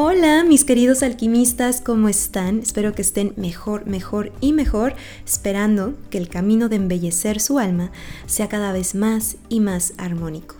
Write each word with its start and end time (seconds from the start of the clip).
Hola 0.00 0.44
mis 0.44 0.64
queridos 0.64 1.02
alquimistas, 1.02 1.80
¿cómo 1.80 2.08
están? 2.08 2.60
Espero 2.60 2.94
que 2.94 3.02
estén 3.02 3.32
mejor, 3.36 3.88
mejor 3.88 4.30
y 4.40 4.52
mejor, 4.52 4.94
esperando 5.26 5.94
que 6.08 6.18
el 6.18 6.28
camino 6.28 6.68
de 6.68 6.76
embellecer 6.76 7.40
su 7.40 7.58
alma 7.58 7.90
sea 8.26 8.48
cada 8.48 8.70
vez 8.70 8.94
más 8.94 9.38
y 9.48 9.58
más 9.58 9.94
armónico. 9.98 10.54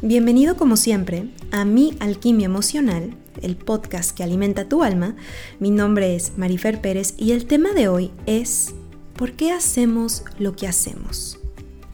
Bienvenido 0.00 0.56
como 0.56 0.78
siempre 0.78 1.28
a 1.50 1.66
Mi 1.66 1.94
Alquimia 2.00 2.46
Emocional, 2.46 3.14
el 3.42 3.54
podcast 3.56 4.16
que 4.16 4.22
alimenta 4.22 4.66
tu 4.66 4.82
alma. 4.82 5.14
Mi 5.58 5.70
nombre 5.70 6.16
es 6.16 6.38
Marifer 6.38 6.80
Pérez 6.80 7.12
y 7.18 7.32
el 7.32 7.44
tema 7.44 7.74
de 7.74 7.88
hoy 7.88 8.10
es 8.24 8.72
¿por 9.14 9.32
qué 9.32 9.52
hacemos 9.52 10.24
lo 10.38 10.56
que 10.56 10.66
hacemos? 10.66 11.38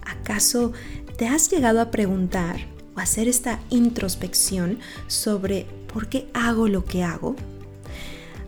¿Acaso 0.03 0.73
te 1.19 1.27
has 1.27 1.51
llegado 1.51 1.81
a 1.81 1.91
preguntar 1.91 2.61
o 2.95 3.01
hacer 3.01 3.27
esta 3.27 3.59
introspección 3.70 4.79
sobre 5.09 5.67
¿por 5.97 6.11
qué 6.11 6.28
hago 6.34 6.69
lo 6.69 6.84
que 6.84 7.02
hago? 7.02 7.36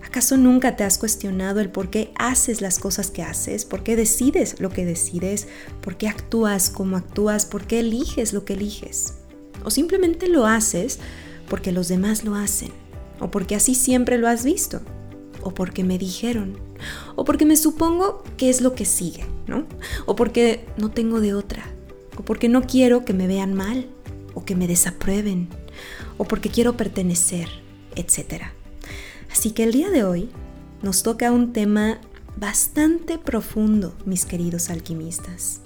¿Acaso 0.05 0.37
nunca 0.37 0.77
te 0.77 0.85
has 0.85 0.99
cuestionado 0.99 1.61
el 1.61 1.71
por 1.71 1.89
qué 1.89 2.13
haces 2.19 2.61
las 2.61 2.79
cosas 2.79 3.11
que 3.11 3.23
haces? 3.23 3.65
¿Por 3.65 3.83
qué 3.83 3.97
decides 3.97 4.61
lo 4.61 4.69
que 4.69 4.85
decides? 4.85 5.49
¿Por 5.81 5.97
qué 5.97 6.09
actúas 6.09 6.69
como 6.69 6.99
actúas? 6.99 7.47
¿Por 7.47 7.67
qué 7.67 7.81
eliges 7.81 8.35
lo 8.35 8.45
que 8.45 8.53
eliges? 8.53 9.15
¿O 9.65 9.71
simplemente 9.71 10.29
lo 10.29 10.45
haces 10.45 10.99
porque 11.49 11.73
los 11.73 11.89
demás 11.89 12.23
lo 12.23 12.35
hacen? 12.35 12.71
¿O 13.19 13.31
porque 13.31 13.55
así 13.55 13.75
siempre 13.75 14.19
lo 14.19 14.29
has 14.29 14.45
visto? 14.45 14.83
¿O 15.41 15.55
porque 15.55 15.85
me 15.85 15.97
dijeron? 15.97 16.59
¿O 17.17 17.25
porque 17.25 17.47
me 17.47 17.57
supongo 17.57 18.25
que 18.37 18.51
es 18.51 18.61
lo 18.61 18.75
que 18.75 18.85
sigue? 18.85 19.25
¿No? 19.47 19.65
¿O 20.05 20.17
porque 20.17 20.67
no 20.77 20.91
tengo 20.91 21.19
de 21.23 21.33
otra? 21.33 21.65
¿O 22.19 22.27
porque 22.27 22.51
no 22.51 22.65
quiero 22.65 23.07
que 23.07 23.15
me 23.15 23.27
vean 23.27 23.55
mal? 23.55 23.87
¿O 24.35 24.45
que 24.45 24.55
me 24.55 24.67
desaprueben? 24.67 25.49
O 26.19 26.25
porque 26.25 26.51
quiero 26.51 26.77
pertenecer, 26.77 27.49
etc. 27.97 28.45
Así 29.33 29.53
que 29.53 29.65
el 29.65 29.73
día 29.73 29.91
de 29.91 30.05
hoy 30.05 30.29
nos 30.83 31.03
toca 31.03 31.33
un 31.33 31.53
tema 31.53 31.99
bastante 32.37 33.19
profundo, 33.19 33.97
mis 34.05 34.27
queridos 34.27 34.71
alquimistas. 34.71 35.61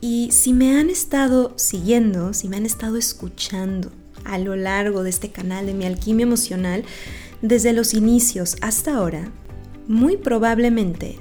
Y 0.00 0.30
si 0.32 0.52
me 0.52 0.78
han 0.78 0.90
estado 0.90 1.52
siguiendo, 1.56 2.34
si 2.34 2.48
me 2.48 2.56
han 2.56 2.66
estado 2.66 2.96
escuchando 2.96 3.90
a 4.24 4.38
lo 4.38 4.56
largo 4.56 5.02
de 5.02 5.10
este 5.10 5.30
canal 5.30 5.66
de 5.66 5.74
mi 5.74 5.86
alquimia 5.86 6.24
emocional, 6.24 6.84
desde 7.40 7.72
los 7.72 7.94
inicios 7.94 8.56
hasta 8.60 8.96
ahora, 8.96 9.30
muy 9.86 10.16
probablemente 10.16 11.18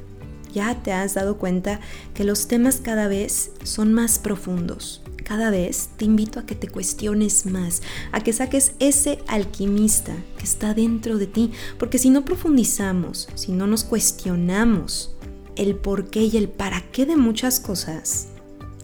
ya 0.53 0.81
te 0.84 0.91
has 0.91 1.13
dado 1.13 1.38
cuenta 1.38 1.80
que 2.13 2.24
los 2.24 2.47
temas 2.47 2.78
cada 2.78 3.07
vez 3.07 3.51
son 3.63 3.94
más 3.94 4.19
profundos, 4.19 5.01
cada 5.24 5.50
vez 5.50 5.90
te 5.98 6.06
invito 6.06 6.40
a 6.40 6.46
que 6.46 6.56
te 6.56 6.68
cuestiones 6.68 7.46
más, 7.46 7.82
a 8.12 8.22
que 8.22 8.34
saques 8.34 8.74
ese 8.80 9.20
alquimista 9.28 10.16
que 10.38 10.44
está 10.44 10.74
dentro 10.74 11.18
de 11.18 11.28
ti, 11.28 11.52
porque 11.78 11.98
si 11.98 12.10
no 12.10 12.26
profundizamos, 12.26 13.30
si 13.36 13.52
no 13.52 13.68
nos 13.68 13.84
cuestionamos 13.84 15.16
el 15.56 15.76
por 15.76 16.10
qué 16.10 16.24
y 16.24 16.38
el 16.38 16.50
para 16.50 16.82
qué 16.92 17.06
de 17.06 17.16
muchas 17.16 17.60
cosas, 17.60 18.28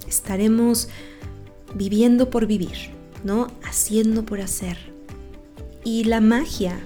estaremos 0.07 0.89
viviendo 1.75 2.29
por 2.29 2.47
vivir, 2.47 2.91
¿no? 3.23 3.47
Haciendo 3.63 4.25
por 4.25 4.41
hacer. 4.41 4.77
Y 5.83 6.05
la 6.05 6.21
magia 6.21 6.79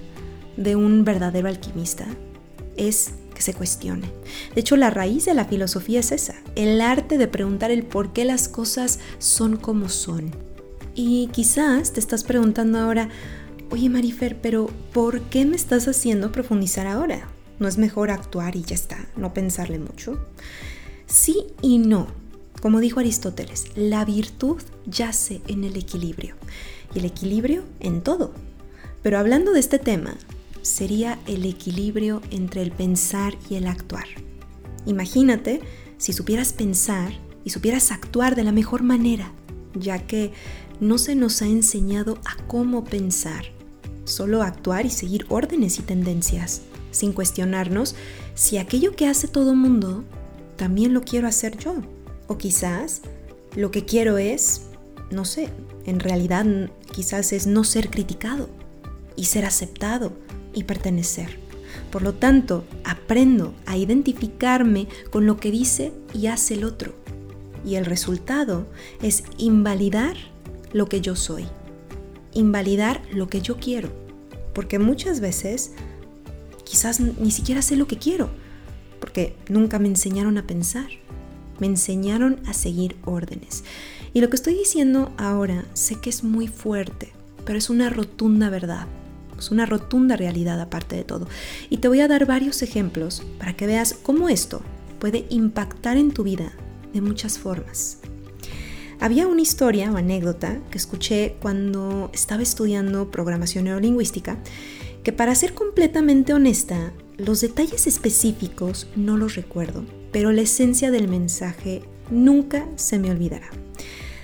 de 0.58 0.76
un 0.76 1.04
verdadero 1.04 1.48
alquimista 1.48 2.06
es 2.78 3.14
se 3.44 3.54
cuestione. 3.54 4.08
De 4.56 4.62
hecho, 4.62 4.76
la 4.78 4.90
raíz 4.90 5.26
de 5.26 5.34
la 5.34 5.46
filosofía 5.46 6.00
es 6.00 6.12
esa, 6.12 6.36
el 6.56 6.82
arte 6.82 7.18
de 7.18 7.28
preguntar 7.28 7.72
el 7.72 7.84
por 7.84 8.14
qué 8.14 8.26
las 8.26 8.48
cosas 8.48 9.00
son 9.20 9.58
como 9.58 9.90
son. 9.90 10.32
Y 10.96 11.28
quizás 11.32 11.94
te 11.94 12.00
estás 12.00 12.24
preguntando 12.24 12.80
ahora, 12.80 13.10
oye 13.70 13.90
Marifer, 13.90 14.40
pero 14.42 14.70
¿por 14.94 15.22
qué 15.22 15.46
me 15.46 15.56
estás 15.56 15.88
haciendo 15.88 16.32
profundizar 16.32 16.88
ahora? 16.88 17.28
¿No 17.60 17.68
es 17.68 17.78
mejor 17.78 18.12
actuar 18.12 18.56
y 18.56 18.64
ya 18.64 18.76
está, 18.76 19.08
no 19.16 19.34
pensarle 19.34 19.80
mucho? 19.80 20.20
Sí 21.06 21.48
y 21.62 21.80
no. 21.80 22.08
Como 22.62 22.80
dijo 22.80 23.00
Aristóteles, 23.00 23.66
la 23.76 24.06
virtud 24.06 24.62
yace 24.86 25.42
en 25.48 25.64
el 25.64 25.76
equilibrio 25.76 26.36
y 26.96 27.00
el 27.00 27.06
equilibrio 27.06 27.64
en 27.80 28.02
todo. 28.02 28.34
Pero 29.02 29.20
hablando 29.20 29.52
de 29.52 29.60
este 29.60 29.80
tema, 29.80 30.16
sería 30.64 31.20
el 31.28 31.46
equilibrio 31.46 32.22
entre 32.32 32.64
el 32.64 32.72
pensar 32.72 33.38
y 33.50 33.56
el 33.56 33.68
actuar. 33.68 34.06
Imagínate 34.86 35.62
si 35.98 36.14
supieras 36.14 36.54
pensar 36.54 37.14
y 37.44 37.52
supieras 37.52 37.92
actuar 37.92 38.36
de 38.36 38.44
la 38.44 38.52
mejor 38.52 38.82
manera, 38.82 39.32
ya 39.76 40.00
que 40.00 40.32
no 40.80 40.98
se 40.98 41.16
nos 41.16 41.42
ha 41.42 41.48
enseñado 41.48 42.18
a 42.26 42.42
cómo 42.48 42.84
pensar, 42.84 43.46
solo 44.06 44.42
actuar 44.42 44.86
y 44.86 44.90
seguir 44.90 45.26
órdenes 45.30 45.80
y 45.80 45.84
tendencias, 45.84 46.62
sin 46.92 47.14
cuestionarnos 47.14 47.96
si 48.34 48.58
aquello 48.58 48.96
que 48.96 49.08
hace 49.08 49.28
todo 49.28 49.56
mundo 49.56 50.04
también 50.56 50.94
lo 50.94 51.02
quiero 51.02 51.28
hacer 51.28 51.58
yo. 51.58 51.76
O 52.28 52.38
quizás 52.38 53.02
lo 53.56 53.72
que 53.72 53.86
quiero 53.86 54.18
es, 54.18 54.64
no 55.12 55.26
sé, 55.26 55.50
en 55.86 56.00
realidad 56.00 56.46
quizás 56.94 57.34
es 57.34 57.48
no 57.48 57.64
ser 57.64 57.90
criticado 57.90 58.50
y 59.16 59.26
ser 59.26 59.46
aceptado 59.46 60.14
y 60.54 60.64
pertenecer. 60.64 61.44
Por 61.92 62.02
lo 62.02 62.14
tanto, 62.14 62.66
aprendo 62.84 63.54
a 63.66 63.78
identificarme 63.78 64.88
con 65.12 65.26
lo 65.26 65.38
que 65.38 65.52
dice 65.52 65.94
y 66.14 66.28
hace 66.28 66.56
el 66.56 66.64
otro. 66.64 66.96
Y 67.64 67.76
el 67.76 67.86
resultado 67.86 68.68
es 69.02 69.24
invalidar 69.38 70.16
lo 70.72 70.88
que 70.88 71.02
yo 71.02 71.16
soy, 71.16 71.46
invalidar 72.34 73.02
lo 73.12 73.28
que 73.28 73.42
yo 73.42 73.58
quiero. 73.58 73.90
Porque 74.54 74.80
muchas 74.80 75.20
veces 75.20 75.74
quizás 76.64 77.00
ni 77.00 77.30
siquiera 77.30 77.62
sé 77.62 77.76
lo 77.76 77.88
que 77.88 77.98
quiero, 77.98 78.30
porque 79.00 79.36
nunca 79.48 79.78
me 79.78 79.88
enseñaron 79.88 80.40
a 80.40 80.48
pensar, 80.48 80.88
me 81.60 81.68
enseñaron 81.68 82.40
a 82.48 82.54
seguir 82.54 82.96
órdenes. 83.06 83.64
Y 84.14 84.22
lo 84.22 84.30
que 84.30 84.36
estoy 84.36 84.56
diciendo 84.56 85.12
ahora 85.18 85.66
sé 85.74 86.00
que 86.00 86.10
es 86.10 86.24
muy 86.24 86.48
fuerte, 86.48 87.14
pero 87.46 87.58
es 87.60 87.70
una 87.70 87.90
rotunda 87.90 88.50
verdad 88.50 88.88
una 89.52 89.66
rotunda 89.66 90.16
realidad 90.16 90.60
aparte 90.60 90.96
de 90.96 91.04
todo. 91.04 91.28
Y 91.70 91.78
te 91.78 91.88
voy 91.88 92.02
a 92.02 92.08
dar 92.08 92.26
varios 92.26 92.62
ejemplos 92.62 93.24
para 93.38 93.56
que 93.56 93.68
veas 93.68 93.94
cómo 93.94 94.30
esto 94.30 94.62
puede 95.00 95.26
impactar 95.30 95.98
en 95.98 96.12
tu 96.12 96.24
vida 96.24 96.54
de 96.94 97.02
muchas 97.02 97.38
formas. 97.40 98.00
Había 99.00 99.28
una 99.28 99.42
historia 99.42 99.92
o 99.92 99.98
anécdota 99.98 100.60
que 100.72 100.78
escuché 100.78 101.36
cuando 101.42 102.10
estaba 102.14 102.42
estudiando 102.42 103.12
programación 103.12 103.66
neurolingüística 103.66 104.38
que 105.04 105.12
para 105.12 105.36
ser 105.36 105.54
completamente 105.54 106.34
honesta, 106.34 106.94
los 107.18 107.42
detalles 107.42 107.86
específicos 107.88 108.88
no 108.96 109.18
los 109.18 109.36
recuerdo, 109.36 109.86
pero 110.14 110.32
la 110.32 110.42
esencia 110.42 110.90
del 110.90 111.10
mensaje 111.10 111.82
nunca 112.10 112.66
se 112.76 112.98
me 112.98 113.12
olvidará. 113.12 113.50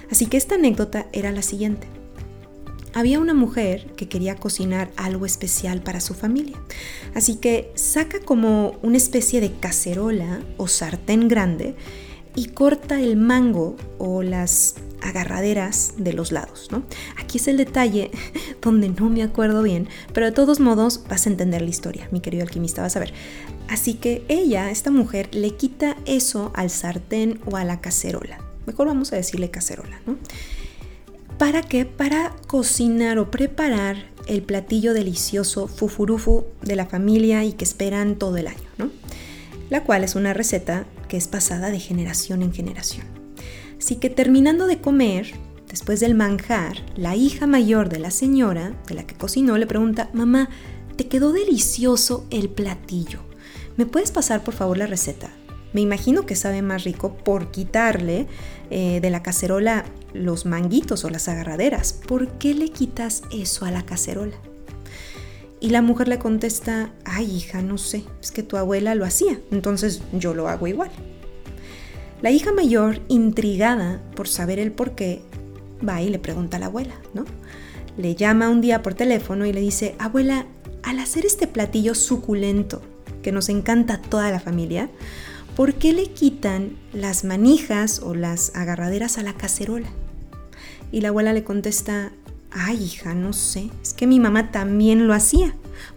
Así 0.10 0.28
que 0.28 0.38
esta 0.38 0.56
anécdota 0.56 1.08
era 1.12 1.32
la 1.32 1.42
siguiente. 1.42 1.99
Había 2.94 3.20
una 3.20 3.34
mujer 3.34 3.94
que 3.96 4.10
quería 4.10 4.36
cocinar 4.36 4.92
algo 4.96 5.26
especial 5.26 5.82
para 5.82 6.02
su 6.02 6.14
familia, 6.14 6.58
así 7.14 7.36
que 7.36 7.72
saca 7.76 8.20
como 8.20 8.78
una 8.82 8.98
especie 8.98 9.42
de 9.42 9.54
cacerola 9.54 10.42
o 10.58 10.68
sartén 10.68 11.28
grande 11.28 11.76
y 12.36 12.48
corta 12.48 13.02
el 13.02 13.16
mango 13.16 13.76
o 13.98 14.24
las 14.24 14.76
agarraderas 15.02 15.94
de 15.98 16.14
los 16.14 16.32
lados, 16.32 16.68
¿no? 16.72 16.84
Aquí 17.18 17.38
es 17.38 17.48
el 17.48 17.58
detalle 17.58 18.12
donde 18.62 18.90
no 18.90 19.10
me 19.10 19.24
acuerdo 19.24 19.64
bien, 19.64 19.88
pero 20.14 20.26
de 20.26 20.32
todos 20.32 20.60
modos 20.60 21.04
vas 21.08 21.26
a 21.26 21.30
entender 21.30 21.62
la 21.62 21.70
historia, 21.70 22.08
mi 22.12 22.22
querido 22.22 22.44
alquimista, 22.44 22.82
vas 22.82 22.96
a 22.96 23.00
ver. 23.00 23.14
Así 23.68 23.94
que 23.94 24.26
ella, 24.30 24.72
esta 24.72 24.90
mujer, 24.90 25.30
le 25.34 25.52
quita 25.52 25.96
eso 26.06 26.52
al 26.56 26.70
sartén 26.70 27.40
o 27.46 27.56
a 27.56 27.64
la 27.64 27.82
cacerola. 27.82 28.40
Mejor 28.66 28.88
vamos 28.88 29.14
a 29.14 29.16
decirle 29.16 29.52
cacerola, 29.52 30.02
¿no? 30.06 30.18
¿Para 31.40 31.62
qué? 31.62 31.86
Para 31.86 32.36
cocinar 32.48 33.18
o 33.18 33.32
preparar 33.32 33.96
el 34.28 34.44
platillo 34.44 34.94
delicioso 34.94 35.68
fufurufu 35.70 36.44
de 36.62 36.76
la 36.76 36.86
familia 36.86 37.46
y 37.46 37.54
que 37.54 37.64
esperan 37.64 38.18
todo 38.18 38.36
el 38.36 38.48
año, 38.48 38.70
¿no? 38.78 38.90
La 39.70 39.86
cual 39.86 40.04
es 40.04 40.16
una 40.16 40.34
receta 40.34 40.86
que 41.08 41.16
es 41.16 41.30
pasada 41.30 41.72
de 41.72 41.80
generación 41.80 42.42
en 42.42 42.52
generación. 42.52 43.08
Así 43.80 43.96
que 43.96 44.10
terminando 44.10 44.68
de 44.68 44.82
comer, 44.82 45.32
después 45.70 46.02
del 46.02 46.14
manjar, 46.14 46.84
la 46.98 47.16
hija 47.16 47.48
mayor 47.48 47.88
de 47.88 48.00
la 48.00 48.12
señora, 48.12 48.74
de 48.90 48.96
la 48.96 49.08
que 49.08 49.16
cocinó, 49.16 49.58
le 49.58 49.66
pregunta, 49.66 50.10
mamá, 50.12 50.50
¿te 50.98 51.08
quedó 51.08 51.32
delicioso 51.32 52.28
el 52.32 52.50
platillo? 52.50 53.22
¿Me 53.78 53.86
puedes 53.86 54.12
pasar 54.12 54.44
por 54.44 54.56
favor 54.56 54.78
la 54.78 54.88
receta? 54.88 55.30
Me 55.72 55.80
imagino 55.80 56.26
que 56.26 56.36
sabe 56.36 56.62
más 56.62 56.84
rico 56.84 57.16
por 57.16 57.50
quitarle 57.52 58.28
eh, 58.72 59.00
de 59.02 59.10
la 59.10 59.24
cacerola 59.24 59.86
los 60.14 60.46
manguitos 60.46 61.04
o 61.06 61.10
las 61.10 61.28
agarraderas. 61.28 61.94
¿Por 61.94 62.28
qué 62.38 62.54
le 62.54 62.70
quitas 62.70 63.24
eso 63.32 63.66
a 63.66 63.72
la 63.72 63.86
cacerola? 63.86 64.36
Y 65.60 65.72
la 65.72 65.82
mujer 65.82 66.08
le 66.08 66.20
contesta, 66.20 66.94
ay 67.04 67.36
hija, 67.36 67.62
no 67.62 67.78
sé, 67.78 68.04
es 68.22 68.32
que 68.32 68.44
tu 68.44 68.56
abuela 68.56 68.96
lo 68.96 69.06
hacía, 69.06 69.40
entonces 69.52 70.02
yo 70.14 70.34
lo 70.34 70.48
hago 70.48 70.68
igual. 70.68 70.90
La 72.22 72.32
hija 72.32 72.52
mayor, 72.52 73.02
intrigada 73.10 74.02
por 74.16 74.28
saber 74.28 74.60
el 74.60 74.72
por 74.72 74.96
qué, 74.96 75.22
va 75.88 76.02
y 76.02 76.10
le 76.10 76.20
pregunta 76.20 76.58
a 76.58 76.60
la 76.60 76.68
abuela, 76.68 76.96
¿no? 77.14 77.26
Le 77.98 78.16
llama 78.16 78.50
un 78.50 78.62
día 78.62 78.82
por 78.82 78.94
teléfono 78.94 79.46
y 79.46 79.54
le 79.54 79.60
dice, 79.60 79.96
abuela, 80.00 80.46
al 80.84 81.00
hacer 81.00 81.26
este 81.26 81.48
platillo 81.48 81.96
suculento 81.96 82.82
que 83.22 83.32
nos 83.32 83.50
encanta 83.50 83.96
a 83.96 84.02
toda 84.02 84.32
la 84.32 84.40
familia, 84.40 84.90
¿por 85.60 85.74
qué 85.74 85.92
le 85.92 86.06
quitan 86.06 86.78
las 86.94 87.26
manijas 87.26 88.00
o 88.02 88.16
las 88.16 88.56
agarraderas 88.56 89.18
a 89.18 89.24
la 89.24 89.34
cacerola? 89.34 89.90
Y 90.90 91.02
la 91.02 91.10
abuela 91.10 91.34
le 91.34 91.44
contesta, 91.44 92.14
Ay, 92.50 92.82
hija, 92.82 93.14
no 93.14 93.34
sé, 93.34 93.70
es 93.84 93.94
que 93.94 94.08
mi 94.08 94.22
mamá 94.22 94.54
también 94.54 95.06
lo 95.06 95.14
hacía. 95.14 95.54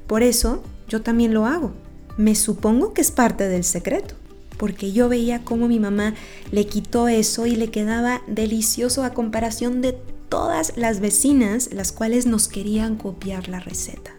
Por 0.08 0.24
eso 0.24 0.64
yo 0.88 1.02
también 1.02 1.32
lo 1.32 1.46
hago. 1.46 1.74
Me 2.16 2.34
supongo 2.34 2.92
que 2.92 3.02
es 3.02 3.12
parte 3.12 3.46
del 3.46 3.62
secreto, 3.62 4.16
porque 4.56 4.90
yo 4.90 5.08
veía 5.08 5.44
cómo 5.44 5.68
mi 5.68 5.78
mamá 5.78 6.14
le 6.50 6.66
quitó 6.66 7.06
eso 7.06 7.46
y 7.46 7.54
le 7.54 7.70
quedaba 7.70 8.20
delicioso 8.26 9.04
a 9.04 9.14
comparación 9.14 9.80
de 9.80 9.92
todas 10.28 10.76
las 10.76 10.98
vecinas 10.98 11.72
las 11.72 11.92
cuales 11.92 12.26
nos 12.26 12.48
querían 12.48 12.96
copiar 12.96 13.48
la 13.48 13.60
receta. 13.60 14.10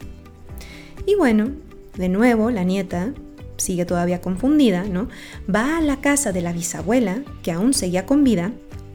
Y 1.06 1.16
bueno, 1.16 1.50
de 1.98 2.08
nuevo 2.08 2.50
la 2.50 2.64
nieta 2.64 3.14
sigue 3.64 3.86
todavía 3.86 4.22
confundida, 4.22 4.84
¿no? 4.84 5.08
Va 5.54 5.78
a 5.78 5.82
la 5.82 6.02
casa 6.02 6.32
de 6.32 6.42
la 6.42 6.54
bisabuela, 6.54 7.24
que 7.42 7.52
aún 7.52 7.74
seguía 7.74 8.06
con 8.06 8.24
vida, 8.24 8.52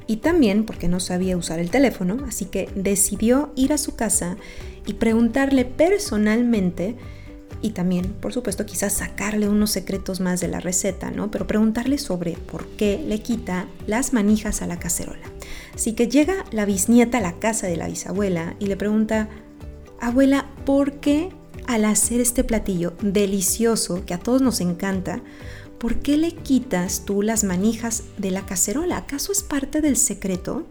y 0.06 0.16
también 0.16 0.64
porque 0.64 0.88
no 0.88 1.00
sabía 1.00 1.36
usar 1.36 1.58
el 1.58 1.70
teléfono, 1.70 2.18
así 2.26 2.46
que 2.46 2.68
decidió 2.74 3.52
ir 3.56 3.72
a 3.72 3.78
su 3.78 3.94
casa 3.94 4.36
y 4.86 4.94
preguntarle 4.94 5.64
personalmente 5.64 6.96
y 7.60 7.70
también, 7.70 8.12
por 8.20 8.32
supuesto, 8.32 8.64
quizás 8.66 8.92
sacarle 8.92 9.48
unos 9.48 9.70
secretos 9.70 10.20
más 10.20 10.40
de 10.40 10.48
la 10.48 10.60
receta, 10.60 11.10
¿no? 11.10 11.30
Pero 11.30 11.46
preguntarle 11.46 11.98
sobre 11.98 12.32
por 12.32 12.66
qué 12.68 13.02
le 13.06 13.20
quita 13.20 13.66
las 13.86 14.12
manijas 14.12 14.62
a 14.62 14.66
la 14.66 14.78
cacerola. 14.78 15.26
Así 15.74 15.92
que 15.92 16.08
llega 16.08 16.44
la 16.52 16.64
bisnieta 16.64 17.18
a 17.18 17.20
la 17.20 17.38
casa 17.38 17.66
de 17.66 17.76
la 17.76 17.88
bisabuela 17.88 18.54
y 18.60 18.66
le 18.66 18.76
pregunta, 18.76 19.28
abuela, 20.00 20.46
¿por 20.64 21.00
qué 21.00 21.30
al 21.68 21.84
hacer 21.84 22.22
este 22.22 22.44
platillo 22.44 22.94
delicioso 23.02 24.02
que 24.06 24.14
a 24.14 24.18
todos 24.18 24.40
nos 24.40 24.62
encanta, 24.62 25.20
¿por 25.78 25.96
qué 25.96 26.16
le 26.16 26.32
quitas 26.32 27.04
tú 27.04 27.20
las 27.20 27.44
manijas 27.44 28.04
de 28.16 28.30
la 28.30 28.46
cacerola? 28.46 28.96
¿Acaso 28.96 29.32
es 29.32 29.42
parte 29.42 29.82
del 29.82 29.98
secreto? 29.98 30.66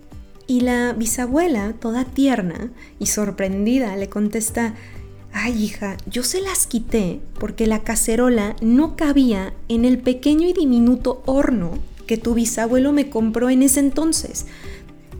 Y 0.47 0.61
la 0.61 0.93
bisabuela, 0.93 1.73
toda 1.79 2.03
tierna 2.03 2.71
y 2.97 3.05
sorprendida, 3.05 3.95
le 3.95 4.09
contesta, 4.09 4.73
ay 5.33 5.65
hija, 5.65 5.97
yo 6.07 6.23
se 6.23 6.41
las 6.41 6.65
quité 6.65 7.19
porque 7.39 7.67
la 7.67 7.83
cacerola 7.83 8.55
no 8.59 8.97
cabía 8.97 9.53
en 9.67 9.85
el 9.85 9.99
pequeño 9.99 10.47
y 10.47 10.53
diminuto 10.53 11.21
horno 11.27 11.77
que 12.07 12.17
tu 12.17 12.33
bisabuelo 12.33 12.91
me 12.91 13.11
compró 13.11 13.51
en 13.51 13.61
ese 13.61 13.81
entonces. 13.81 14.47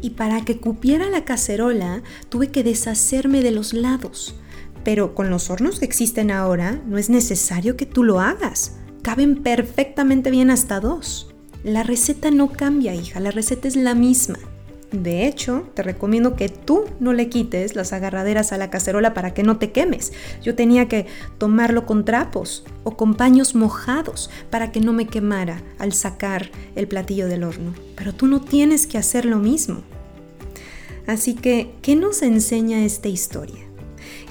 Y 0.01 0.11
para 0.11 0.43
que 0.43 0.57
cupiera 0.57 1.07
la 1.07 1.23
cacerola 1.23 2.01
tuve 2.29 2.47
que 2.49 2.63
deshacerme 2.63 3.41
de 3.41 3.51
los 3.51 3.73
lados. 3.73 4.33
Pero 4.87 5.13
con 5.13 5.29
los 5.29 5.49
hornos 5.49 5.79
que 5.79 5.85
existen 5.85 6.31
ahora 6.31 6.81
no 6.87 6.97
es 6.97 7.09
necesario 7.09 7.75
que 7.75 7.85
tú 7.85 8.05
lo 8.05 8.21
hagas 8.21 8.77
caben 9.01 9.43
perfectamente 9.43 10.31
bien 10.31 10.49
hasta 10.49 10.79
dos. 10.79 11.27
La 11.65 11.83
receta 11.83 12.31
no 12.31 12.53
cambia, 12.53 12.95
hija, 12.95 13.19
la 13.19 13.31
receta 13.31 13.67
es 13.67 13.75
la 13.75 13.95
misma. 13.95 14.39
De 14.93 15.27
hecho, 15.27 15.67
te 15.73 15.83
recomiendo 15.83 16.37
que 16.37 16.47
tú 16.47 16.85
no 17.01 17.11
le 17.11 17.27
quites 17.27 17.75
las 17.75 17.91
agarraderas 17.91 18.53
a 18.53 18.57
la 18.57 18.69
cacerola 18.69 19.13
para 19.13 19.33
que 19.33 19.43
no 19.43 19.57
te 19.57 19.73
quemes. 19.73 20.13
Yo 20.41 20.55
tenía 20.55 20.87
que 20.87 21.05
tomarlo 21.37 21.85
con 21.85 22.05
trapos 22.05 22.63
o 22.85 22.95
con 22.95 23.15
paños 23.15 23.55
mojados 23.55 24.29
para 24.49 24.71
que 24.71 24.79
no 24.79 24.93
me 24.93 25.07
quemara 25.07 25.61
al 25.79 25.91
sacar 25.91 26.49
el 26.77 26.87
platillo 26.87 27.27
del 27.27 27.43
horno. 27.43 27.73
Pero 27.97 28.13
tú 28.13 28.27
no 28.27 28.39
tienes 28.39 28.87
que 28.87 28.97
hacer 28.97 29.25
lo 29.25 29.39
mismo. 29.39 29.81
Así 31.07 31.33
que, 31.33 31.73
¿qué 31.81 31.97
nos 31.97 32.21
enseña 32.21 32.85
esta 32.85 33.09
historia? 33.09 33.66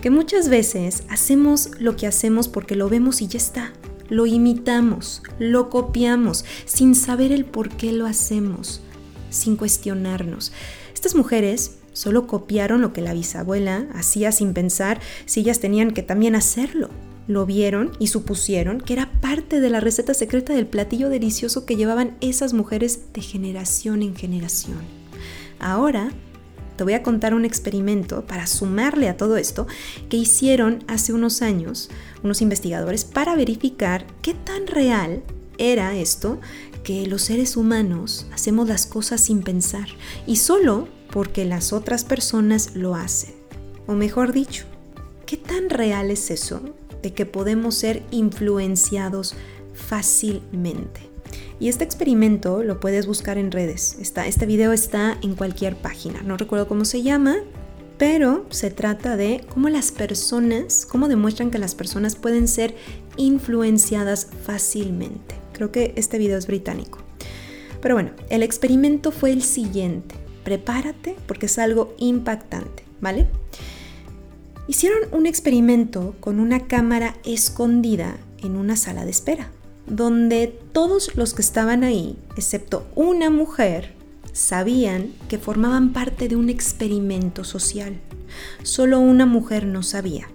Que 0.06 0.10
muchas 0.10 0.48
veces 0.48 1.02
hacemos 1.08 1.70
lo 1.80 1.96
que 1.96 2.06
hacemos 2.06 2.46
porque 2.46 2.76
lo 2.76 2.88
vemos 2.88 3.20
y 3.22 3.26
ya 3.26 3.38
está 3.38 3.72
lo 4.08 4.24
imitamos, 4.26 5.20
lo 5.40 5.68
copiamos, 5.68 6.44
sin 6.64 6.94
saber 6.94 7.32
el 7.32 7.44
por 7.44 7.70
qué 7.70 7.90
lo 7.90 8.06
hacemos, 8.06 8.82
sin 9.30 9.56
cuestionarnos. 9.56 10.52
Estas 10.94 11.16
mujeres 11.16 11.78
solo 11.92 12.28
copiaron 12.28 12.82
lo 12.82 12.92
que 12.92 13.00
la 13.00 13.14
bisabuela 13.14 13.88
hacía 13.94 14.30
sin 14.30 14.54
pensar 14.54 15.00
si 15.24 15.40
ellas 15.40 15.58
tenían 15.58 15.90
que 15.90 16.02
también 16.04 16.36
hacerlo. 16.36 16.90
Lo 17.26 17.44
vieron 17.44 17.90
y 17.98 18.06
supusieron 18.06 18.80
que 18.80 18.92
era 18.92 19.10
parte 19.20 19.60
de 19.60 19.70
la 19.70 19.80
receta 19.80 20.14
secreta 20.14 20.52
del 20.52 20.68
platillo 20.68 21.08
delicioso 21.08 21.66
que 21.66 21.74
llevaban 21.74 22.16
esas 22.20 22.52
mujeres 22.52 23.12
de 23.12 23.22
generación 23.22 24.04
en 24.04 24.14
generación. 24.14 24.78
Ahora 25.58 26.12
te 26.76 26.84
voy 26.84 26.94
a 26.94 27.02
contar 27.02 27.34
un 27.34 27.44
experimento 27.44 28.26
para 28.26 28.46
sumarle 28.46 29.08
a 29.08 29.16
todo 29.16 29.36
esto 29.36 29.66
que 30.08 30.16
hicieron 30.16 30.84
hace 30.86 31.12
unos 31.12 31.42
años 31.42 31.90
unos 32.22 32.42
investigadores 32.42 33.04
para 33.04 33.34
verificar 33.34 34.06
qué 34.22 34.34
tan 34.34 34.66
real 34.66 35.22
era 35.58 35.96
esto 35.96 36.40
que 36.84 37.06
los 37.06 37.22
seres 37.22 37.56
humanos 37.56 38.26
hacemos 38.32 38.68
las 38.68 38.86
cosas 38.86 39.20
sin 39.20 39.42
pensar 39.42 39.88
y 40.26 40.36
solo 40.36 40.88
porque 41.10 41.44
las 41.44 41.72
otras 41.72 42.04
personas 42.04 42.74
lo 42.74 42.94
hacen. 42.94 43.34
O 43.86 43.94
mejor 43.94 44.32
dicho, 44.32 44.66
¿qué 45.24 45.36
tan 45.36 45.70
real 45.70 46.10
es 46.10 46.30
eso 46.30 46.60
de 47.02 47.12
que 47.12 47.26
podemos 47.26 47.74
ser 47.74 48.02
influenciados 48.10 49.34
fácilmente? 49.74 51.05
Y 51.58 51.68
este 51.68 51.84
experimento 51.84 52.62
lo 52.62 52.80
puedes 52.80 53.06
buscar 53.06 53.38
en 53.38 53.50
redes. 53.50 53.96
Está, 54.00 54.26
este 54.26 54.44
video 54.44 54.72
está 54.72 55.16
en 55.22 55.34
cualquier 55.34 55.76
página. 55.76 56.22
No 56.22 56.36
recuerdo 56.36 56.68
cómo 56.68 56.84
se 56.84 57.02
llama, 57.02 57.36
pero 57.96 58.44
se 58.50 58.70
trata 58.70 59.16
de 59.16 59.44
cómo 59.48 59.70
las 59.70 59.90
personas, 59.90 60.84
cómo 60.84 61.08
demuestran 61.08 61.50
que 61.50 61.58
las 61.58 61.74
personas 61.74 62.14
pueden 62.14 62.46
ser 62.46 62.74
influenciadas 63.16 64.28
fácilmente. 64.44 65.34
Creo 65.52 65.72
que 65.72 65.94
este 65.96 66.18
video 66.18 66.36
es 66.36 66.46
británico. 66.46 66.98
Pero 67.80 67.94
bueno, 67.94 68.10
el 68.28 68.42
experimento 68.42 69.10
fue 69.10 69.32
el 69.32 69.42
siguiente. 69.42 70.14
Prepárate 70.44 71.16
porque 71.26 71.46
es 71.46 71.58
algo 71.58 71.94
impactante, 71.98 72.84
¿vale? 73.00 73.28
Hicieron 74.68 74.98
un 75.12 75.24
experimento 75.24 76.14
con 76.20 76.38
una 76.38 76.66
cámara 76.66 77.16
escondida 77.24 78.18
en 78.42 78.56
una 78.56 78.76
sala 78.76 79.04
de 79.04 79.10
espera 79.10 79.50
donde 79.86 80.58
todos 80.72 81.16
los 81.16 81.34
que 81.34 81.42
estaban 81.42 81.84
ahí, 81.84 82.16
excepto 82.36 82.86
una 82.94 83.30
mujer, 83.30 83.94
sabían 84.32 85.12
que 85.28 85.38
formaban 85.38 85.92
parte 85.92 86.28
de 86.28 86.36
un 86.36 86.50
experimento 86.50 87.44
social. 87.44 88.00
Solo 88.62 89.00
una 89.00 89.26
mujer 89.26 89.66
no 89.66 89.82
sabía. 89.82 90.28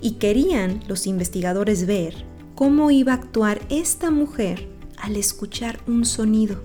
Y 0.00 0.12
querían 0.12 0.82
los 0.88 1.06
investigadores 1.06 1.86
ver 1.86 2.24
cómo 2.54 2.90
iba 2.90 3.12
a 3.12 3.16
actuar 3.16 3.60
esta 3.68 4.10
mujer 4.10 4.68
al 4.98 5.16
escuchar 5.16 5.80
un 5.86 6.04
sonido. 6.04 6.62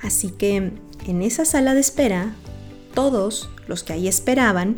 Así 0.00 0.30
que 0.30 0.72
en 1.06 1.22
esa 1.22 1.44
sala 1.44 1.74
de 1.74 1.80
espera, 1.80 2.34
todos 2.94 3.48
los 3.66 3.82
que 3.82 3.92
ahí 3.94 4.08
esperaban 4.08 4.76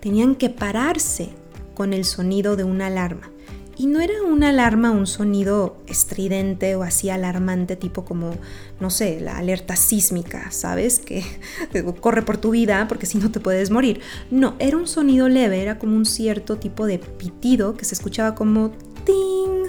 tenían 0.00 0.34
que 0.34 0.50
pararse 0.50 1.30
con 1.74 1.92
el 1.92 2.04
sonido 2.04 2.56
de 2.56 2.64
una 2.64 2.86
alarma. 2.86 3.30
Y 3.78 3.86
no 3.86 4.00
era 4.00 4.22
una 4.22 4.48
alarma 4.48 4.90
un 4.90 5.06
sonido 5.06 5.76
estridente 5.86 6.76
o 6.76 6.82
así 6.82 7.10
alarmante, 7.10 7.76
tipo 7.76 8.06
como, 8.06 8.32
no 8.80 8.88
sé, 8.88 9.20
la 9.20 9.36
alerta 9.36 9.76
sísmica, 9.76 10.50
¿sabes? 10.50 10.98
Que 11.06 11.24
corre 12.00 12.22
por 12.22 12.38
tu 12.38 12.50
vida 12.50 12.86
porque 12.88 13.06
si 13.06 13.18
no 13.18 13.30
te 13.30 13.40
puedes 13.40 13.70
morir. 13.70 14.00
No, 14.30 14.56
era 14.58 14.78
un 14.78 14.86
sonido 14.86 15.28
leve, 15.28 15.60
era 15.60 15.78
como 15.78 15.94
un 15.94 16.06
cierto 16.06 16.56
tipo 16.56 16.86
de 16.86 16.98
pitido 16.98 17.76
que 17.76 17.84
se 17.84 17.94
escuchaba 17.94 18.34
como 18.34 18.70
ting 19.04 19.64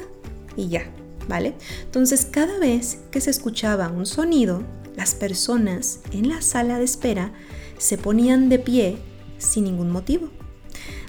y 0.56 0.70
ya, 0.70 0.90
¿vale? 1.28 1.56
Entonces 1.84 2.26
cada 2.26 2.60
vez 2.60 3.00
que 3.12 3.20
se 3.20 3.30
escuchaba 3.30 3.90
un 3.90 4.06
sonido, 4.06 4.64
las 4.96 5.16
personas 5.16 6.00
en 6.12 6.30
la 6.30 6.42
sala 6.42 6.80
de 6.80 6.86
espera 6.86 7.32
se 7.78 7.98
ponían 7.98 8.48
de 8.50 8.60
pie 8.60 8.98
sin 9.38 9.66
ningún 9.66 9.92
motivo. 9.92 10.30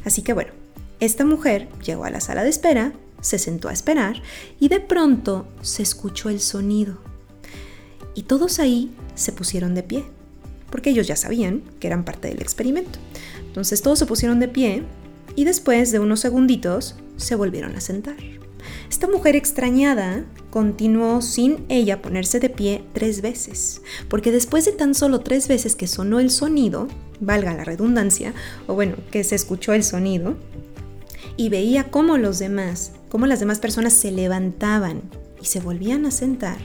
Así 0.05 0.23
que 0.23 0.33
bueno, 0.33 0.53
esta 1.01 1.25
mujer 1.25 1.69
llegó 1.85 2.05
a 2.05 2.11
la 2.11 2.21
sala 2.21 2.43
de 2.43 2.51
espera, 2.51 2.93
se 3.21 3.39
sentó 3.39 3.69
a 3.69 3.73
esperar 3.73 4.23
y 4.61 4.69
de 4.69 4.81
pronto 4.81 5.47
se 5.63 5.83
escuchó 5.83 6.29
el 6.29 6.41
sonido. 6.41 6.99
Y 8.15 8.23
todos 8.23 8.59
ahí 8.59 8.91
se 9.15 9.33
pusieron 9.33 9.75
de 9.75 9.83
pie, 9.83 10.05
porque 10.71 10.91
ellos 10.91 11.07
ya 11.07 11.17
sabían 11.17 11.63
que 11.81 11.87
eran 11.87 12.05
parte 12.05 12.29
del 12.29 12.43
experimento. 12.43 12.99
Entonces 13.47 13.83
todos 13.83 13.99
se 13.99 14.07
pusieron 14.07 14.41
de 14.41 14.49
pie 14.49 14.83
y 15.37 15.45
después 15.45 15.93
de 15.93 16.01
unos 16.01 16.21
segunditos 16.21 16.97
se 17.17 17.35
volvieron 17.35 17.77
a 17.77 17.81
sentar. 17.81 18.17
Esta 18.91 19.07
mujer 19.07 19.37
extrañada 19.37 20.25
continuó 20.51 21.23
sin 21.23 21.65
ella 21.69 22.03
ponerse 22.03 22.41
de 22.41 22.51
pie 22.51 22.85
tres 22.93 23.21
veces, 23.21 23.83
porque 24.09 24.33
después 24.33 24.65
de 24.65 24.73
tan 24.73 24.95
solo 24.95 25.21
tres 25.21 25.47
veces 25.47 25.77
que 25.77 25.87
sonó 25.87 26.21
el 26.21 26.31
sonido, 26.31 26.89
valga 27.21 27.55
la 27.55 27.65
redundancia, 27.65 28.35
o 28.67 28.75
bueno, 28.75 28.97
que 29.11 29.25
se 29.25 29.35
escuchó 29.35 29.75
el 29.75 29.85
sonido, 29.85 30.37
y 31.39 31.49
veía 31.49 31.85
cómo 31.91 32.19
los 32.19 32.39
demás, 32.39 32.93
cómo 33.09 33.27
las 33.27 33.41
demás 33.41 33.61
personas 33.61 33.95
se 33.95 34.11
levantaban 34.11 35.03
y 35.41 35.47
se 35.47 35.61
volvían 35.61 36.05
a 36.05 36.11
sentar, 36.11 36.59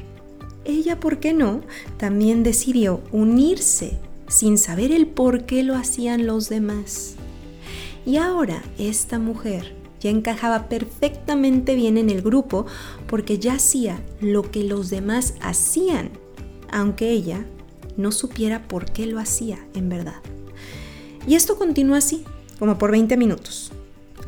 ella, 0.65 0.99
¿por 0.99 1.19
qué 1.19 1.33
no?, 1.33 1.61
también 1.97 2.43
decidió 2.43 3.01
unirse 3.11 3.99
sin 4.27 4.57
saber 4.57 4.91
el 4.91 5.07
por 5.07 5.45
qué 5.45 5.61
lo 5.61 5.75
hacían 5.75 6.25
los 6.25 6.49
demás. 6.49 7.15
Y 8.05 8.17
ahora 8.17 8.63
esta 8.79 9.19
mujer 9.19 9.75
ya 9.99 10.09
encajaba 10.09 10.67
perfectamente 10.69 11.75
bien 11.75 11.97
en 11.97 12.09
el 12.09 12.21
grupo 12.21 12.65
porque 13.07 13.37
ya 13.37 13.53
hacía 13.53 14.01
lo 14.21 14.49
que 14.49 14.63
los 14.63 14.89
demás 14.89 15.35
hacían, 15.39 16.09
aunque 16.71 17.11
ella 17.11 17.45
no 17.95 18.11
supiera 18.11 18.67
por 18.67 18.91
qué 18.91 19.05
lo 19.05 19.19
hacía 19.19 19.63
en 19.75 19.87
verdad. 19.87 20.21
Y 21.27 21.35
esto 21.35 21.57
continuó 21.57 21.95
así, 21.95 22.23
como 22.57 22.79
por 22.79 22.91
20 22.91 23.15
minutos. 23.17 23.71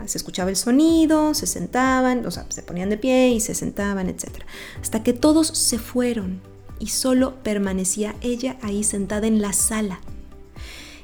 Se 0.05 0.17
escuchaba 0.17 0.49
el 0.49 0.55
sonido, 0.55 1.33
se 1.33 1.47
sentaban, 1.47 2.25
o 2.25 2.31
sea, 2.31 2.45
se 2.49 2.61
ponían 2.61 2.89
de 2.89 2.97
pie 2.97 3.29
y 3.29 3.39
se 3.39 3.55
sentaban, 3.55 4.09
etc. 4.09 4.43
Hasta 4.81 5.03
que 5.03 5.13
todos 5.13 5.47
se 5.47 5.79
fueron 5.79 6.41
y 6.79 6.87
solo 6.87 7.35
permanecía 7.43 8.15
ella 8.21 8.57
ahí 8.61 8.83
sentada 8.83 9.27
en 9.27 9.41
la 9.41 9.53
sala. 9.53 9.99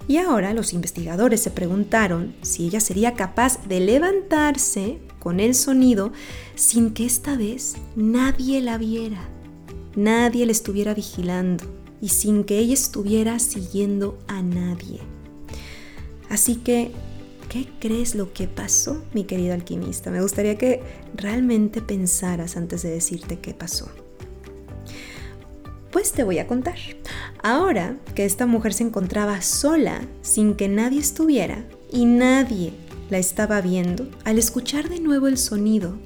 Y 0.07 0.17
ahora 0.17 0.53
los 0.53 0.73
investigadores 0.73 1.41
se 1.41 1.51
preguntaron 1.51 2.35
si 2.41 2.65
ella 2.65 2.79
sería 2.79 3.13
capaz 3.13 3.65
de 3.67 3.79
levantarse 3.79 4.99
con 5.19 5.39
el 5.39 5.55
sonido 5.55 6.11
sin 6.55 6.93
que 6.93 7.05
esta 7.05 7.37
vez 7.37 7.75
nadie 7.95 8.61
la 8.61 8.77
viera, 8.77 9.29
nadie 9.95 10.45
la 10.45 10.51
estuviera 10.51 10.93
vigilando 10.93 11.63
y 12.01 12.09
sin 12.09 12.43
que 12.43 12.57
ella 12.57 12.73
estuviera 12.73 13.39
siguiendo 13.39 14.17
a 14.27 14.41
nadie. 14.41 14.99
Así 16.29 16.55
que 16.55 16.91
¿Qué 17.51 17.67
crees 17.81 18.15
lo 18.15 18.31
que 18.31 18.47
pasó, 18.47 19.03
mi 19.13 19.25
querido 19.25 19.53
alquimista? 19.53 20.09
Me 20.09 20.21
gustaría 20.21 20.57
que 20.57 20.81
realmente 21.13 21.81
pensaras 21.81 22.55
antes 22.55 22.81
de 22.81 22.91
decirte 22.91 23.39
qué 23.39 23.53
pasó. 23.53 23.91
Pues 25.91 26.13
te 26.13 26.23
voy 26.23 26.39
a 26.39 26.47
contar. 26.47 26.77
Ahora 27.43 27.97
que 28.15 28.23
esta 28.23 28.45
mujer 28.45 28.73
se 28.73 28.83
encontraba 28.83 29.41
sola, 29.41 29.99
sin 30.21 30.55
que 30.55 30.69
nadie 30.69 31.01
estuviera 31.01 31.65
y 31.91 32.05
nadie 32.05 32.71
la 33.09 33.17
estaba 33.17 33.59
viendo, 33.59 34.07
al 34.23 34.39
escuchar 34.39 34.87
de 34.87 35.01
nuevo 35.01 35.27
el 35.27 35.37
sonido, 35.37 35.97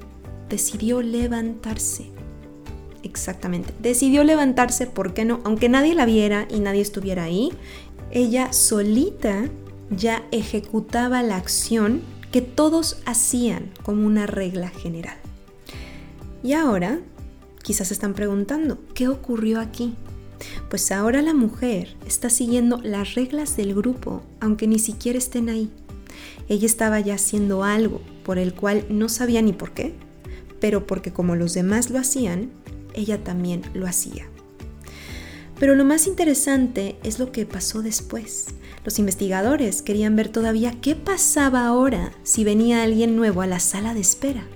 decidió 0.48 1.00
levantarse. 1.00 2.10
Exactamente, 3.04 3.72
decidió 3.78 4.24
levantarse, 4.24 4.88
¿por 4.88 5.14
qué 5.14 5.24
no? 5.24 5.42
Aunque 5.44 5.68
nadie 5.68 5.94
la 5.94 6.06
viera 6.06 6.48
y 6.50 6.58
nadie 6.58 6.80
estuviera 6.80 7.22
ahí, 7.22 7.52
ella 8.10 8.52
solita 8.52 9.48
ya 9.90 10.26
ejecutaba 10.32 11.22
la 11.22 11.36
acción 11.36 12.02
que 12.32 12.42
todos 12.42 12.98
hacían 13.06 13.70
como 13.82 14.06
una 14.06 14.26
regla 14.26 14.68
general. 14.68 15.16
Y 16.42 16.52
ahora, 16.52 17.00
quizás 17.62 17.90
están 17.90 18.14
preguntando, 18.14 18.78
¿qué 18.94 19.08
ocurrió 19.08 19.60
aquí? 19.60 19.94
Pues 20.68 20.92
ahora 20.92 21.22
la 21.22 21.34
mujer 21.34 21.96
está 22.06 22.30
siguiendo 22.30 22.78
las 22.82 23.14
reglas 23.14 23.56
del 23.56 23.74
grupo, 23.74 24.22
aunque 24.40 24.66
ni 24.66 24.78
siquiera 24.78 25.18
estén 25.18 25.48
ahí. 25.48 25.70
Ella 26.48 26.66
estaba 26.66 27.00
ya 27.00 27.14
haciendo 27.14 27.64
algo 27.64 28.00
por 28.24 28.38
el 28.38 28.54
cual 28.54 28.86
no 28.88 29.08
sabía 29.08 29.42
ni 29.42 29.52
por 29.52 29.72
qué, 29.72 29.94
pero 30.60 30.86
porque 30.86 31.12
como 31.12 31.36
los 31.36 31.54
demás 31.54 31.90
lo 31.90 31.98
hacían, 31.98 32.50
ella 32.94 33.22
también 33.22 33.62
lo 33.74 33.86
hacía. 33.86 34.26
Pero 35.58 35.74
lo 35.74 35.84
más 35.84 36.06
interesante 36.06 36.96
es 37.02 37.18
lo 37.18 37.32
que 37.32 37.46
pasó 37.46 37.82
después. 37.82 38.48
Los 38.86 39.00
investigadores 39.00 39.82
querían 39.82 40.14
ver 40.14 40.28
todavía 40.28 40.72
qué 40.80 40.94
pasaba 40.94 41.66
ahora 41.66 42.12
si 42.22 42.44
venía 42.44 42.84
alguien 42.84 43.16
nuevo 43.16 43.42
a 43.42 43.48
la 43.48 43.58
sala 43.58 43.94
de 43.94 44.00
espera. 44.00 44.46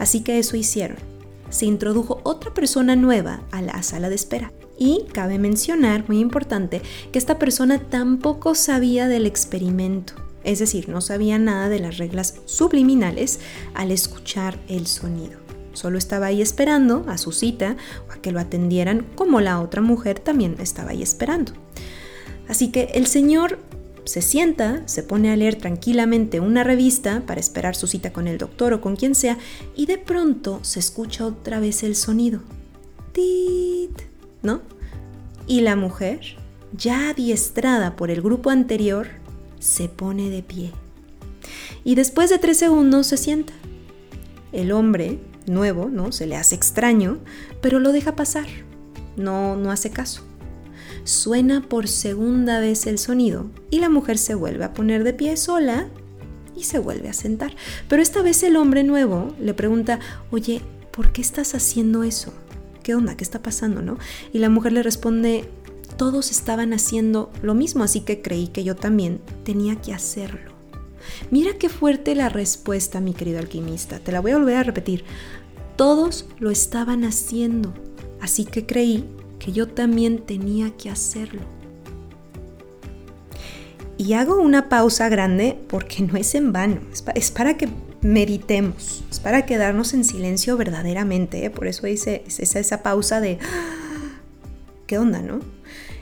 Así 0.00 0.22
que 0.22 0.40
eso 0.40 0.56
hicieron. 0.56 0.96
Se 1.48 1.66
introdujo 1.66 2.20
otra 2.24 2.52
persona 2.52 2.96
nueva 2.96 3.44
a 3.52 3.62
la 3.62 3.80
sala 3.84 4.08
de 4.08 4.16
espera. 4.16 4.52
Y 4.80 5.04
cabe 5.12 5.38
mencionar, 5.38 6.04
muy 6.08 6.18
importante, 6.18 6.82
que 7.12 7.20
esta 7.20 7.38
persona 7.38 7.78
tampoco 7.78 8.56
sabía 8.56 9.06
del 9.06 9.26
experimento. 9.26 10.14
Es 10.42 10.58
decir, 10.58 10.88
no 10.88 11.00
sabía 11.00 11.38
nada 11.38 11.68
de 11.68 11.78
las 11.78 11.98
reglas 11.98 12.40
subliminales 12.46 13.38
al 13.74 13.92
escuchar 13.92 14.58
el 14.66 14.88
sonido. 14.88 15.38
Solo 15.72 15.98
estaba 15.98 16.26
ahí 16.26 16.42
esperando 16.42 17.04
a 17.06 17.16
su 17.16 17.30
cita 17.30 17.76
o 18.08 18.12
a 18.12 18.16
que 18.16 18.32
lo 18.32 18.40
atendieran 18.40 19.06
como 19.14 19.40
la 19.40 19.60
otra 19.60 19.82
mujer 19.82 20.18
también 20.18 20.56
estaba 20.58 20.90
ahí 20.90 21.02
esperando. 21.04 21.61
Así 22.48 22.70
que 22.70 22.90
el 22.94 23.06
señor 23.06 23.58
se 24.04 24.20
sienta, 24.20 24.82
se 24.86 25.02
pone 25.02 25.30
a 25.30 25.36
leer 25.36 25.56
tranquilamente 25.56 26.40
una 26.40 26.64
revista 26.64 27.22
para 27.26 27.40
esperar 27.40 27.76
su 27.76 27.86
cita 27.86 28.12
con 28.12 28.26
el 28.26 28.38
doctor 28.38 28.72
o 28.72 28.80
con 28.80 28.96
quien 28.96 29.14
sea 29.14 29.38
y 29.76 29.86
de 29.86 29.98
pronto 29.98 30.58
se 30.62 30.80
escucha 30.80 31.26
otra 31.26 31.60
vez 31.60 31.82
el 31.82 31.94
sonido. 31.94 32.40
Tit, 33.12 34.02
¿no? 34.42 34.62
Y 35.46 35.60
la 35.60 35.76
mujer, 35.76 36.20
ya 36.76 37.10
adiestrada 37.10 37.96
por 37.96 38.10
el 38.10 38.22
grupo 38.22 38.50
anterior, 38.50 39.08
se 39.58 39.88
pone 39.88 40.30
de 40.30 40.42
pie. 40.42 40.72
Y 41.84 41.94
después 41.94 42.30
de 42.30 42.38
tres 42.38 42.58
segundos 42.58 43.06
se 43.06 43.16
sienta. 43.16 43.52
El 44.52 44.72
hombre 44.72 45.20
nuevo, 45.46 45.88
¿no? 45.88 46.12
Se 46.12 46.26
le 46.26 46.36
hace 46.36 46.54
extraño, 46.54 47.18
pero 47.60 47.78
lo 47.78 47.92
deja 47.92 48.16
pasar. 48.16 48.46
No, 49.16 49.56
no 49.56 49.70
hace 49.70 49.90
caso. 49.90 50.24
Suena 51.04 51.62
por 51.68 51.88
segunda 51.88 52.60
vez 52.60 52.86
el 52.86 52.98
sonido 52.98 53.50
y 53.70 53.80
la 53.80 53.88
mujer 53.88 54.18
se 54.18 54.34
vuelve 54.34 54.64
a 54.64 54.72
poner 54.72 55.02
de 55.02 55.12
pie 55.12 55.36
sola 55.36 55.88
y 56.56 56.64
se 56.64 56.78
vuelve 56.78 57.08
a 57.08 57.12
sentar. 57.12 57.56
Pero 57.88 58.02
esta 58.02 58.22
vez 58.22 58.42
el 58.42 58.56
hombre 58.56 58.84
nuevo 58.84 59.34
le 59.40 59.52
pregunta, 59.54 59.98
oye, 60.30 60.60
¿por 60.92 61.12
qué 61.12 61.20
estás 61.20 61.54
haciendo 61.54 62.04
eso? 62.04 62.32
¿Qué 62.82 62.94
onda? 62.94 63.16
¿Qué 63.16 63.24
está 63.24 63.42
pasando? 63.42 63.82
¿No? 63.82 63.98
Y 64.32 64.38
la 64.38 64.48
mujer 64.48 64.72
le 64.72 64.82
responde, 64.82 65.48
todos 65.96 66.30
estaban 66.30 66.72
haciendo 66.72 67.32
lo 67.42 67.54
mismo, 67.54 67.82
así 67.82 68.00
que 68.00 68.22
creí 68.22 68.48
que 68.48 68.64
yo 68.64 68.76
también 68.76 69.20
tenía 69.44 69.76
que 69.76 69.92
hacerlo. 69.92 70.52
Mira 71.30 71.58
qué 71.58 71.68
fuerte 71.68 72.14
la 72.14 72.28
respuesta, 72.28 73.00
mi 73.00 73.12
querido 73.12 73.40
alquimista. 73.40 73.98
Te 73.98 74.12
la 74.12 74.20
voy 74.20 74.32
a 74.32 74.38
volver 74.38 74.56
a 74.56 74.62
repetir. 74.62 75.04
Todos 75.76 76.26
lo 76.38 76.50
estaban 76.50 77.04
haciendo, 77.04 77.74
así 78.20 78.44
que 78.44 78.66
creí 78.66 79.08
que 79.42 79.50
yo 79.50 79.66
también 79.66 80.18
tenía 80.18 80.70
que 80.76 80.88
hacerlo. 80.88 81.40
Y 83.98 84.12
hago 84.12 84.40
una 84.40 84.68
pausa 84.68 85.08
grande 85.08 85.58
porque 85.68 86.02
no 86.02 86.16
es 86.16 86.34
en 86.34 86.52
vano, 86.52 86.80
es 87.14 87.30
para, 87.30 87.56
que 87.56 87.68
meditemos, 88.00 89.02
es 89.10 89.20
para 89.20 89.44
quedarnos 89.44 89.94
en 89.94 90.04
silencio 90.04 90.56
verdaderamente. 90.56 91.44
¿eh? 91.44 91.50
Por 91.50 91.66
eso 91.66 91.86
hice 91.86 92.24
esa, 92.26 92.60
esa 92.60 92.82
pausa 92.82 93.20
de, 93.20 93.38
¿qué 94.86 94.98
onda, 94.98 95.20
no? 95.20 95.40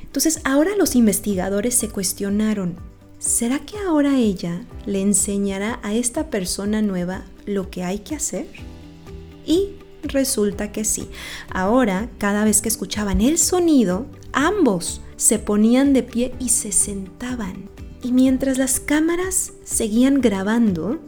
Entonces 0.02 0.40
ahora 0.44 0.72
los 0.76 0.94
investigadores 0.94 1.74
se 1.74 1.88
cuestionaron, 1.88 2.76
¿será 3.18 3.60
que 3.60 3.78
ahora 3.78 4.18
ella 4.18 4.64
le 4.84 5.00
enseñará 5.00 5.80
a 5.82 5.94
esta 5.94 6.28
persona 6.28 6.82
nueva 6.82 7.24
lo 7.46 7.70
que 7.70 7.84
hay 7.84 8.00
que 8.00 8.16
hacer? 8.16 8.46
Y 9.46 9.79
resulta 10.02 10.72
que 10.72 10.84
sí. 10.84 11.08
Ahora, 11.50 12.08
cada 12.18 12.44
vez 12.44 12.62
que 12.62 12.68
escuchaban 12.68 13.20
el 13.20 13.38
sonido, 13.38 14.06
ambos 14.32 15.00
se 15.16 15.38
ponían 15.38 15.92
de 15.92 16.02
pie 16.02 16.34
y 16.38 16.48
se 16.48 16.72
sentaban. 16.72 17.68
Y 18.02 18.12
mientras 18.12 18.56
las 18.56 18.80
cámaras 18.80 19.52
seguían 19.64 20.20
grabando, 20.20 20.98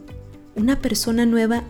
una 0.55 0.79
persona 0.79 1.25
nueva 1.25 1.63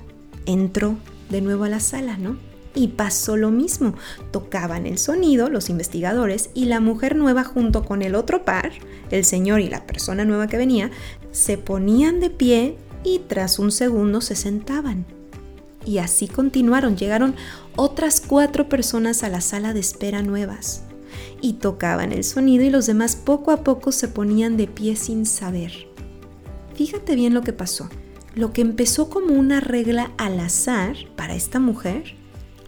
entró 0.46 0.98
de 1.30 1.42
nuevo 1.42 1.64
a 1.64 1.70
la 1.70 1.80
sala, 1.80 2.18
¿no? 2.18 2.38
Y 2.76 2.90
pasó 2.90 3.38
lo 3.38 3.52
mismo. 3.52 3.96
Tocaban 4.32 4.86
el 4.86 4.98
sonido 4.98 5.50
los 5.50 5.70
investigadores 5.70 6.50
y 6.54 6.66
la 6.66 6.80
mujer 6.80 7.16
nueva 7.16 7.44
junto 7.44 7.86
con 7.86 8.02
el 8.02 8.16
otro 8.16 8.44
par, 8.44 8.72
el 9.12 9.24
señor 9.24 9.62
y 9.62 9.70
la 9.70 9.86
persona 9.86 10.26
nueva 10.26 10.48
que 10.48 10.58
venía, 10.58 10.92
se 11.32 11.58
ponían 11.58 12.20
de 12.20 12.30
pie 12.30 12.78
y 13.04 13.20
tras 13.20 13.60
un 13.60 13.72
segundo 13.72 14.22
se 14.22 14.36
sentaban. 14.36 15.06
Y 15.86 15.98
así 15.98 16.28
continuaron. 16.28 16.96
Llegaron 16.98 17.36
otras 17.76 18.22
cuatro 18.22 18.70
personas 18.70 19.24
a 19.24 19.30
la 19.30 19.42
sala 19.42 19.74
de 19.74 19.80
espera 19.80 20.22
nuevas 20.22 20.84
y 21.42 21.54
tocaban 21.54 22.14
el 22.14 22.24
sonido 22.24 22.64
y 22.64 22.70
los 22.70 22.86
demás 22.86 23.16
poco 23.16 23.52
a 23.52 23.64
poco 23.64 23.92
se 23.92 24.08
ponían 24.08 24.58
de 24.58 24.68
pie 24.68 24.96
sin 24.96 25.26
saber. 25.26 25.88
Fíjate 26.76 27.16
bien 27.16 27.34
lo 27.34 27.42
que 27.42 27.54
pasó. 27.54 27.90
Lo 28.36 28.52
que 28.52 28.62
empezó 28.62 29.10
como 29.10 29.34
una 29.36 29.60
regla 29.60 30.12
al 30.18 30.40
azar 30.40 30.96
para 31.16 31.36
esta 31.36 31.60
mujer, 31.60 32.16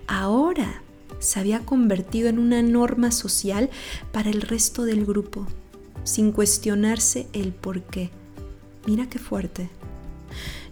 ahora 0.08 0.84
se 1.20 1.40
había 1.40 1.62
convertido 1.62 2.30
en 2.30 2.38
una 2.38 2.62
norma 2.62 3.12
social 3.12 3.70
para 4.12 4.30
el 4.30 4.42
resto 4.42 4.84
del 4.84 5.06
grupo, 5.06 5.48
sin 6.04 6.32
cuestionarse 6.32 7.28
el 7.34 7.52
por 7.52 7.82
qué. 7.82 8.12
Mira 8.86 9.10
qué 9.10 9.18
fuerte. 9.18 9.70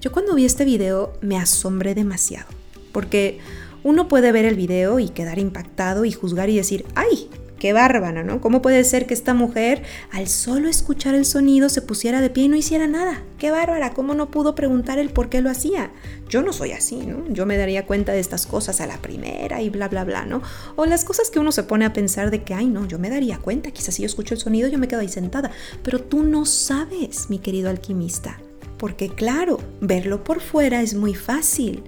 Yo 0.03 0.11
cuando 0.11 0.35
vi 0.35 0.43
este 0.43 0.65
video 0.65 1.13
me 1.21 1.37
asombré 1.37 1.95
demasiado, 1.95 2.47
porque 2.91 3.39
uno 3.85 4.09
puede 4.09 4.33
ver 4.33 4.43
el 4.43 4.55
video 4.55 4.99
y 4.99 5.07
quedar 5.07 5.39
impactado 5.39 6.03
y 6.03 6.11
juzgar 6.11 6.49
y 6.49 6.57
decir, 6.57 6.85
¡ay! 6.93 7.29
qué 7.57 7.71
bárbara, 7.71 8.21
¿no? 8.21 8.41
¿Cómo 8.41 8.61
puede 8.61 8.83
ser 8.83 9.07
que 9.07 9.13
esta 9.13 9.33
mujer, 9.33 9.83
al 10.11 10.27
solo 10.27 10.67
escuchar 10.67 11.15
el 11.15 11.23
sonido, 11.23 11.69
se 11.69 11.81
pusiera 11.81 12.19
de 12.19 12.29
pie 12.29 12.43
y 12.43 12.47
no 12.49 12.57
hiciera 12.57 12.85
nada? 12.85 13.23
Qué 13.37 13.49
bárbara, 13.49 13.93
¿cómo 13.93 14.13
no 14.13 14.29
pudo 14.29 14.55
preguntar 14.55 14.99
el 14.99 15.09
por 15.09 15.29
qué 15.29 15.39
lo 15.39 15.49
hacía? 15.49 15.93
Yo 16.27 16.41
no 16.41 16.51
soy 16.51 16.73
así, 16.73 16.97
¿no? 16.97 17.23
Yo 17.29 17.45
me 17.45 17.55
daría 17.55 17.85
cuenta 17.85 18.11
de 18.11 18.19
estas 18.19 18.45
cosas 18.45 18.81
a 18.81 18.87
la 18.87 18.97
primera 18.97 19.61
y 19.61 19.69
bla, 19.69 19.87
bla, 19.87 20.03
bla, 20.03 20.25
¿no? 20.25 20.41
O 20.75 20.85
las 20.85 21.05
cosas 21.05 21.29
que 21.29 21.39
uno 21.39 21.53
se 21.53 21.63
pone 21.63 21.85
a 21.85 21.93
pensar 21.93 22.29
de 22.29 22.43
que, 22.43 22.53
ay, 22.53 22.67
no, 22.67 22.85
yo 22.85 22.99
me 22.99 23.09
daría 23.09 23.37
cuenta, 23.37 23.71
quizás 23.71 23.95
si 23.95 24.01
yo 24.01 24.07
escucho 24.07 24.33
el 24.33 24.41
sonido, 24.41 24.67
yo 24.67 24.77
me 24.77 24.89
quedo 24.89 24.99
ahí 24.99 25.07
sentada. 25.07 25.49
Pero 25.81 26.01
tú 26.01 26.23
no 26.23 26.45
sabes, 26.45 27.29
mi 27.29 27.39
querido 27.39 27.69
alquimista. 27.69 28.41
Porque 28.83 29.07
claro, 29.07 29.61
verlo 29.79 30.25
por 30.25 30.41
fuera 30.41 30.81
es 30.81 30.93
muy 30.93 31.15
fácil. 31.15 31.85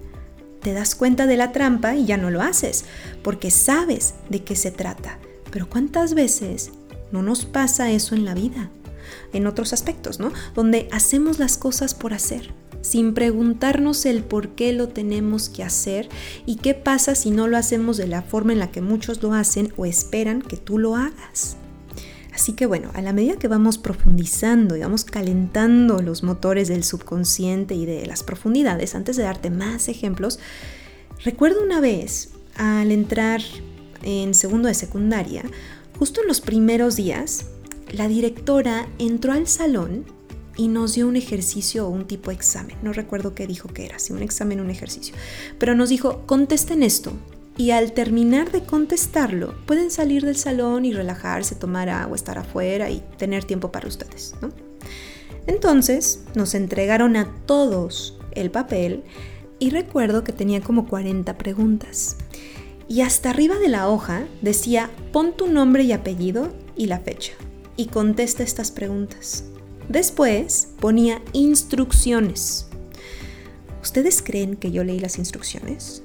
Te 0.62 0.72
das 0.72 0.94
cuenta 0.94 1.26
de 1.26 1.36
la 1.36 1.52
trampa 1.52 1.94
y 1.94 2.06
ya 2.06 2.16
no 2.16 2.30
lo 2.30 2.40
haces, 2.40 2.86
porque 3.22 3.50
sabes 3.50 4.14
de 4.30 4.44
qué 4.44 4.56
se 4.56 4.70
trata. 4.70 5.18
Pero 5.50 5.68
¿cuántas 5.68 6.14
veces 6.14 6.70
no 7.12 7.22
nos 7.22 7.44
pasa 7.44 7.90
eso 7.90 8.14
en 8.14 8.24
la 8.24 8.32
vida? 8.32 8.70
En 9.34 9.46
otros 9.46 9.74
aspectos, 9.74 10.20
¿no? 10.20 10.32
Donde 10.54 10.88
hacemos 10.90 11.38
las 11.38 11.58
cosas 11.58 11.92
por 11.92 12.14
hacer, 12.14 12.54
sin 12.80 13.12
preguntarnos 13.12 14.06
el 14.06 14.24
por 14.24 14.54
qué 14.54 14.72
lo 14.72 14.88
tenemos 14.88 15.50
que 15.50 15.64
hacer 15.64 16.08
y 16.46 16.56
qué 16.56 16.72
pasa 16.72 17.14
si 17.14 17.30
no 17.30 17.46
lo 17.46 17.58
hacemos 17.58 17.98
de 17.98 18.06
la 18.06 18.22
forma 18.22 18.54
en 18.54 18.58
la 18.58 18.70
que 18.70 18.80
muchos 18.80 19.22
lo 19.22 19.34
hacen 19.34 19.70
o 19.76 19.84
esperan 19.84 20.40
que 20.40 20.56
tú 20.56 20.78
lo 20.78 20.96
hagas. 20.96 21.58
Así 22.36 22.52
que 22.52 22.66
bueno, 22.66 22.90
a 22.92 23.00
la 23.00 23.14
medida 23.14 23.36
que 23.36 23.48
vamos 23.48 23.78
profundizando 23.78 24.76
y 24.76 24.80
vamos 24.80 25.06
calentando 25.06 26.02
los 26.02 26.22
motores 26.22 26.68
del 26.68 26.84
subconsciente 26.84 27.74
y 27.74 27.86
de 27.86 28.04
las 28.04 28.22
profundidades, 28.22 28.94
antes 28.94 29.16
de 29.16 29.22
darte 29.22 29.48
más 29.48 29.88
ejemplos, 29.88 30.38
recuerdo 31.24 31.64
una 31.64 31.80
vez 31.80 32.32
al 32.56 32.92
entrar 32.92 33.40
en 34.02 34.34
segundo 34.34 34.68
de 34.68 34.74
secundaria, 34.74 35.44
justo 35.98 36.20
en 36.20 36.28
los 36.28 36.42
primeros 36.42 36.94
días, 36.94 37.46
la 37.90 38.06
directora 38.06 38.86
entró 38.98 39.32
al 39.32 39.46
salón 39.46 40.04
y 40.58 40.68
nos 40.68 40.92
dio 40.92 41.08
un 41.08 41.16
ejercicio 41.16 41.86
o 41.86 41.88
un 41.88 42.06
tipo 42.06 42.28
de 42.28 42.36
examen. 42.36 42.76
No 42.82 42.92
recuerdo 42.92 43.34
qué 43.34 43.46
dijo 43.46 43.68
que 43.70 43.86
era, 43.86 43.98
si 43.98 44.12
un 44.12 44.22
examen 44.22 44.60
o 44.60 44.62
un 44.62 44.70
ejercicio. 44.70 45.14
Pero 45.58 45.74
nos 45.74 45.88
dijo, 45.88 46.26
contesten 46.26 46.82
esto. 46.82 47.14
Y 47.56 47.70
al 47.70 47.92
terminar 47.92 48.52
de 48.52 48.62
contestarlo, 48.62 49.54
pueden 49.66 49.90
salir 49.90 50.24
del 50.24 50.36
salón 50.36 50.84
y 50.84 50.92
relajarse, 50.92 51.54
tomar 51.54 51.88
agua, 51.88 52.14
estar 52.14 52.38
afuera 52.38 52.90
y 52.90 53.02
tener 53.16 53.44
tiempo 53.44 53.72
para 53.72 53.88
ustedes. 53.88 54.34
Entonces 55.46 56.24
nos 56.34 56.54
entregaron 56.54 57.16
a 57.16 57.32
todos 57.46 58.18
el 58.32 58.50
papel 58.50 59.04
y 59.58 59.70
recuerdo 59.70 60.22
que 60.22 60.32
tenía 60.32 60.60
como 60.60 60.86
40 60.86 61.38
preguntas 61.38 62.16
y 62.88 63.00
hasta 63.00 63.30
arriba 63.30 63.56
de 63.56 63.68
la 63.68 63.88
hoja 63.88 64.26
decía 64.42 64.90
pon 65.12 65.36
tu 65.36 65.48
nombre 65.48 65.82
y 65.82 65.92
apellido 65.92 66.52
y 66.76 66.86
la 66.86 67.00
fecha 67.00 67.32
y 67.76 67.86
contesta 67.86 68.42
estas 68.42 68.70
preguntas. 68.70 69.44
Después 69.88 70.68
ponía 70.80 71.22
instrucciones. 71.32 72.68
¿Ustedes 73.82 74.22
creen 74.22 74.56
que 74.56 74.72
yo 74.72 74.82
leí 74.82 74.98
las 74.98 75.18
instrucciones? 75.18 76.02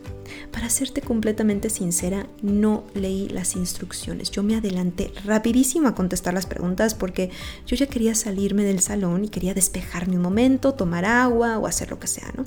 Para 0.52 0.70
serte 0.70 1.02
completamente 1.02 1.70
sincera, 1.70 2.28
no 2.42 2.84
leí 2.94 3.30
las 3.30 3.56
instrucciones. 3.56 4.32
Yo 4.32 4.44
me 4.44 4.56
adelanté 4.56 5.14
rapidísimo 5.24 5.88
a 5.88 5.96
contestar 5.96 6.34
las 6.34 6.46
preguntas 6.46 6.94
porque 6.94 7.30
yo 7.66 7.76
ya 7.76 7.88
quería 7.88 8.16
salirme 8.16 8.64
del 8.64 8.82
salón 8.82 9.24
y 9.24 9.30
quería 9.30 9.54
despejarme 9.54 10.18
un 10.18 10.22
momento, 10.22 10.74
tomar 10.74 11.06
agua 11.06 11.58
o 11.58 11.68
hacer 11.68 11.90
lo 11.90 12.00
que 12.00 12.08
sea, 12.08 12.32
¿no? 12.36 12.46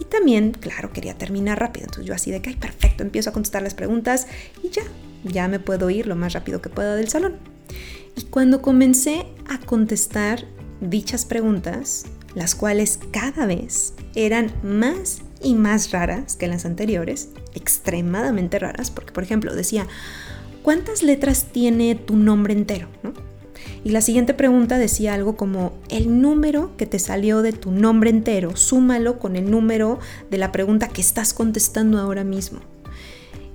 Y 0.00 0.04
también, 0.04 0.52
claro, 0.52 0.92
quería 0.92 1.16
terminar 1.16 1.58
rápido. 1.58 1.84
Entonces 1.86 2.06
yo 2.06 2.14
así 2.14 2.30
de 2.30 2.42
que, 2.42 2.50
ay, 2.50 2.56
perfecto, 2.56 3.02
empiezo 3.02 3.30
a 3.30 3.32
contestar 3.32 3.62
las 3.62 3.74
preguntas 3.74 4.26
y 4.62 4.68
ya, 4.70 4.82
ya 5.24 5.48
me 5.48 5.60
puedo 5.60 5.88
ir 5.88 6.06
lo 6.06 6.16
más 6.16 6.32
rápido 6.34 6.60
que 6.60 6.68
pueda 6.68 6.94
del 6.94 7.08
salón. 7.08 7.36
Y 8.16 8.22
cuando 8.24 8.60
comencé 8.60 9.26
a 9.48 9.58
contestar 9.58 10.44
dichas 10.80 11.24
preguntas, 11.24 12.04
las 12.34 12.54
cuales 12.54 12.98
cada 13.12 13.46
vez 13.46 13.94
eran 14.14 14.52
más 14.62 15.22
y 15.44 15.54
más 15.54 15.92
raras 15.92 16.36
que 16.36 16.48
las 16.48 16.64
anteriores, 16.64 17.28
extremadamente 17.54 18.58
raras, 18.58 18.90
porque 18.90 19.12
por 19.12 19.22
ejemplo 19.22 19.54
decía, 19.54 19.86
¿cuántas 20.62 21.02
letras 21.02 21.46
tiene 21.52 21.94
tu 21.94 22.16
nombre 22.16 22.54
entero? 22.54 22.88
¿No? 23.02 23.12
Y 23.84 23.90
la 23.90 24.00
siguiente 24.00 24.34
pregunta 24.34 24.78
decía 24.78 25.14
algo 25.14 25.36
como, 25.36 25.72
el 25.90 26.20
número 26.20 26.74
que 26.76 26.86
te 26.86 26.98
salió 26.98 27.42
de 27.42 27.52
tu 27.52 27.70
nombre 27.70 28.10
entero, 28.10 28.56
súmalo 28.56 29.18
con 29.18 29.36
el 29.36 29.50
número 29.50 29.98
de 30.30 30.38
la 30.38 30.52
pregunta 30.52 30.88
que 30.88 31.02
estás 31.02 31.34
contestando 31.34 31.98
ahora 31.98 32.24
mismo. 32.24 32.60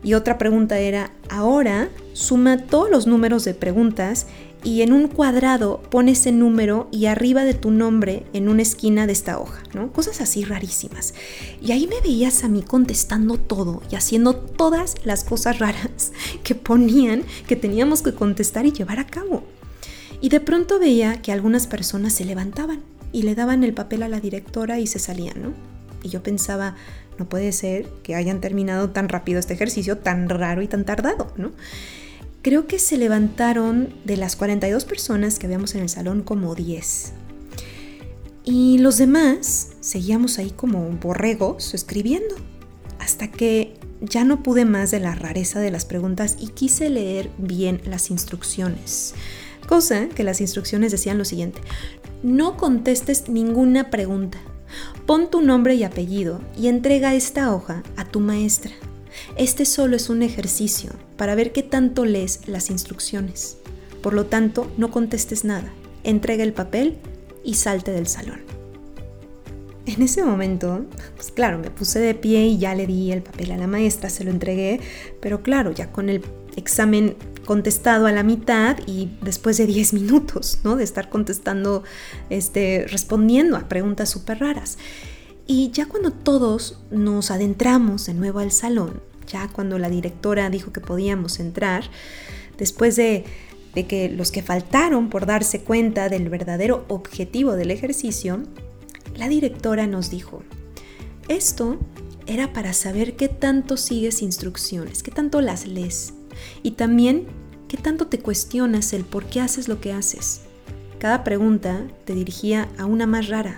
Y 0.03 0.13
otra 0.13 0.37
pregunta 0.37 0.79
era, 0.79 1.11
ahora 1.29 1.89
suma 2.13 2.65
todos 2.65 2.89
los 2.89 3.07
números 3.07 3.43
de 3.43 3.53
preguntas 3.53 4.27
y 4.63 4.81
en 4.81 4.91
un 4.91 5.07
cuadrado 5.07 5.81
pon 5.89 6.09
ese 6.09 6.31
número 6.31 6.89
y 6.91 7.05
arriba 7.05 7.45
de 7.45 7.53
tu 7.53 7.71
nombre 7.71 8.25
en 8.33 8.49
una 8.49 8.61
esquina 8.61 9.07
de 9.07 9.13
esta 9.13 9.39
hoja, 9.39 9.63
¿no? 9.73 9.91
Cosas 9.93 10.19
así 10.19 10.43
rarísimas. 10.43 11.13
Y 11.61 11.71
ahí 11.71 11.87
me 11.87 12.01
veías 12.01 12.43
a 12.43 12.49
mí 12.49 12.61
contestando 12.61 13.37
todo 13.37 13.81
y 13.89 13.95
haciendo 13.95 14.35
todas 14.35 14.95
las 15.05 15.23
cosas 15.23 15.59
raras 15.59 16.11
que 16.43 16.55
ponían 16.55 17.23
que 17.47 17.55
teníamos 17.55 18.01
que 18.01 18.13
contestar 18.13 18.65
y 18.65 18.71
llevar 18.71 18.99
a 18.99 19.07
cabo. 19.07 19.43
Y 20.21 20.29
de 20.29 20.41
pronto 20.41 20.79
veía 20.79 21.21
que 21.21 21.31
algunas 21.31 21.65
personas 21.67 22.13
se 22.13 22.25
levantaban 22.25 22.81
y 23.13 23.21
le 23.21 23.35
daban 23.35 23.63
el 23.63 23.73
papel 23.73 24.03
a 24.03 24.09
la 24.09 24.19
directora 24.19 24.79
y 24.79 24.87
se 24.87 24.99
salían, 24.99 25.41
¿no? 25.41 25.53
Y 26.03 26.09
yo 26.09 26.21
pensaba, 26.21 26.75
no 27.17 27.27
puede 27.27 27.51
ser 27.53 27.87
que 28.03 28.15
hayan 28.15 28.41
terminado 28.41 28.89
tan 28.89 29.09
rápido 29.09 29.39
este 29.39 29.53
ejercicio, 29.53 29.97
tan 29.97 30.27
raro 30.29 30.61
y 30.61 30.67
tan 30.67 30.85
tardado, 30.85 31.31
¿no? 31.37 31.51
Creo 32.41 32.67
que 32.67 32.79
se 32.79 32.97
levantaron 32.97 33.93
de 34.05 34.15
las 34.15 34.37
42 34.37 34.85
personas 34.85 35.39
que 35.39 35.45
habíamos 35.45 35.75
en 35.75 35.81
el 35.81 35.89
salón 35.89 36.21
como 36.21 36.55
10. 36.55 37.13
Y 38.45 38.77
los 38.77 38.97
demás 38.97 39.71
seguíamos 39.81 40.39
ahí 40.39 40.51
como 40.51 40.89
borregos 40.89 41.73
escribiendo, 41.73 42.35
hasta 42.99 43.29
que 43.29 43.73
ya 44.01 44.23
no 44.23 44.41
pude 44.41 44.63
más 44.63 44.89
de 44.91 45.01
la 45.01 45.15
rareza 45.15 45.59
de 45.59 45.71
las 45.71 45.83
preguntas 45.83 46.37
y 46.39 46.47
quise 46.47 46.89
leer 46.89 47.29
bien 47.37 47.81
las 47.83 48.09
instrucciones. 48.09 49.13
Cosa 49.67 50.07
que 50.07 50.23
las 50.23 50.39
instrucciones 50.39 50.91
decían 50.93 51.17
lo 51.17 51.25
siguiente, 51.25 51.59
no 52.23 52.55
contestes 52.55 53.27
ninguna 53.27 53.89
pregunta. 53.89 54.39
Pon 55.05 55.29
tu 55.29 55.41
nombre 55.41 55.75
y 55.75 55.83
apellido 55.83 56.39
y 56.57 56.67
entrega 56.67 57.15
esta 57.15 57.53
hoja 57.53 57.83
a 57.97 58.05
tu 58.05 58.19
maestra. 58.19 58.71
Este 59.37 59.65
solo 59.65 59.95
es 59.95 60.09
un 60.09 60.21
ejercicio 60.21 60.91
para 61.17 61.35
ver 61.35 61.51
qué 61.51 61.63
tanto 61.63 62.05
lees 62.05 62.47
las 62.47 62.69
instrucciones. 62.69 63.57
Por 64.01 64.13
lo 64.13 64.25
tanto, 64.25 64.71
no 64.77 64.91
contestes 64.91 65.43
nada. 65.43 65.71
Entrega 66.03 66.43
el 66.43 66.53
papel 66.53 66.97
y 67.43 67.55
salte 67.55 67.91
del 67.91 68.07
salón. 68.07 68.41
En 69.85 70.03
ese 70.03 70.23
momento, 70.23 70.85
pues 71.15 71.31
claro, 71.31 71.57
me 71.57 71.71
puse 71.71 71.99
de 71.99 72.13
pie 72.13 72.45
y 72.45 72.57
ya 72.59 72.75
le 72.75 72.85
di 72.85 73.11
el 73.11 73.23
papel 73.23 73.51
a 73.51 73.57
la 73.57 73.65
maestra, 73.65 74.09
se 74.09 74.23
lo 74.23 74.29
entregué, 74.29 74.79
pero 75.19 75.41
claro, 75.41 75.71
ya 75.71 75.91
con 75.91 76.09
el 76.09 76.23
examen 76.55 77.15
contestado 77.45 78.05
a 78.05 78.11
la 78.11 78.21
mitad 78.21 78.77
y 78.85 79.09
después 79.23 79.57
de 79.57 79.65
10 79.65 79.93
minutos, 79.93 80.59
¿no? 80.63 80.75
De 80.75 80.83
estar 80.83 81.09
contestando, 81.09 81.83
este, 82.29 82.85
respondiendo 82.87 83.57
a 83.57 83.67
preguntas 83.67 84.09
súper 84.09 84.39
raras. 84.39 84.77
Y 85.51 85.71
ya 85.71 85.87
cuando 85.87 86.11
todos 86.11 86.77
nos 86.91 87.31
adentramos 87.31 88.05
de 88.05 88.13
nuevo 88.13 88.37
al 88.37 88.51
salón, 88.51 89.01
ya 89.25 89.47
cuando 89.47 89.79
la 89.79 89.89
directora 89.89 90.51
dijo 90.51 90.71
que 90.71 90.79
podíamos 90.79 91.39
entrar, 91.39 91.85
después 92.59 92.95
de, 92.95 93.25
que 93.73 94.09
los 94.09 94.29
que 94.31 94.43
faltaron 94.43 95.09
por 95.09 95.25
darse 95.25 95.63
cuenta 95.63 96.07
del 96.07 96.29
verdadero 96.29 96.85
objetivo 96.87 97.53
del 97.53 97.71
ejercicio, 97.71 98.43
la 99.15 99.27
directora 99.27 99.87
nos 99.87 100.11
dijo, 100.11 100.43
esto 101.29 101.79
era 102.27 102.53
para 102.53 102.73
saber 102.73 103.15
qué 103.15 103.27
tanto 103.27 103.75
sigues 103.75 104.21
instrucciones, 104.21 105.01
qué 105.01 105.09
tanto 105.09 105.41
las 105.41 105.65
lees 105.65 106.13
y 106.61 106.71
también 106.71 107.25
qué 107.67 107.77
tanto 107.77 108.05
te 108.05 108.19
cuestionas 108.19 108.93
el 108.93 109.03
por 109.03 109.25
qué 109.25 109.41
haces 109.41 109.67
lo 109.67 109.81
que 109.81 109.93
haces. 109.93 110.41
Cada 110.99 111.23
pregunta 111.23 111.87
te 112.05 112.13
dirigía 112.13 112.69
a 112.77 112.85
una 112.85 113.07
más 113.07 113.29
rara. 113.29 113.57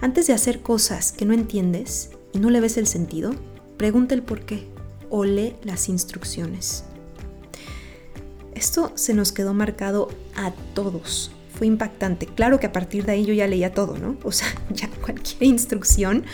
Antes 0.00 0.26
de 0.26 0.32
hacer 0.32 0.60
cosas 0.60 1.12
que 1.12 1.24
no 1.24 1.34
entiendes 1.34 2.10
y 2.32 2.38
no 2.38 2.50
le 2.50 2.60
ves 2.60 2.76
el 2.76 2.86
sentido, 2.86 3.34
pregunta 3.76 4.14
el 4.14 4.22
por 4.22 4.40
qué 4.40 4.68
o 5.10 5.24
lee 5.24 5.56
las 5.62 5.88
instrucciones. 5.88 6.84
Esto 8.54 8.92
se 8.94 9.12
nos 9.12 9.32
quedó 9.32 9.52
marcado 9.52 10.08
a 10.34 10.50
todos. 10.74 11.30
Fue 11.54 11.66
impactante. 11.66 12.26
Claro 12.26 12.58
que 12.58 12.66
a 12.66 12.72
partir 12.72 13.04
de 13.04 13.12
ahí 13.12 13.24
yo 13.24 13.34
ya 13.34 13.46
leía 13.46 13.72
todo, 13.72 13.98
¿no? 13.98 14.16
O 14.24 14.32
sea, 14.32 14.48
ya 14.70 14.88
cualquier 15.02 15.44
instrucción, 15.44 16.24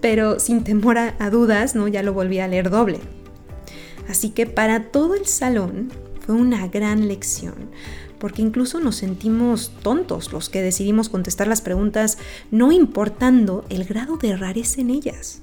pero 0.00 0.38
sin 0.38 0.62
temor 0.62 0.98
a, 0.98 1.30
dudas, 1.30 1.74
¿no? 1.74 1.88
Ya 1.88 2.02
lo 2.02 2.12
volví 2.12 2.38
a 2.38 2.48
leer 2.48 2.70
doble. 2.70 3.00
Así 4.08 4.30
que 4.30 4.46
para 4.46 4.90
todo 4.90 5.14
el 5.14 5.26
salón 5.26 5.90
fue 6.20 6.34
una 6.34 6.68
gran 6.68 7.08
lección, 7.08 7.70
porque 8.20 8.42
incluso 8.42 8.78
nos 8.78 8.96
sentimos 8.96 9.72
tontos 9.82 10.32
los 10.32 10.48
que 10.48 10.62
decidimos 10.62 11.08
contestar 11.08 11.48
las 11.48 11.62
preguntas 11.62 12.18
no 12.50 12.70
importando 12.70 13.64
el 13.70 13.84
grado 13.84 14.18
de 14.18 14.36
rareza 14.36 14.82
en 14.82 14.90
ellas. 14.90 15.40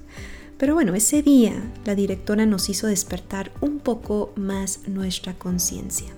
Pero 0.56 0.74
bueno, 0.74 0.94
ese 0.94 1.22
día 1.22 1.52
la 1.84 1.94
directora 1.94 2.46
nos 2.46 2.68
hizo 2.68 2.86
despertar 2.86 3.52
un 3.60 3.80
poco 3.80 4.32
más 4.36 4.86
nuestra 4.86 5.34
conciencia. 5.34 6.08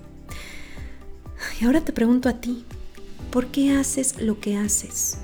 Y 1.59 1.65
ahora 1.65 1.81
te 1.81 1.93
pregunto 1.93 2.29
a 2.29 2.39
ti, 2.39 2.63
¿por 3.31 3.47
qué 3.47 3.75
haces 3.75 4.21
lo 4.21 4.39
que 4.39 4.55
haces? 4.55 5.17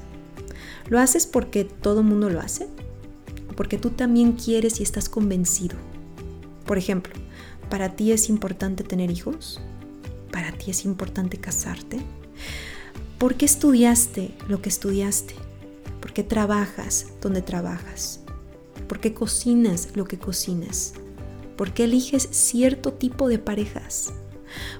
¿Lo 0.90 1.00
haces 1.00 1.28
porque 1.28 1.66
todo 1.66 2.02
el 2.02 2.08
mundo 2.08 2.30
lo 2.30 2.40
hace? 2.40 2.68
¿O 3.50 3.54
porque 3.56 3.78
tú 3.78 3.92
también 3.92 4.34
quieres 4.34 4.80
y 4.80 4.84
estás 4.84 5.08
convencido? 5.08 5.78
Por 6.66 6.80
ejemplo, 6.80 7.14
¿para 7.70 7.96
ti 7.96 8.12
es 8.12 8.28
importante 8.30 8.84
tener 8.84 9.12
hijos? 9.12 9.62
¿Para 10.32 10.52
ti 10.52 10.72
es 10.72 10.86
importante 10.86 11.38
casarte? 11.38 12.00
¿Por 13.18 13.36
qué 13.36 13.46
estudiaste 13.46 14.36
lo 14.48 14.62
que 14.62 14.70
estudiaste? 14.70 15.34
¿Por 16.02 16.14
qué 16.14 16.24
trabajas 16.24 17.08
donde 17.22 17.42
trabajas? 17.42 18.20
¿Por 18.88 19.00
qué 19.00 19.14
cocinas 19.14 19.90
lo 19.96 20.06
que 20.06 20.20
cocinas? 20.20 20.94
¿Por 21.56 21.74
qué 21.74 21.86
eliges 21.86 22.28
cierto 22.32 22.94
tipo 22.94 23.28
de 23.28 23.40
parejas? 23.40 24.14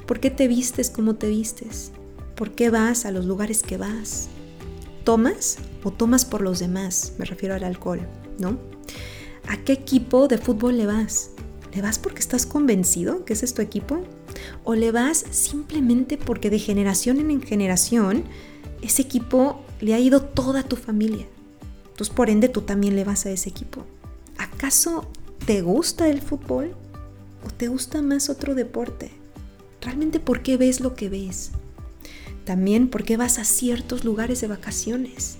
¿Por 0.06 0.20
qué 0.20 0.30
te 0.30 0.48
vistes 0.48 0.90
como 0.90 1.16
te 1.16 1.28
vistes? 1.28 1.92
¿Por 2.36 2.52
qué 2.52 2.70
vas 2.70 3.06
a 3.06 3.12
los 3.12 3.26
lugares 3.26 3.64
que 3.64 3.78
vas? 3.78 4.28
¿Tomas 5.04 5.58
o 5.84 5.92
tomas 5.92 6.24
por 6.24 6.42
los 6.42 6.60
demás? 6.60 7.14
Me 7.18 7.26
refiero 7.26 7.56
al 7.56 7.64
alcohol, 7.64 8.02
¿no? 8.38 8.60
¿A 9.48 9.58
qué 9.58 9.74
equipo 9.74 10.28
de 10.28 10.38
fútbol 10.38 10.78
le 10.78 10.86
vas? 10.86 11.32
¿Le 11.74 11.82
vas 11.82 11.98
porque 11.98 12.20
estás 12.20 12.46
convencido 12.46 13.26
que 13.26 13.34
ese 13.34 13.46
es 13.46 13.54
tu 13.54 13.62
equipo? 13.62 14.04
¿O 14.64 14.76
le 14.76 14.92
vas 14.92 15.26
simplemente 15.32 16.18
porque 16.18 16.50
de 16.50 16.60
generación 16.60 17.20
en 17.20 17.42
generación 17.42 18.24
ese 18.82 19.02
equipo 19.02 19.62
le 19.82 19.94
ha 19.94 20.00
ido 20.00 20.22
toda 20.22 20.64
tu 20.64 20.76
familia? 20.76 21.26
Entonces, 21.90 22.14
por 22.14 22.30
ende, 22.30 22.50
tú 22.50 22.62
también 22.62 22.96
le 22.96 23.04
vas 23.04 23.26
a 23.26 23.32
ese 23.32 23.50
equipo. 23.50 23.86
¿Acaso 24.38 25.10
te 25.46 25.62
gusta 25.62 26.10
el 26.10 26.22
fútbol 26.22 26.76
o 27.46 27.50
te 27.50 27.70
gusta 27.70 28.02
más 28.02 28.30
otro 28.30 28.54
deporte? 28.54 29.12
¿Realmente 29.82 30.20
por 30.20 30.44
qué 30.44 30.58
ves 30.58 30.80
lo 30.80 30.96
que 30.96 31.10
ves? 31.10 31.52
También 32.46 32.90
por 32.90 33.04
qué 33.04 33.18
vas 33.18 33.40
a 33.40 33.46
ciertos 33.46 34.06
lugares 34.06 34.42
de 34.42 34.48
vacaciones. 34.48 35.38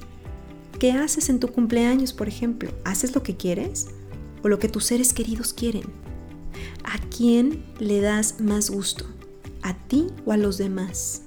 ¿Qué 0.80 0.92
haces 0.92 1.30
en 1.30 1.40
tu 1.40 1.48
cumpleaños, 1.50 2.14
por 2.14 2.28
ejemplo? 2.28 2.72
¿Haces 2.84 3.16
lo 3.16 3.24
que 3.24 3.36
quieres 3.36 3.88
o 4.44 4.48
lo 4.48 4.60
que 4.60 4.70
tus 4.70 4.86
seres 4.86 5.14
queridos 5.14 5.54
quieren? 5.54 6.07
¿A 6.84 7.00
quién 7.16 7.66
le 7.80 8.02
das 8.02 8.40
más 8.40 8.70
gusto? 8.70 9.06
¿A 9.62 9.74
ti 9.88 10.08
o 10.26 10.32
a 10.32 10.38
los 10.38 10.58
demás? 10.58 11.24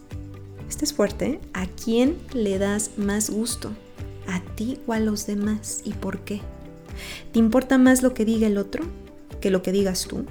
Este 0.69 0.85
es 0.85 0.93
fuerte. 0.93 1.27
¿eh? 1.27 1.41
¿A 1.53 1.67
quién 1.67 2.17
le 2.33 2.59
das 2.59 2.93
más 2.97 3.29
gusto? 3.29 3.71
¿A 4.27 4.41
ti 4.55 4.81
o 4.87 4.93
a 4.93 5.01
los 5.01 5.27
demás? 5.27 5.83
¿Y 5.85 5.93
por 5.93 6.21
qué? 6.21 6.41
¿Te 7.33 7.39
importa 7.39 7.77
más 7.77 8.03
lo 8.03 8.15
que 8.15 8.25
diga 8.25 8.47
el 8.47 8.57
otro 8.57 8.85
que 9.41 9.51
lo 9.51 9.63
que 9.63 9.73
digas 9.73 10.07
tú? 10.09 10.25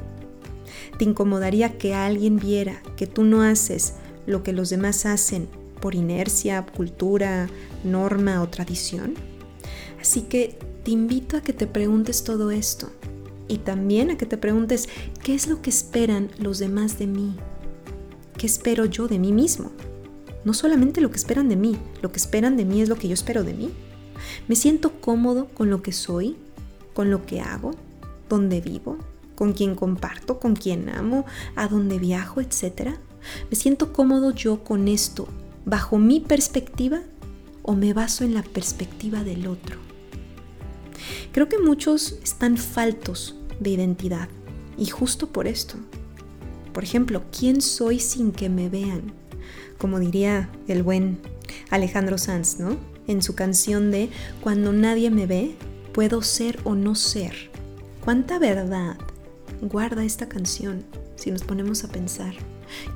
¿Te 0.97 1.05
incomodaría 1.05 1.77
que 1.77 1.93
alguien 1.93 2.37
viera 2.37 2.81
que 2.95 3.07
tú 3.07 3.23
no 3.23 3.41
haces 3.41 3.95
lo 4.25 4.43
que 4.43 4.53
los 4.53 4.69
demás 4.69 5.05
hacen 5.05 5.47
por 5.81 5.95
inercia, 5.95 6.65
cultura, 6.65 7.49
norma 7.83 8.41
o 8.41 8.49
tradición? 8.49 9.13
Así 10.01 10.21
que 10.21 10.57
te 10.83 10.91
invito 10.91 11.37
a 11.37 11.41
que 11.41 11.53
te 11.53 11.67
preguntes 11.67 12.23
todo 12.23 12.51
esto 12.51 12.89
y 13.49 13.57
también 13.57 14.11
a 14.11 14.17
que 14.17 14.25
te 14.25 14.37
preguntes 14.37 14.87
qué 15.21 15.35
es 15.35 15.47
lo 15.47 15.61
que 15.61 15.69
esperan 15.69 16.29
los 16.37 16.59
demás 16.59 16.97
de 16.97 17.07
mí. 17.07 17.35
¿Qué 18.37 18.45
espero 18.45 18.85
yo 18.85 19.09
de 19.09 19.19
mí 19.19 19.33
mismo? 19.33 19.71
No 20.45 20.53
solamente 20.53 21.01
lo 21.01 21.11
que 21.11 21.17
esperan 21.17 21.49
de 21.49 21.57
mí, 21.57 21.77
lo 22.01 22.13
que 22.13 22.19
esperan 22.19 22.55
de 22.55 22.63
mí 22.63 22.81
es 22.81 22.87
lo 22.87 22.95
que 22.95 23.09
yo 23.09 23.13
espero 23.13 23.43
de 23.43 23.53
mí. 23.53 23.71
¿Me 24.47 24.55
siento 24.55 25.01
cómodo 25.01 25.49
con 25.49 25.69
lo 25.69 25.81
que 25.81 25.91
soy, 25.91 26.37
con 26.93 27.11
lo 27.11 27.25
que 27.25 27.41
hago, 27.41 27.71
donde 28.29 28.61
vivo, 28.61 28.97
con 29.35 29.53
quién 29.53 29.75
comparto, 29.75 30.39
con 30.39 30.55
quién 30.55 30.89
amo, 30.89 31.25
a 31.55 31.67
dónde 31.67 31.97
viajo, 31.97 32.41
etc. 32.41 32.97
¿Me 33.49 33.55
siento 33.55 33.93
cómodo 33.93 34.31
yo 34.31 34.65
con 34.65 34.89
esto 34.89 35.29
bajo 35.65 35.97
mi 35.97 36.19
perspectiva 36.19 37.01
o 37.63 37.73
me 37.73 37.93
baso 37.93 38.25
en 38.25 38.33
la 38.33 38.43
perspectiva 38.43 39.23
del 39.23 39.47
otro? 39.47 39.77
Creo 41.31 41.47
que 41.47 41.57
muchos 41.57 42.19
están 42.23 42.57
faltos 42.57 43.38
de 43.59 43.71
identidad 43.71 44.29
y 44.77 44.87
justo 44.87 45.27
por 45.27 45.47
esto. 45.47 45.75
Por 46.73 46.83
ejemplo, 46.83 47.23
¿quién 47.37 47.61
soy 47.61 47.99
sin 47.99 48.31
que 48.31 48.49
me 48.49 48.69
vean? 48.69 49.13
Como 49.77 49.99
diría 49.99 50.49
el 50.67 50.83
buen 50.83 51.19
Alejandro 51.69 52.17
Sanz, 52.17 52.59
¿no? 52.59 52.77
En 53.07 53.21
su 53.21 53.35
canción 53.35 53.91
de 53.91 54.09
Cuando 54.41 54.71
nadie 54.71 55.09
me 55.09 55.25
ve, 55.25 55.55
puedo 55.93 56.21
ser 56.21 56.59
o 56.63 56.75
no 56.75 56.95
ser. 56.95 57.49
¿Cuánta 58.03 58.39
verdad 58.39 58.97
guarda 59.61 60.03
esta 60.03 60.29
canción 60.29 60.85
si 61.15 61.31
nos 61.31 61.43
ponemos 61.43 61.83
a 61.83 61.89
pensar. 61.89 62.33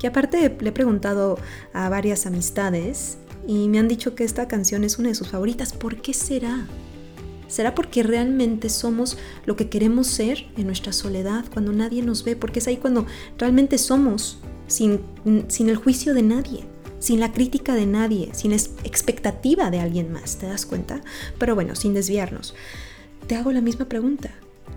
Que 0.00 0.06
aparte 0.06 0.56
le 0.60 0.68
he 0.68 0.72
preguntado 0.72 1.38
a 1.72 1.88
varias 1.88 2.26
amistades 2.26 3.18
y 3.46 3.68
me 3.68 3.78
han 3.78 3.88
dicho 3.88 4.14
que 4.14 4.24
esta 4.24 4.48
canción 4.48 4.84
es 4.84 4.98
una 4.98 5.08
de 5.08 5.14
sus 5.14 5.28
favoritas. 5.28 5.72
¿Por 5.72 6.00
qué 6.00 6.14
será? 6.14 6.66
¿Será 7.54 7.72
porque 7.72 8.02
realmente 8.02 8.68
somos 8.68 9.16
lo 9.46 9.54
que 9.54 9.68
queremos 9.68 10.08
ser 10.08 10.44
en 10.56 10.66
nuestra 10.66 10.92
soledad 10.92 11.44
cuando 11.52 11.72
nadie 11.72 12.02
nos 12.02 12.24
ve? 12.24 12.34
Porque 12.34 12.58
es 12.58 12.66
ahí 12.66 12.78
cuando 12.78 13.06
realmente 13.38 13.78
somos 13.78 14.38
sin, 14.66 14.98
sin 15.46 15.68
el 15.68 15.76
juicio 15.76 16.14
de 16.14 16.22
nadie, 16.22 16.64
sin 16.98 17.20
la 17.20 17.30
crítica 17.30 17.76
de 17.76 17.86
nadie, 17.86 18.30
sin 18.34 18.52
expectativa 18.52 19.70
de 19.70 19.78
alguien 19.78 20.12
más, 20.12 20.34
¿te 20.38 20.48
das 20.48 20.66
cuenta? 20.66 21.00
Pero 21.38 21.54
bueno, 21.54 21.76
sin 21.76 21.94
desviarnos, 21.94 22.56
te 23.28 23.36
hago 23.36 23.52
la 23.52 23.60
misma 23.60 23.84
pregunta. 23.84 24.34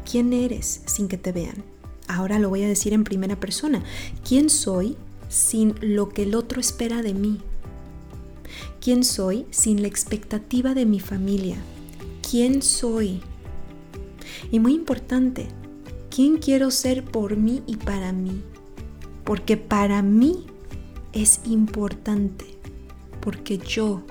¿Quién 0.07 0.31
eres 0.31 0.81
sin 0.85 1.07
que 1.07 1.17
te 1.17 1.31
vean? 1.31 1.63
Ahora 2.07 2.37
lo 2.37 2.49
voy 2.49 2.61
a 2.61 2.67
decir 2.67 2.93
en 2.93 3.05
primera 3.05 3.39
persona. 3.39 3.83
¿Quién 4.23 4.51
soy 4.51 4.97
sin 5.29 5.73
lo 5.81 6.09
que 6.09 6.21
el 6.21 6.35
otro 6.35 6.61
espera 6.61 7.01
de 7.01 7.15
mí? 7.15 7.39
¿Quién 8.81 9.03
soy 9.03 9.47
sin 9.49 9.81
la 9.81 9.87
expectativa 9.87 10.75
de 10.75 10.85
mi 10.85 10.99
familia? 10.99 11.57
¿Quién 12.29 12.61
soy? 12.61 13.21
Y 14.51 14.59
muy 14.59 14.73
importante, 14.73 15.47
¿quién 16.09 16.37
quiero 16.37 16.71
ser 16.71 17.05
por 17.05 17.37
mí 17.37 17.63
y 17.65 17.77
para 17.77 18.11
mí? 18.11 18.43
Porque 19.23 19.55
para 19.55 20.01
mí 20.01 20.45
es 21.13 21.39
importante, 21.45 22.45
porque 23.21 23.57
yo 23.57 24.03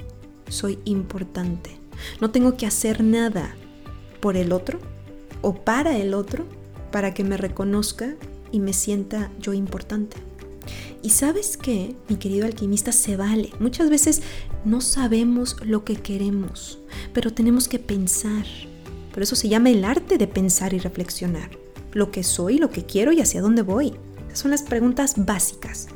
soy 0.48 0.78
importante. 0.86 1.76
No 2.20 2.30
tengo 2.30 2.56
que 2.56 2.64
hacer 2.64 3.04
nada 3.04 3.54
por 4.20 4.38
el 4.38 4.52
otro 4.52 4.78
o 5.42 5.54
para 5.54 5.98
el 5.98 6.14
otro 6.14 6.46
para 6.90 7.12
que 7.12 7.22
me 7.22 7.36
reconozca 7.36 8.14
y 8.50 8.60
me 8.60 8.72
sienta 8.72 9.30
yo 9.38 9.52
importante. 9.52 10.16
Y 11.02 11.10
sabes 11.10 11.56
qué, 11.56 11.94
mi 12.08 12.16
querido 12.16 12.46
alquimista, 12.46 12.92
se 12.92 13.16
vale. 13.16 13.50
Muchas 13.60 13.90
veces 13.90 14.22
no 14.64 14.80
sabemos 14.80 15.56
lo 15.64 15.84
que 15.84 15.96
queremos, 15.96 16.78
pero 17.12 17.32
tenemos 17.32 17.68
que 17.68 17.78
pensar. 17.78 18.44
Por 19.12 19.22
eso 19.22 19.36
se 19.36 19.48
llama 19.48 19.70
el 19.70 19.84
arte 19.84 20.18
de 20.18 20.26
pensar 20.26 20.74
y 20.74 20.78
reflexionar. 20.78 21.50
Lo 21.92 22.10
que 22.10 22.22
soy, 22.22 22.58
lo 22.58 22.70
que 22.70 22.84
quiero 22.84 23.12
y 23.12 23.20
hacia 23.20 23.40
dónde 23.40 23.62
voy. 23.62 23.94
Esas 24.26 24.40
son 24.40 24.50
las 24.50 24.62
preguntas 24.62 25.14
básicas. 25.16 25.88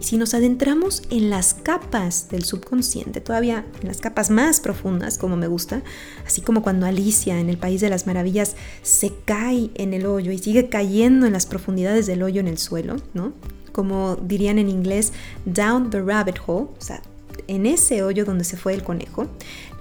si 0.00 0.18
nos 0.18 0.34
adentramos 0.34 1.02
en 1.08 1.30
las 1.30 1.54
capas 1.54 2.28
del 2.28 2.44
subconsciente, 2.44 3.22
todavía 3.22 3.64
en 3.80 3.88
las 3.88 4.02
capas 4.02 4.28
más 4.28 4.60
profundas, 4.60 5.16
como 5.16 5.36
me 5.36 5.46
gusta, 5.46 5.82
así 6.26 6.42
como 6.42 6.62
cuando 6.62 6.84
Alicia 6.84 7.40
en 7.40 7.48
el 7.48 7.56
País 7.56 7.80
de 7.80 7.88
las 7.88 8.06
Maravillas 8.06 8.54
se 8.82 9.14
cae 9.24 9.70
en 9.76 9.94
el 9.94 10.04
hoyo 10.04 10.30
y 10.30 10.36
sigue 10.36 10.68
cayendo 10.68 11.24
en 11.24 11.32
las 11.32 11.46
profundidades 11.46 12.04
del 12.04 12.22
hoyo 12.22 12.40
en 12.40 12.48
el 12.48 12.58
suelo, 12.58 12.96
¿no? 13.14 13.32
Como 13.74 14.14
dirían 14.14 14.58
en 14.58 14.70
inglés, 14.70 15.12
down 15.44 15.90
the 15.90 16.00
rabbit 16.00 16.36
hole, 16.46 16.68
o 16.78 16.80
sea, 16.80 17.02
en 17.48 17.66
ese 17.66 18.04
hoyo 18.04 18.24
donde 18.24 18.44
se 18.44 18.56
fue 18.56 18.72
el 18.72 18.84
conejo, 18.84 19.26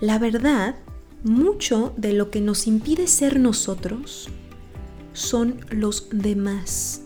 la 0.01 0.17
verdad, 0.17 0.75
mucho 1.23 1.93
de 1.95 2.11
lo 2.11 2.31
que 2.31 2.41
nos 2.41 2.65
impide 2.65 3.05
ser 3.05 3.39
nosotros 3.39 4.29
son 5.13 5.63
los 5.69 6.07
demás. 6.11 7.01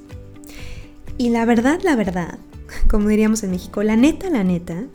Y 1.17 1.30
la 1.30 1.43
verdad, 1.43 1.82
la 1.84 1.97
verdad, 1.97 2.39
como 2.89 3.10
diríamos 3.10 3.43
en 3.43 3.52
México, 3.52 3.84
la 3.84 3.97
neta, 3.97 4.30
la 4.30 4.45
neta, 4.45 4.86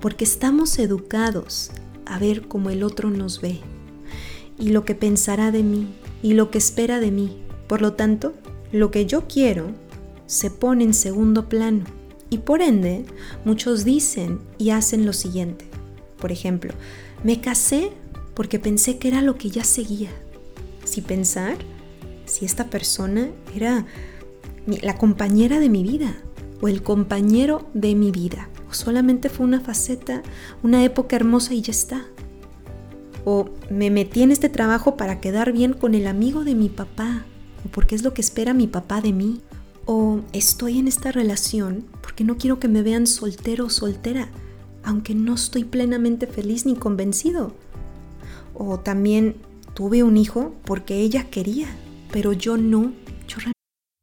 porque 0.00 0.24
estamos 0.24 0.78
educados 0.78 1.70
a 2.06 2.18
ver 2.18 2.48
cómo 2.48 2.70
el 2.70 2.82
otro 2.82 3.10
nos 3.10 3.42
ve 3.42 3.60
y 4.58 4.70
lo 4.70 4.84
que 4.84 4.94
pensará 4.94 5.50
de 5.50 5.62
mí 5.62 5.88
y 6.22 6.32
lo 6.32 6.50
que 6.50 6.58
espera 6.58 6.98
de 6.98 7.10
mí. 7.10 7.42
Por 7.68 7.82
lo 7.82 7.92
tanto, 7.92 8.32
lo 8.72 8.90
que 8.90 9.06
yo 9.06 9.28
quiero 9.28 9.74
se 10.30 10.48
pone 10.48 10.84
en 10.84 10.94
segundo 10.94 11.48
plano 11.48 11.82
y 12.30 12.38
por 12.38 12.62
ende 12.62 13.04
muchos 13.44 13.84
dicen 13.84 14.38
y 14.58 14.70
hacen 14.70 15.04
lo 15.04 15.12
siguiente. 15.12 15.64
Por 16.20 16.30
ejemplo, 16.30 16.72
me 17.24 17.40
casé 17.40 17.90
porque 18.34 18.60
pensé 18.60 18.98
que 18.98 19.08
era 19.08 19.22
lo 19.22 19.34
que 19.34 19.50
ya 19.50 19.64
seguía. 19.64 20.10
Si 20.84 21.00
pensar, 21.00 21.56
si 22.26 22.44
esta 22.44 22.70
persona 22.70 23.28
era 23.56 23.86
la 24.66 24.96
compañera 24.96 25.58
de 25.58 25.68
mi 25.68 25.82
vida 25.82 26.14
o 26.60 26.68
el 26.68 26.84
compañero 26.84 27.68
de 27.74 27.96
mi 27.96 28.12
vida. 28.12 28.48
O 28.70 28.74
solamente 28.74 29.30
fue 29.30 29.44
una 29.44 29.58
faceta, 29.58 30.22
una 30.62 30.84
época 30.84 31.16
hermosa 31.16 31.54
y 31.54 31.62
ya 31.62 31.72
está. 31.72 32.04
O 33.24 33.50
me 33.68 33.90
metí 33.90 34.22
en 34.22 34.30
este 34.30 34.48
trabajo 34.48 34.96
para 34.96 35.20
quedar 35.20 35.50
bien 35.50 35.72
con 35.72 35.96
el 35.96 36.06
amigo 36.06 36.44
de 36.44 36.54
mi 36.54 36.68
papá. 36.68 37.24
O 37.66 37.68
porque 37.68 37.96
es 37.96 38.04
lo 38.04 38.14
que 38.14 38.20
espera 38.20 38.54
mi 38.54 38.68
papá 38.68 39.00
de 39.00 39.12
mí. 39.12 39.40
O 39.92 40.20
estoy 40.32 40.78
en 40.78 40.86
esta 40.86 41.10
relación 41.10 41.84
porque 42.00 42.22
no 42.22 42.38
quiero 42.38 42.60
que 42.60 42.68
me 42.68 42.84
vean 42.84 43.08
soltero 43.08 43.64
o 43.66 43.70
soltera, 43.70 44.28
aunque 44.84 45.16
no 45.16 45.34
estoy 45.34 45.64
plenamente 45.64 46.28
feliz 46.28 46.64
ni 46.64 46.76
convencido. 46.76 47.56
O 48.54 48.78
también 48.78 49.34
tuve 49.74 50.04
un 50.04 50.16
hijo 50.16 50.54
porque 50.64 51.00
ella 51.00 51.24
quería, 51.28 51.66
pero 52.12 52.32
yo 52.32 52.56
no. 52.56 52.92
Yo 53.26 53.38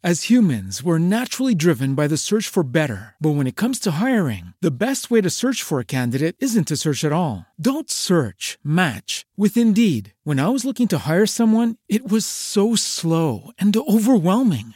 As 0.04 0.30
humans, 0.30 0.84
we're 0.84 1.00
naturally 1.00 1.56
driven 1.56 1.96
by 1.96 2.08
the 2.08 2.18
search 2.18 2.48
for 2.48 2.64
better. 2.64 3.16
But 3.20 3.36
when 3.36 3.48
it 3.48 3.56
comes 3.56 3.80
to 3.80 3.92
hiring, 3.92 4.54
the 4.62 4.72
best 4.72 5.10
way 5.10 5.22
to 5.22 5.30
search 5.30 5.64
for 5.64 5.80
a 5.80 5.86
candidate 5.86 6.36
isn't 6.40 6.68
to 6.68 6.76
search 6.76 7.04
at 7.04 7.12
all. 7.12 7.46
Don't 7.60 7.90
search, 7.90 8.60
match 8.64 9.26
with 9.36 9.58
Indeed. 9.58 10.14
When 10.24 10.40
I 10.40 10.50
was 10.50 10.66
looking 10.66 10.88
to 10.90 11.00
hire 11.10 11.26
someone, 11.26 11.78
it 11.90 12.10
was 12.10 12.26
so 12.26 12.76
slow 12.76 13.52
and 13.58 13.76
overwhelming. 13.76 14.76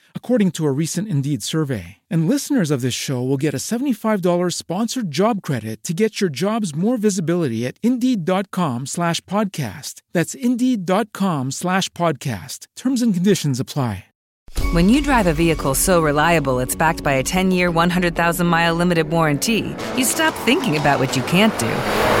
according 0.23 0.51
to 0.51 0.65
a 0.65 0.71
recent 0.71 1.09
Indeed 1.09 1.43
survey. 1.43 1.97
And 2.09 2.29
listeners 2.29 2.71
of 2.71 2.79
this 2.79 2.93
show 2.93 3.21
will 3.21 3.35
get 3.35 3.53
a 3.53 3.57
$75 3.57 4.53
sponsored 4.53 5.11
job 5.11 5.41
credit 5.41 5.83
to 5.83 5.93
get 5.93 6.21
your 6.21 6.29
jobs 6.29 6.73
more 6.73 6.95
visibility 6.95 7.67
at 7.67 7.77
Indeed.com 7.83 8.85
slash 8.85 9.19
podcast. 9.21 10.01
That's 10.13 10.33
Indeed.com 10.33 11.51
slash 11.51 11.89
podcast. 11.89 12.67
Terms 12.77 13.01
and 13.01 13.13
conditions 13.13 13.59
apply. 13.59 14.05
When 14.73 14.89
you 14.89 15.01
drive 15.01 15.27
a 15.27 15.33
vehicle 15.33 15.75
so 15.75 16.01
reliable 16.01 16.59
it's 16.59 16.75
backed 16.75 17.03
by 17.03 17.13
a 17.13 17.23
10 17.23 17.51
year, 17.51 17.71
100,000 17.71 18.47
mile 18.47 18.75
limited 18.75 19.09
warranty, 19.09 19.75
you 19.97 20.05
stop 20.05 20.33
thinking 20.45 20.77
about 20.77 20.99
what 20.99 21.15
you 21.17 21.23
can't 21.23 21.57
do 21.59 22.20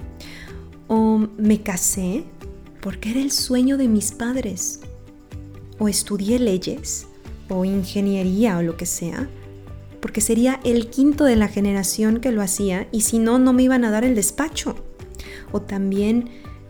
O 0.93 1.29
me 1.37 1.61
casé 1.61 2.25
porque 2.81 3.11
era 3.11 3.21
el 3.21 3.31
sueño 3.31 3.77
de 3.77 3.87
mis 3.87 4.11
padres. 4.11 4.81
O 5.79 5.87
estudié 5.87 6.37
leyes 6.37 7.07
o 7.47 7.63
ingeniería 7.63 8.57
o 8.57 8.61
lo 8.61 8.75
que 8.75 8.85
sea 8.85 9.29
porque 10.01 10.19
sería 10.19 10.59
el 10.65 10.89
quinto 10.89 11.23
de 11.23 11.35
la 11.35 11.47
generación 11.47 12.19
que 12.19 12.31
lo 12.31 12.41
hacía 12.41 12.87
y 12.91 13.01
si 13.01 13.19
no, 13.19 13.39
no 13.39 13.53
me 13.53 13.63
iban 13.63 13.85
a 13.85 13.91
dar 13.91 14.03
el 14.03 14.15
despacho. 14.15 14.75
O 15.51 15.61
también 15.61 16.29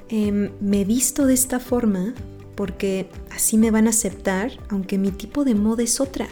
em, 0.10 0.52
me 0.60 0.84
visto 0.84 1.26
de 1.26 1.34
esta 1.34 1.60
forma 1.60 2.14
porque 2.56 3.10
así 3.32 3.58
me 3.58 3.72
van 3.72 3.88
a 3.88 3.92
aceptar, 3.92 4.52
aunque 4.70 4.98
mi 4.98 5.12
tipo 5.12 5.46
de 5.46 5.56
moda 5.56 5.82
es 5.82 6.02
otra. 6.02 6.28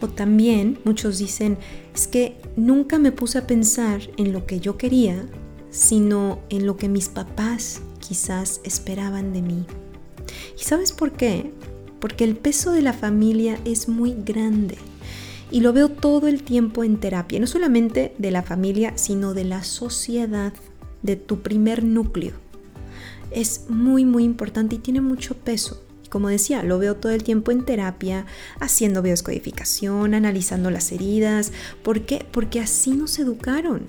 O 0.00 0.08
también 0.08 0.80
muchos 0.84 1.18
dicen, 1.18 1.58
es 1.94 2.08
que 2.08 2.40
nunca 2.56 2.98
me 2.98 3.12
puse 3.12 3.38
a 3.38 3.46
pensar 3.46 4.00
en 4.16 4.32
lo 4.32 4.46
que 4.46 4.58
yo 4.58 4.76
quería, 4.78 5.26
sino 5.72 6.38
en 6.50 6.66
lo 6.66 6.76
que 6.76 6.88
mis 6.88 7.08
papás 7.08 7.80
quizás 7.98 8.60
esperaban 8.62 9.32
de 9.32 9.42
mí. 9.42 9.66
¿Y 10.56 10.62
sabes 10.62 10.92
por 10.92 11.12
qué? 11.12 11.52
Porque 11.98 12.22
el 12.22 12.36
peso 12.36 12.70
de 12.70 12.82
la 12.82 12.92
familia 12.92 13.58
es 13.64 13.88
muy 13.88 14.14
grande 14.14 14.78
y 15.50 15.60
lo 15.60 15.72
veo 15.72 15.88
todo 15.88 16.28
el 16.28 16.42
tiempo 16.42 16.84
en 16.84 16.98
terapia, 16.98 17.40
no 17.40 17.46
solamente 17.46 18.14
de 18.18 18.30
la 18.30 18.42
familia, 18.42 18.92
sino 18.96 19.34
de 19.34 19.44
la 19.44 19.64
sociedad, 19.64 20.52
de 21.02 21.16
tu 21.16 21.42
primer 21.42 21.84
núcleo. 21.84 22.32
Es 23.30 23.66
muy, 23.68 24.04
muy 24.04 24.24
importante 24.24 24.76
y 24.76 24.78
tiene 24.78 25.00
mucho 25.00 25.34
peso. 25.34 25.84
Como 26.08 26.28
decía, 26.28 26.62
lo 26.62 26.78
veo 26.78 26.96
todo 26.96 27.12
el 27.12 27.22
tiempo 27.22 27.50
en 27.50 27.64
terapia, 27.64 28.26
haciendo 28.60 29.00
bioscodificación, 29.00 30.12
analizando 30.12 30.70
las 30.70 30.92
heridas. 30.92 31.52
¿Por 31.82 32.02
qué? 32.02 32.26
Porque 32.30 32.60
así 32.60 32.90
nos 32.90 33.18
educaron. 33.18 33.86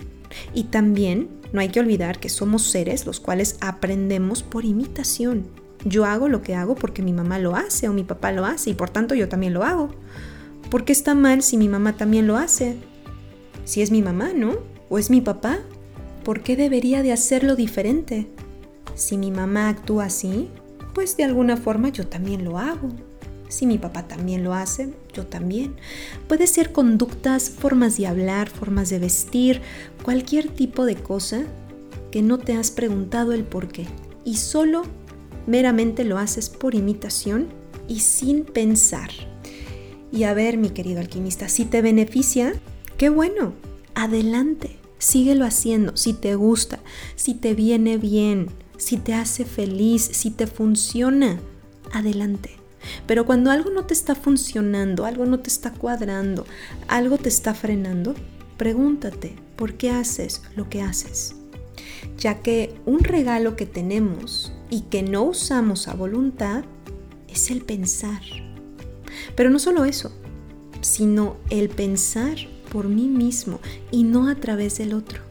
Y 0.53 0.65
también 0.65 1.29
no 1.51 1.61
hay 1.61 1.69
que 1.69 1.79
olvidar 1.79 2.19
que 2.19 2.29
somos 2.29 2.63
seres 2.63 3.05
los 3.05 3.19
cuales 3.19 3.57
aprendemos 3.61 4.43
por 4.43 4.65
imitación. 4.65 5.45
Yo 5.85 6.05
hago 6.05 6.29
lo 6.29 6.41
que 6.41 6.55
hago 6.55 6.75
porque 6.75 7.01
mi 7.01 7.13
mamá 7.13 7.39
lo 7.39 7.55
hace 7.55 7.89
o 7.89 7.93
mi 7.93 8.03
papá 8.03 8.31
lo 8.31 8.45
hace 8.45 8.69
y 8.69 8.73
por 8.73 8.89
tanto 8.89 9.15
yo 9.15 9.29
también 9.29 9.53
lo 9.53 9.63
hago. 9.63 9.89
¿Por 10.69 10.85
qué 10.85 10.93
está 10.93 11.13
mal 11.13 11.43
si 11.43 11.57
mi 11.57 11.67
mamá 11.67 11.97
también 11.97 12.25
lo 12.25 12.37
hace? 12.37 12.77
Si 13.65 13.81
es 13.81 13.91
mi 13.91 14.01
mamá, 14.01 14.31
¿no? 14.33 14.57
¿O 14.89 14.97
es 14.97 15.09
mi 15.09 15.21
papá? 15.21 15.59
¿Por 16.23 16.41
qué 16.41 16.55
debería 16.55 17.03
de 17.03 17.11
hacerlo 17.11 17.55
diferente? 17.55 18.27
Si 18.95 19.17
mi 19.17 19.29
mamá 19.29 19.69
actúa 19.69 20.05
así, 20.05 20.49
pues 20.93 21.17
de 21.17 21.23
alguna 21.23 21.57
forma 21.57 21.89
yo 21.89 22.07
también 22.07 22.43
lo 22.43 22.57
hago. 22.59 22.89
Si 23.49 23.65
mi 23.65 23.77
papá 23.77 24.07
también 24.07 24.43
lo 24.43 24.53
hace, 24.53 24.93
yo 25.13 25.25
también. 25.25 25.75
Puede 26.27 26.47
ser 26.47 26.71
conductas, 26.71 27.49
formas 27.49 27.97
de 27.97 28.07
hablar, 28.07 28.49
formas 28.49 28.89
de 28.89 28.99
vestir, 28.99 29.61
cualquier 30.03 30.49
tipo 30.49 30.85
de 30.85 30.95
cosa 30.95 31.43
que 32.11 32.21
no 32.21 32.37
te 32.37 32.53
has 32.55 32.71
preguntado 32.71 33.33
el 33.33 33.43
por 33.43 33.69
qué 33.69 33.87
y 34.25 34.37
solo 34.37 34.83
meramente 35.47 36.03
lo 36.03 36.17
haces 36.17 36.49
por 36.49 36.75
imitación 36.75 37.47
y 37.87 37.99
sin 37.99 38.43
pensar. 38.43 39.09
Y 40.11 40.23
a 40.23 40.33
ver, 40.33 40.57
mi 40.57 40.69
querido 40.69 40.99
alquimista, 40.99 41.49
si 41.49 41.65
te 41.65 41.81
beneficia, 41.81 42.53
qué 42.97 43.09
bueno, 43.09 43.53
adelante, 43.95 44.77
síguelo 44.99 45.45
haciendo, 45.45 45.97
si 45.97 46.13
te 46.13 46.35
gusta, 46.35 46.79
si 47.15 47.33
te 47.33 47.55
viene 47.55 47.97
bien, 47.97 48.47
si 48.77 48.97
te 48.97 49.13
hace 49.13 49.43
feliz, 49.43 50.03
si 50.03 50.29
te 50.29 50.47
funciona, 50.47 51.39
adelante. 51.91 52.62
Pero 53.05 53.25
cuando 53.25 53.51
algo 53.51 53.69
no 53.69 53.85
te 53.85 53.93
está 53.93 54.15
funcionando, 54.15 55.05
algo 55.05 55.25
no 55.25 55.39
te 55.39 55.49
está 55.49 55.71
cuadrando, 55.71 56.45
algo 56.87 57.17
te 57.17 57.29
está 57.29 57.53
frenando, 57.53 58.15
pregúntate, 58.57 59.35
por 59.55 59.75
qué 59.75 59.91
haces 59.91 60.41
lo 60.55 60.69
que 60.69 60.81
haces. 60.81 61.35
Ya 62.17 62.41
que 62.41 62.75
un 62.85 62.99
regalo 62.99 63.55
que 63.55 63.65
tenemos 63.65 64.53
y 64.69 64.81
que 64.81 65.03
no 65.03 65.23
usamos 65.23 65.87
a 65.87 65.93
voluntad 65.93 66.63
es 67.27 67.49
el 67.49 67.61
pensar. 67.61 68.21
Pero 69.35 69.49
no 69.49 69.59
solo 69.59 69.85
eso, 69.85 70.11
sino 70.81 71.37
el 71.49 71.69
pensar 71.69 72.35
por 72.71 72.87
mí 72.87 73.07
mismo 73.07 73.59
y 73.91 74.03
no 74.03 74.27
a 74.27 74.35
través 74.35 74.77
del 74.77 74.93
otro. 74.93 75.21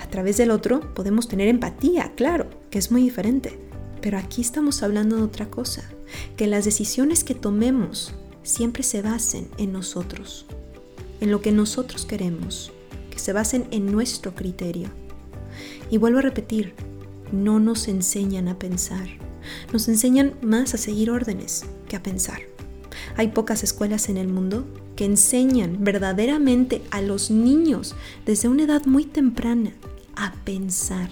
A 0.00 0.08
través 0.08 0.36
del 0.36 0.50
otro 0.50 0.94
podemos 0.94 1.28
tener 1.28 1.48
empatía, 1.48 2.12
claro, 2.14 2.48
que 2.70 2.78
es 2.78 2.90
muy 2.90 3.02
diferente, 3.02 3.58
pero 4.00 4.18
aquí 4.18 4.42
estamos 4.42 4.82
hablando 4.82 5.16
de 5.16 5.22
otra 5.22 5.48
cosa, 5.50 5.88
que 6.36 6.46
las 6.46 6.64
decisiones 6.64 7.24
que 7.24 7.34
tomemos 7.34 8.14
siempre 8.42 8.82
se 8.82 9.02
basen 9.02 9.48
en 9.58 9.72
nosotros, 9.72 10.46
en 11.20 11.30
lo 11.30 11.40
que 11.40 11.52
nosotros 11.52 12.06
queremos, 12.06 12.72
que 13.10 13.18
se 13.18 13.32
basen 13.32 13.66
en 13.70 13.90
nuestro 13.92 14.34
criterio. 14.34 14.88
Y 15.90 15.98
vuelvo 15.98 16.18
a 16.18 16.22
repetir, 16.22 16.74
no 17.30 17.60
nos 17.60 17.88
enseñan 17.88 18.48
a 18.48 18.58
pensar, 18.58 19.08
nos 19.72 19.88
enseñan 19.88 20.34
más 20.42 20.74
a 20.74 20.78
seguir 20.78 21.10
órdenes 21.10 21.64
que 21.88 21.96
a 21.96 22.02
pensar. 22.02 22.40
Hay 23.16 23.28
pocas 23.28 23.62
escuelas 23.62 24.08
en 24.08 24.16
el 24.16 24.28
mundo 24.28 24.66
que 24.96 25.04
enseñan 25.04 25.78
verdaderamente 25.80 26.82
a 26.90 27.00
los 27.00 27.30
niños 27.30 27.94
desde 28.26 28.48
una 28.48 28.64
edad 28.64 28.84
muy 28.86 29.04
temprana 29.04 29.72
a 30.14 30.32
pensar. 30.44 31.10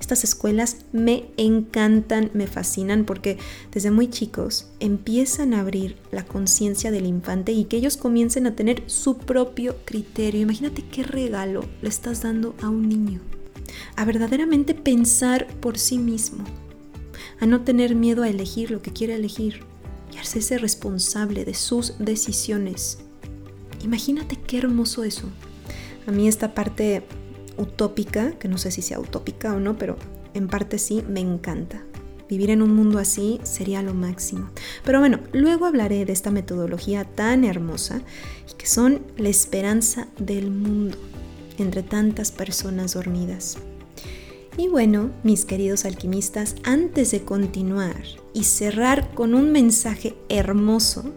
Estas 0.00 0.24
escuelas 0.24 0.78
me 0.92 1.30
encantan, 1.36 2.30
me 2.34 2.46
fascinan 2.46 3.04
porque 3.04 3.38
desde 3.72 3.90
muy 3.90 4.08
chicos 4.08 4.68
empiezan 4.78 5.54
a 5.54 5.60
abrir 5.60 5.96
la 6.12 6.24
conciencia 6.24 6.90
del 6.90 7.06
infante 7.06 7.52
y 7.52 7.64
que 7.64 7.76
ellos 7.76 7.96
comiencen 7.96 8.46
a 8.46 8.54
tener 8.54 8.82
su 8.86 9.18
propio 9.18 9.76
criterio. 9.84 10.42
Imagínate 10.42 10.82
qué 10.82 11.02
regalo 11.02 11.64
le 11.82 11.88
estás 11.88 12.22
dando 12.22 12.54
a 12.62 12.68
un 12.68 12.88
niño. 12.88 13.20
A 13.96 14.04
verdaderamente 14.04 14.74
pensar 14.74 15.46
por 15.60 15.78
sí 15.78 15.98
mismo. 15.98 16.44
A 17.40 17.46
no 17.46 17.62
tener 17.62 17.94
miedo 17.94 18.22
a 18.22 18.28
elegir 18.28 18.70
lo 18.70 18.82
que 18.82 18.92
quiere 18.92 19.14
elegir 19.14 19.60
y 20.14 20.18
hacerse 20.18 20.58
responsable 20.58 21.44
de 21.44 21.54
sus 21.54 21.94
decisiones. 21.98 22.98
Imagínate 23.82 24.36
qué 24.36 24.58
hermoso 24.58 25.04
eso. 25.04 25.28
A 26.06 26.12
mí 26.12 26.28
esta 26.28 26.54
parte 26.54 27.02
utópica, 27.56 28.32
que 28.32 28.48
no 28.48 28.58
sé 28.58 28.70
si 28.70 28.82
sea 28.82 29.00
utópica 29.00 29.54
o 29.54 29.60
no, 29.60 29.76
pero 29.78 29.96
en 30.34 30.48
parte 30.48 30.78
sí, 30.78 31.02
me 31.08 31.20
encanta. 31.20 31.82
Vivir 32.28 32.50
en 32.50 32.62
un 32.62 32.74
mundo 32.74 32.98
así 32.98 33.40
sería 33.44 33.82
lo 33.82 33.94
máximo. 33.94 34.50
Pero 34.84 34.98
bueno, 34.98 35.20
luego 35.32 35.66
hablaré 35.66 36.04
de 36.04 36.12
esta 36.12 36.30
metodología 36.30 37.04
tan 37.04 37.44
hermosa 37.44 38.02
y 38.50 38.54
que 38.54 38.66
son 38.66 39.02
la 39.16 39.28
esperanza 39.28 40.08
del 40.18 40.50
mundo 40.50 40.98
entre 41.58 41.82
tantas 41.82 42.32
personas 42.32 42.94
dormidas. 42.94 43.58
Y 44.58 44.68
bueno, 44.68 45.10
mis 45.22 45.44
queridos 45.44 45.84
alquimistas, 45.84 46.56
antes 46.64 47.10
de 47.10 47.22
continuar 47.22 48.02
y 48.32 48.44
cerrar 48.44 49.14
con 49.14 49.34
un 49.34 49.52
mensaje 49.52 50.14
hermoso 50.28 51.12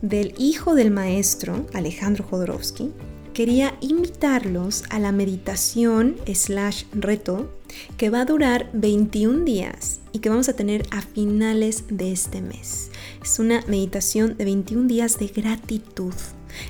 del 0.00 0.34
hijo 0.38 0.74
del 0.74 0.90
maestro, 0.90 1.66
Alejandro 1.74 2.24
Jodorowsky, 2.24 2.92
quería 3.38 3.78
invitarlos 3.80 4.82
a 4.90 4.98
la 4.98 5.12
meditación 5.12 6.16
slash 6.26 6.82
reto 6.90 7.48
que 7.96 8.10
va 8.10 8.22
a 8.22 8.24
durar 8.24 8.68
21 8.72 9.44
días 9.44 10.00
y 10.10 10.18
que 10.18 10.28
vamos 10.28 10.48
a 10.48 10.54
tener 10.54 10.88
a 10.90 11.02
finales 11.02 11.84
de 11.86 12.10
este 12.10 12.42
mes. 12.42 12.90
Es 13.22 13.38
una 13.38 13.62
meditación 13.68 14.36
de 14.36 14.44
21 14.44 14.88
días 14.88 15.20
de 15.20 15.28
gratitud. 15.28 16.14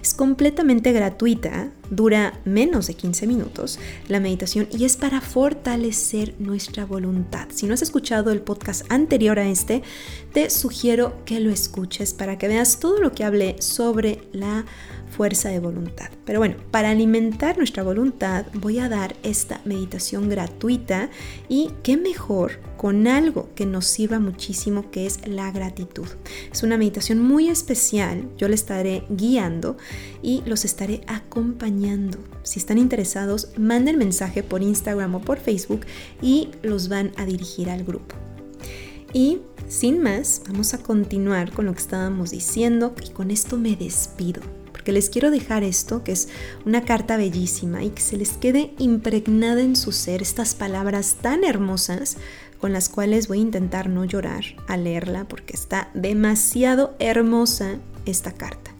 Es 0.02 0.12
completamente 0.12 0.92
gratuita, 0.92 1.70
dura 1.88 2.38
menos 2.44 2.88
de 2.88 2.94
15 2.94 3.26
minutos 3.26 3.78
la 4.08 4.20
meditación 4.20 4.68
y 4.70 4.84
es 4.84 4.98
para 4.98 5.22
fortalecer 5.22 6.34
nuestra 6.38 6.84
voluntad. 6.84 7.48
Si 7.50 7.66
no 7.66 7.72
has 7.72 7.80
escuchado 7.80 8.30
el 8.30 8.42
podcast 8.42 8.84
anterior 8.92 9.38
a 9.38 9.48
este, 9.48 9.82
te 10.34 10.50
sugiero 10.50 11.24
que 11.24 11.40
lo 11.40 11.50
escuches 11.50 12.12
para 12.12 12.36
que 12.36 12.48
veas 12.48 12.78
todo 12.78 13.00
lo 13.00 13.12
que 13.12 13.24
hablé 13.24 13.56
sobre 13.62 14.20
la 14.32 14.66
fuerza 15.18 15.48
de 15.48 15.58
voluntad. 15.58 16.10
Pero 16.24 16.38
bueno, 16.38 16.54
para 16.70 16.90
alimentar 16.90 17.56
nuestra 17.56 17.82
voluntad 17.82 18.46
voy 18.54 18.78
a 18.78 18.88
dar 18.88 19.16
esta 19.24 19.60
meditación 19.64 20.28
gratuita 20.28 21.10
y 21.48 21.72
qué 21.82 21.96
mejor 21.96 22.60
con 22.76 23.08
algo 23.08 23.48
que 23.56 23.66
nos 23.66 23.86
sirva 23.86 24.20
muchísimo 24.20 24.92
que 24.92 25.06
es 25.06 25.26
la 25.26 25.50
gratitud. 25.50 26.06
Es 26.52 26.62
una 26.62 26.78
meditación 26.78 27.20
muy 27.20 27.48
especial, 27.48 28.30
yo 28.38 28.46
le 28.46 28.54
estaré 28.54 29.02
guiando 29.10 29.76
y 30.22 30.44
los 30.46 30.64
estaré 30.64 31.00
acompañando. 31.08 32.18
Si 32.44 32.60
están 32.60 32.78
interesados, 32.78 33.48
manden 33.58 33.98
mensaje 33.98 34.44
por 34.44 34.62
Instagram 34.62 35.16
o 35.16 35.20
por 35.20 35.40
Facebook 35.40 35.80
y 36.22 36.50
los 36.62 36.88
van 36.88 37.10
a 37.16 37.26
dirigir 37.26 37.70
al 37.70 37.82
grupo. 37.82 38.14
Y 39.12 39.40
sin 39.66 40.00
más, 40.00 40.42
vamos 40.46 40.74
a 40.74 40.78
continuar 40.78 41.50
con 41.52 41.66
lo 41.66 41.72
que 41.72 41.80
estábamos 41.80 42.30
diciendo 42.30 42.94
y 43.04 43.10
con 43.10 43.32
esto 43.32 43.56
me 43.56 43.74
despido 43.74 44.42
les 44.92 45.10
quiero 45.10 45.30
dejar 45.30 45.64
esto, 45.64 46.04
que 46.04 46.12
es 46.12 46.28
una 46.64 46.84
carta 46.84 47.16
bellísima 47.16 47.84
y 47.84 47.90
que 47.90 48.02
se 48.02 48.16
les 48.16 48.32
quede 48.32 48.74
impregnada 48.78 49.60
en 49.60 49.76
su 49.76 49.92
ser 49.92 50.22
estas 50.22 50.54
palabras 50.54 51.16
tan 51.20 51.44
hermosas 51.44 52.16
con 52.58 52.72
las 52.72 52.88
cuales 52.88 53.28
voy 53.28 53.38
a 53.38 53.42
intentar 53.42 53.88
no 53.88 54.04
llorar 54.04 54.44
al 54.66 54.84
leerla 54.84 55.26
porque 55.26 55.54
está 55.54 55.90
demasiado 55.94 56.94
hermosa 56.98 57.78
esta 58.04 58.32
carta. 58.32 58.72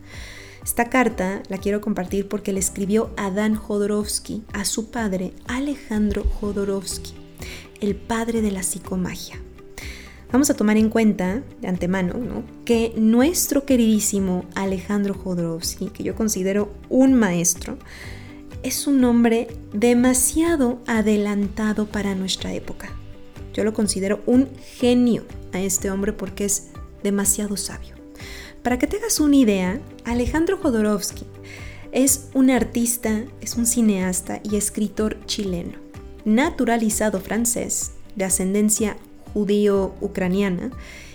Esta 0.64 0.90
carta 0.90 1.42
la 1.48 1.58
quiero 1.58 1.80
compartir 1.80 2.28
porque 2.28 2.52
le 2.52 2.60
escribió 2.60 3.10
Adán 3.16 3.54
Jodorowsky 3.54 4.44
a 4.52 4.64
su 4.64 4.90
padre 4.90 5.32
Alejandro 5.46 6.24
Jodorowsky, 6.24 7.14
el 7.80 7.96
padre 7.96 8.42
de 8.42 8.50
la 8.50 8.62
psicomagia. 8.62 9.40
Vamos 10.30 10.50
a 10.50 10.54
tomar 10.54 10.76
en 10.76 10.90
cuenta 10.90 11.42
de 11.62 11.68
antemano 11.68 12.44
que 12.66 12.92
nuestro 12.96 13.64
queridísimo 13.64 14.44
Alejandro 14.54 15.14
Jodorowsky, 15.14 15.86
que 15.88 16.02
yo 16.04 16.14
considero 16.14 16.70
un 16.90 17.14
maestro, 17.14 17.78
es 18.62 18.86
un 18.86 19.02
hombre 19.04 19.48
demasiado 19.72 20.80
adelantado 20.86 21.86
para 21.86 22.14
nuestra 22.14 22.52
época. 22.52 22.90
Yo 23.54 23.64
lo 23.64 23.72
considero 23.72 24.20
un 24.26 24.48
genio 24.78 25.24
a 25.52 25.60
este 25.60 25.90
hombre 25.90 26.12
porque 26.12 26.44
es 26.44 26.68
demasiado 27.02 27.56
sabio. 27.56 27.94
Para 28.62 28.78
que 28.78 28.86
tengas 28.86 29.20
una 29.20 29.36
idea, 29.36 29.80
Alejandro 30.04 30.58
Jodorowsky 30.58 31.24
es 31.90 32.28
un 32.34 32.50
artista, 32.50 33.24
es 33.40 33.54
un 33.56 33.64
cineasta 33.64 34.40
y 34.42 34.56
escritor 34.56 35.24
chileno, 35.24 35.72
naturalizado 36.26 37.18
francés, 37.20 37.92
de 38.14 38.26
ascendencia 38.26 38.98
judío-ucraniana 39.34 40.70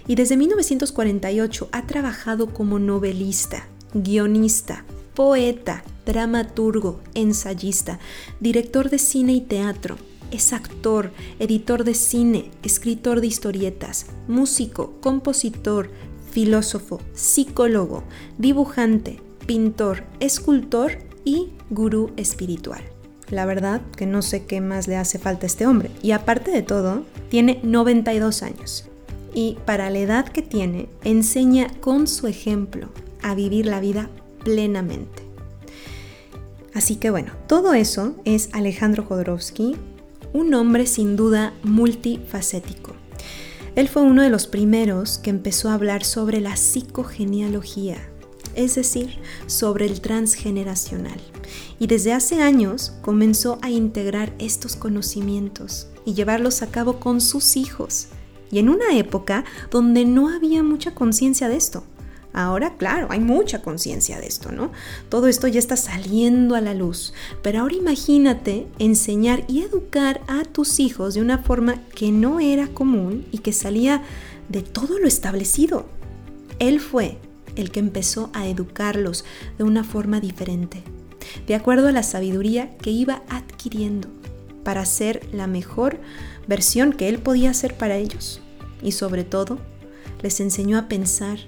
y 0.07 0.15
desde 0.15 0.37
1948 0.37 1.69
ha 1.71 1.87
trabajado 1.87 2.53
como 2.53 2.79
novelista, 2.79 3.67
guionista, 3.93 4.85
poeta, 5.13 5.83
dramaturgo, 6.05 6.99
ensayista, 7.13 7.99
director 8.39 8.89
de 8.89 8.99
cine 8.99 9.33
y 9.33 9.41
teatro. 9.41 9.95
Es 10.31 10.51
actor, 10.51 11.11
editor 11.39 11.83
de 11.83 11.93
cine, 11.93 12.51
escritor 12.63 13.21
de 13.21 13.27
historietas, 13.27 14.07
músico, 14.27 14.99
compositor, 14.99 15.91
filósofo, 16.31 16.99
psicólogo, 17.13 18.03
dibujante, 18.39 19.21
pintor, 19.45 20.03
escultor 20.19 20.97
y 21.23 21.51
gurú 21.69 22.11
espiritual. 22.17 22.81
La 23.33 23.47
verdad 23.47 23.81
que 23.97 24.05
no 24.05 24.21
sé 24.21 24.45
qué 24.45 24.61
más 24.61 24.87
le 24.87 24.95
hace 24.95 25.17
falta 25.17 25.45
a 25.45 25.47
este 25.47 25.65
hombre. 25.65 25.89
Y 26.03 26.11
aparte 26.11 26.51
de 26.51 26.61
todo, 26.61 27.03
tiene 27.29 27.59
92 27.63 28.43
años. 28.43 28.87
Y 29.33 29.57
para 29.65 29.89
la 29.89 29.97
edad 29.97 30.27
que 30.27 30.43
tiene, 30.43 30.87
enseña 31.03 31.67
con 31.81 32.05
su 32.05 32.27
ejemplo 32.27 32.89
a 33.23 33.33
vivir 33.33 33.65
la 33.65 33.79
vida 33.79 34.07
plenamente. 34.43 35.23
Así 36.75 36.97
que 36.97 37.09
bueno, 37.09 37.31
todo 37.47 37.73
eso 37.73 38.15
es 38.23 38.49
Alejandro 38.53 39.03
Jodorowsky, 39.03 39.77
un 40.31 40.53
hombre 40.53 40.85
sin 40.85 41.15
duda 41.15 41.53
multifacético. 41.63 42.93
Él 43.75 43.89
fue 43.89 44.03
uno 44.03 44.21
de 44.21 44.29
los 44.29 44.45
primeros 44.45 45.17
que 45.17 45.31
empezó 45.31 45.69
a 45.69 45.73
hablar 45.73 46.03
sobre 46.03 46.39
la 46.39 46.55
psicogenealogía, 46.55 47.97
es 48.55 48.75
decir, 48.75 49.19
sobre 49.47 49.85
el 49.85 50.01
transgeneracional. 50.01 51.19
Y 51.79 51.87
desde 51.87 52.13
hace 52.13 52.41
años 52.41 52.93
comenzó 53.01 53.59
a 53.61 53.69
integrar 53.69 54.33
estos 54.39 54.75
conocimientos 54.75 55.87
y 56.05 56.13
llevarlos 56.13 56.61
a 56.61 56.67
cabo 56.67 56.99
con 56.99 57.21
sus 57.21 57.57
hijos. 57.57 58.07
Y 58.51 58.59
en 58.59 58.69
una 58.69 58.97
época 58.97 59.45
donde 59.71 60.05
no 60.05 60.29
había 60.29 60.63
mucha 60.63 60.93
conciencia 60.93 61.49
de 61.49 61.57
esto. 61.57 61.83
Ahora, 62.33 62.77
claro, 62.77 63.07
hay 63.11 63.19
mucha 63.19 63.61
conciencia 63.61 64.19
de 64.19 64.25
esto, 64.25 64.51
¿no? 64.51 64.71
Todo 65.09 65.27
esto 65.27 65.47
ya 65.47 65.59
está 65.59 65.77
saliendo 65.77 66.55
a 66.55 66.61
la 66.61 66.73
luz. 66.73 67.13
Pero 67.43 67.59
ahora 67.59 67.75
imagínate 67.75 68.67
enseñar 68.79 69.43
y 69.47 69.61
educar 69.61 70.21
a 70.27 70.43
tus 70.43 70.79
hijos 70.79 71.13
de 71.13 71.21
una 71.21 71.37
forma 71.37 71.75
que 71.95 72.11
no 72.11 72.39
era 72.39 72.67
común 72.67 73.25
y 73.31 73.39
que 73.39 73.53
salía 73.53 74.03
de 74.49 74.63
todo 74.63 74.97
lo 74.97 75.07
establecido. 75.07 75.85
Él 76.57 76.79
fue 76.79 77.19
el 77.55 77.71
que 77.71 77.79
empezó 77.79 78.29
a 78.33 78.47
educarlos 78.47 79.25
de 79.57 79.63
una 79.63 79.83
forma 79.83 80.19
diferente. 80.19 80.83
de 81.47 81.55
acuerdo 81.55 81.87
a 81.87 81.91
la 81.91 82.03
sabiduría 82.03 82.77
que 82.77 82.91
iba 82.91 83.23
adquiriendo 83.29 84.09
para 84.63 84.85
ser 84.85 85.27
la 85.33 85.47
mejor 85.47 85.99
versión 86.47 86.93
que 86.93 87.09
él 87.09 87.19
podía 87.19 87.51
hacer 87.51 87.75
para 87.75 87.97
ellos. 87.97 88.41
Y 88.81 88.91
sobre 88.91 89.23
todo, 89.23 89.59
les 90.21 90.39
enseñó 90.39 90.77
a 90.77 90.87
pensar 90.87 91.39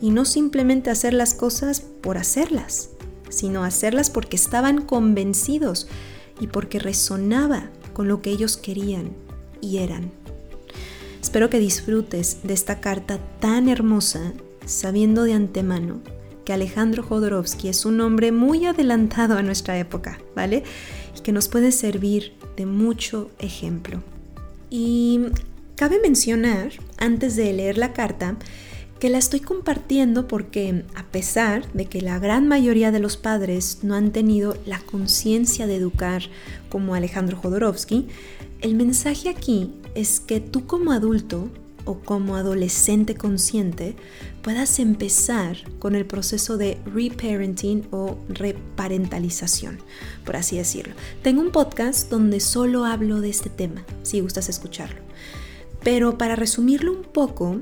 y 0.00 0.10
no 0.10 0.24
simplemente 0.24 0.90
hacer 0.90 1.14
las 1.14 1.34
cosas 1.34 1.80
por 1.80 2.18
hacerlas, 2.18 2.90
sino 3.28 3.64
hacerlas 3.64 4.10
porque 4.10 4.36
estaban 4.36 4.82
convencidos 4.82 5.88
y 6.40 6.48
porque 6.48 6.78
resonaba 6.78 7.70
con 7.92 8.08
lo 8.08 8.22
que 8.22 8.30
ellos 8.30 8.56
querían 8.56 9.12
y 9.60 9.78
eran. 9.78 10.10
Espero 11.22 11.48
que 11.48 11.58
disfrutes 11.58 12.38
de 12.42 12.54
esta 12.54 12.80
carta 12.80 13.18
tan 13.40 13.68
hermosa, 13.68 14.34
sabiendo 14.66 15.24
de 15.24 15.34
antemano 15.34 16.00
que 16.44 16.52
Alejandro 16.52 17.02
Jodorowsky 17.02 17.68
es 17.68 17.84
un 17.84 18.00
hombre 18.00 18.32
muy 18.32 18.66
adelantado 18.66 19.36
a 19.36 19.42
nuestra 19.42 19.78
época, 19.78 20.18
¿vale? 20.36 20.62
Y 21.16 21.20
que 21.22 21.32
nos 21.32 21.48
puede 21.48 21.72
servir 21.72 22.34
de 22.56 22.66
mucho 22.66 23.30
ejemplo. 23.38 24.02
Y 24.70 25.20
cabe 25.76 26.00
mencionar, 26.00 26.72
antes 26.98 27.36
de 27.36 27.52
leer 27.52 27.78
la 27.78 27.92
carta, 27.92 28.36
que 28.98 29.10
la 29.10 29.18
estoy 29.18 29.40
compartiendo 29.40 30.28
porque 30.28 30.84
a 30.94 31.04
pesar 31.04 31.70
de 31.72 31.86
que 31.86 32.00
la 32.00 32.18
gran 32.18 32.48
mayoría 32.48 32.90
de 32.90 33.00
los 33.00 33.16
padres 33.16 33.80
no 33.82 33.94
han 33.94 34.12
tenido 34.12 34.56
la 34.66 34.78
conciencia 34.78 35.66
de 35.66 35.76
educar 35.76 36.22
como 36.68 36.94
Alejandro 36.94 37.36
Jodorowsky, 37.36 38.08
el 38.60 38.74
mensaje 38.74 39.28
aquí 39.28 39.72
es 39.94 40.20
que 40.20 40.40
tú 40.40 40.66
como 40.66 40.92
adulto 40.92 41.50
o 41.84 41.98
como 42.00 42.36
adolescente 42.36 43.14
consciente 43.14 43.96
puedas 44.42 44.78
empezar 44.78 45.56
con 45.78 45.94
el 45.94 46.06
proceso 46.06 46.56
de 46.56 46.78
reparenting 46.84 47.86
o 47.90 48.18
reparentalización, 48.28 49.78
por 50.24 50.36
así 50.36 50.56
decirlo. 50.56 50.94
Tengo 51.22 51.40
un 51.40 51.50
podcast 51.50 52.10
donde 52.10 52.40
solo 52.40 52.84
hablo 52.84 53.20
de 53.20 53.30
este 53.30 53.50
tema, 53.50 53.84
si 54.02 54.20
gustas 54.20 54.48
escucharlo. 54.48 55.00
Pero 55.82 56.18
para 56.18 56.36
resumirlo 56.36 56.92
un 56.92 57.02
poco, 57.02 57.60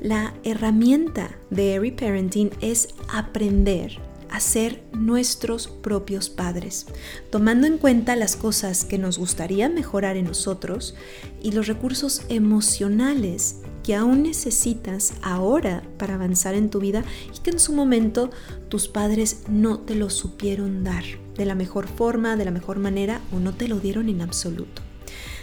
la 0.00 0.34
herramienta 0.44 1.36
de 1.50 1.78
reparenting 1.78 2.50
es 2.60 2.88
aprender 3.12 4.09
a 4.30 4.40
ser 4.40 4.82
nuestros 4.92 5.68
propios 5.68 6.30
padres, 6.30 6.86
tomando 7.30 7.66
en 7.66 7.78
cuenta 7.78 8.16
las 8.16 8.36
cosas 8.36 8.84
que 8.84 8.98
nos 8.98 9.18
gustaría 9.18 9.68
mejorar 9.68 10.16
en 10.16 10.26
nosotros 10.26 10.94
y 11.42 11.52
los 11.52 11.66
recursos 11.66 12.22
emocionales 12.28 13.56
que 13.82 13.94
aún 13.94 14.22
necesitas 14.22 15.14
ahora 15.22 15.82
para 15.98 16.14
avanzar 16.14 16.54
en 16.54 16.70
tu 16.70 16.80
vida 16.80 17.04
y 17.34 17.40
que 17.40 17.50
en 17.50 17.58
su 17.58 17.72
momento 17.72 18.30
tus 18.68 18.88
padres 18.88 19.42
no 19.48 19.80
te 19.80 19.94
lo 19.94 20.10
supieron 20.10 20.84
dar 20.84 21.04
de 21.36 21.44
la 21.46 21.54
mejor 21.54 21.88
forma, 21.88 22.36
de 22.36 22.44
la 22.44 22.50
mejor 22.50 22.78
manera 22.78 23.20
o 23.32 23.40
no 23.40 23.54
te 23.54 23.68
lo 23.68 23.80
dieron 23.80 24.08
en 24.08 24.20
absoluto. 24.20 24.82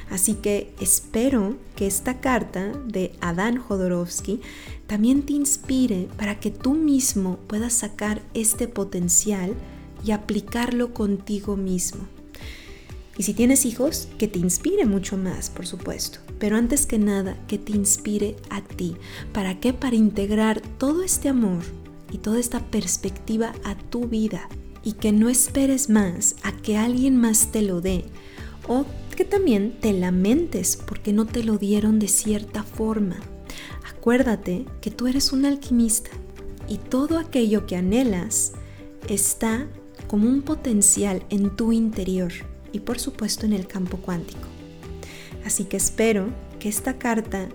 Así 0.09 0.35
que 0.35 0.73
espero 0.79 1.57
que 1.75 1.87
esta 1.87 2.21
carta 2.21 2.71
de 2.85 3.13
Adán 3.19 3.57
Jodorowsky 3.57 4.41
también 4.87 5.23
te 5.23 5.33
inspire 5.33 6.07
para 6.17 6.39
que 6.39 6.49
tú 6.49 6.73
mismo 6.73 7.37
puedas 7.47 7.73
sacar 7.73 8.21
este 8.33 8.67
potencial 8.67 9.53
y 10.03 10.11
aplicarlo 10.11 10.93
contigo 10.93 11.57
mismo. 11.57 12.07
Y 13.17 13.23
si 13.23 13.33
tienes 13.33 13.65
hijos, 13.65 14.07
que 14.17 14.27
te 14.27 14.39
inspire 14.39 14.85
mucho 14.85 15.17
más, 15.17 15.49
por 15.49 15.65
supuesto. 15.65 16.19
Pero 16.39 16.55
antes 16.55 16.85
que 16.85 16.99
nada, 16.99 17.35
que 17.47 17.57
te 17.57 17.73
inspire 17.73 18.35
a 18.49 18.61
ti. 18.61 18.95
¿Para 19.33 19.59
qué? 19.59 19.73
Para 19.73 19.95
integrar 19.95 20.61
todo 20.77 21.03
este 21.03 21.27
amor 21.27 21.63
y 22.11 22.19
toda 22.19 22.39
esta 22.39 22.59
perspectiva 22.59 23.53
a 23.63 23.75
tu 23.75 24.07
vida. 24.07 24.47
Y 24.83 24.93
que 24.93 25.11
no 25.11 25.29
esperes 25.29 25.89
más 25.89 26.35
a 26.43 26.51
que 26.51 26.77
alguien 26.77 27.17
más 27.17 27.51
te 27.51 27.63
lo 27.63 27.81
dé. 27.81 28.05
O 28.67 28.85
que 29.15 29.25
también 29.25 29.75
te 29.81 29.93
lamentes 29.93 30.77
porque 30.77 31.11
no 31.11 31.25
te 31.25 31.43
lo 31.43 31.57
dieron 31.57 31.97
de 31.97 32.07
cierta 32.07 32.61
forma. 32.61 33.17
Acuérdate 34.07 34.65
que 34.79 34.89
tú 34.89 35.07
eres 35.07 35.33
un 35.33 35.43
alquimista 35.43 36.11
y 36.69 36.77
todo 36.77 37.19
aquello 37.19 37.65
que 37.65 37.75
anhelas 37.75 38.53
está 39.09 39.67
como 40.07 40.29
un 40.29 40.43
potencial 40.43 41.25
en 41.29 41.57
tu 41.57 41.73
interior 41.73 42.31
y 42.71 42.79
por 42.79 42.99
supuesto 42.99 43.45
en 43.45 43.51
el 43.51 43.67
campo 43.67 43.97
cuántico. 43.97 44.47
Así 45.43 45.65
que 45.65 45.75
espero 45.75 46.29
que 46.57 46.69
esta 46.69 46.97
carta 46.97 47.49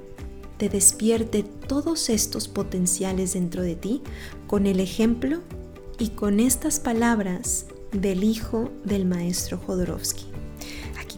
te 0.58 0.68
despierte 0.68 1.42
todos 1.42 2.10
estos 2.10 2.48
potenciales 2.48 3.32
dentro 3.32 3.62
de 3.62 3.74
ti 3.74 4.02
con 4.46 4.66
el 4.66 4.80
ejemplo 4.80 5.40
y 5.98 6.10
con 6.10 6.38
estas 6.38 6.80
palabras 6.80 7.64
del 7.92 8.24
hijo 8.24 8.70
del 8.84 9.06
maestro 9.06 9.56
Jodorowsky 9.56 10.26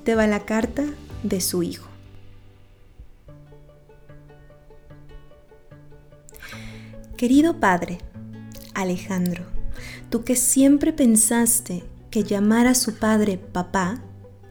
te 0.04 0.14
va 0.14 0.26
la 0.26 0.44
carta 0.44 0.84
de 1.22 1.40
su 1.40 1.62
hijo. 1.62 1.93
Querido 7.16 7.60
padre, 7.60 7.98
Alejandro, 8.74 9.44
tú 10.10 10.24
que 10.24 10.34
siempre 10.34 10.92
pensaste 10.92 11.84
que 12.10 12.24
llamar 12.24 12.66
a 12.66 12.74
su 12.74 12.96
padre 12.96 13.38
papá 13.38 14.02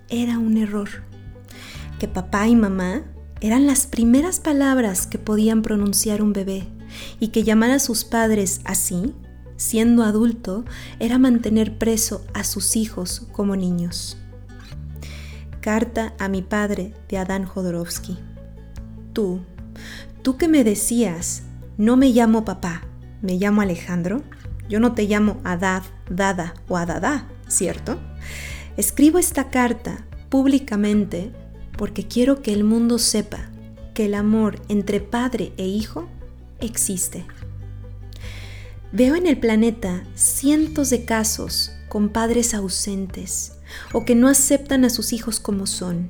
era 0.08 0.40
un 0.40 0.56
error, 0.56 0.90
que 2.00 2.08
papá 2.08 2.48
y 2.48 2.56
mamá 2.56 3.04
eran 3.42 3.68
las 3.68 3.86
primeras 3.86 4.40
palabras 4.40 5.08
que 5.08 5.20
podían 5.20 5.62
pronunciar 5.62 6.22
un 6.22 6.32
bebé 6.32 6.66
y 7.20 7.30
que 7.30 7.44
llamar 7.44 7.72
a 7.72 7.80
sus 7.80 8.06
padres 8.06 8.62
así, 8.64 9.14
siendo 9.58 10.04
adulto, 10.04 10.64
era 11.00 11.18
mantener 11.18 11.78
preso 11.78 12.26
a 12.34 12.46
sus 12.46 12.78
hijos 12.78 13.28
como 13.34 13.58
niños. 13.58 14.18
Carta 15.60 16.14
a 16.18 16.30
mi 16.30 16.42
padre 16.42 16.94
de 17.10 17.18
Adán 17.18 17.44
Jodorowsky. 17.44 18.18
Tú, 19.12 19.42
tú 20.22 20.38
que 20.38 20.48
me 20.48 20.64
decías, 20.64 21.44
no 21.78 21.98
me 21.98 22.10
llamo 22.10 22.46
papá, 22.46 22.84
me 23.22 23.38
llamo 23.38 23.62
Alejandro. 23.62 24.22
Yo 24.70 24.80
no 24.80 24.94
te 24.94 25.04
llamo 25.04 25.42
Adad, 25.44 25.84
Dada 26.10 26.54
o 26.68 26.78
Adada, 26.78 27.28
¿cierto? 27.48 28.00
Escribo 28.78 29.20
esta 29.20 29.50
carta 29.50 30.06
públicamente 30.30 31.32
porque 31.78 32.08
quiero 32.08 32.42
que 32.42 32.54
el 32.54 32.64
mundo 32.64 32.98
sepa 33.00 33.50
que 33.94 34.06
el 34.06 34.14
amor 34.14 34.62
entre 34.70 35.00
padre 35.00 35.54
e 35.58 35.66
hijo 35.66 36.10
existe. 36.60 37.26
Veo 38.92 39.16
en 39.16 39.28
el 39.28 39.40
planeta 39.40 40.04
cientos 40.16 40.90
de 40.90 41.06
casos 41.06 41.72
con 41.90 42.10
padres 42.10 42.54
ausentes, 42.54 43.54
o 43.92 44.06
que 44.06 44.16
no 44.16 44.28
aceptan 44.28 44.86
a 44.86 44.90
sus 44.90 45.14
hijos 45.14 45.40
como 45.40 45.68
son. 45.68 46.10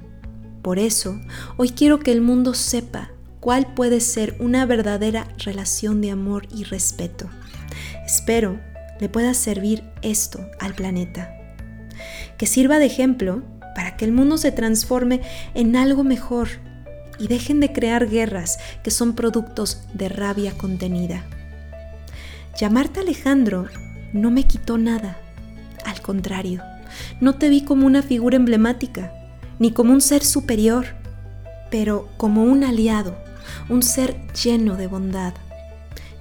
Por 0.62 0.80
eso, 0.80 1.20
hoy 1.58 1.70
quiero 1.70 2.00
que 2.00 2.12
el 2.12 2.22
mundo 2.22 2.54
sepa 2.54 3.13
cuál 3.44 3.74
puede 3.74 4.00
ser 4.00 4.38
una 4.40 4.66
verdadera 4.66 5.28
relación 5.38 6.00
de 6.00 6.12
amor 6.12 6.48
y 6.56 6.64
respeto. 6.64 7.30
Espero 8.06 8.58
le 9.02 9.10
pueda 9.10 9.34
servir 9.34 9.84
esto 10.02 10.40
al 10.62 10.74
planeta. 10.74 11.36
Que 12.38 12.48
sirva 12.48 12.80
de 12.80 12.86
ejemplo 12.86 13.44
para 13.76 13.98
que 13.98 14.06
el 14.06 14.14
mundo 14.14 14.38
se 14.38 14.54
transforme 14.54 15.20
en 15.56 15.76
algo 15.76 16.06
mejor 16.06 16.48
y 17.20 17.28
dejen 17.28 17.60
de 17.60 17.74
crear 17.74 18.10
guerras 18.10 18.60
que 18.82 18.92
son 18.92 19.14
productos 19.14 19.82
de 19.94 20.08
rabia 20.08 20.54
contenida. 20.58 21.26
Llamarte 22.58 23.02
Alejandro 23.02 23.68
no 24.14 24.32
me 24.32 24.44
quitó 24.44 24.78
nada, 24.78 25.18
al 25.84 26.02
contrario 26.02 26.64
no 27.20 27.36
te 27.36 27.50
vi 27.50 27.62
como 27.62 27.86
una 27.86 28.04
figura 28.04 28.38
emblemática, 28.38 29.12
ni 29.60 29.72
como 29.72 29.92
un 29.92 30.00
ser 30.00 30.24
superior, 30.24 30.86
pero 31.70 32.08
como 32.18 32.44
un 32.44 32.64
aliado, 32.64 33.18
un 33.70 33.84
ser 33.84 34.16
lleno 34.34 34.76
de 34.76 34.88
bondad. 34.88 35.34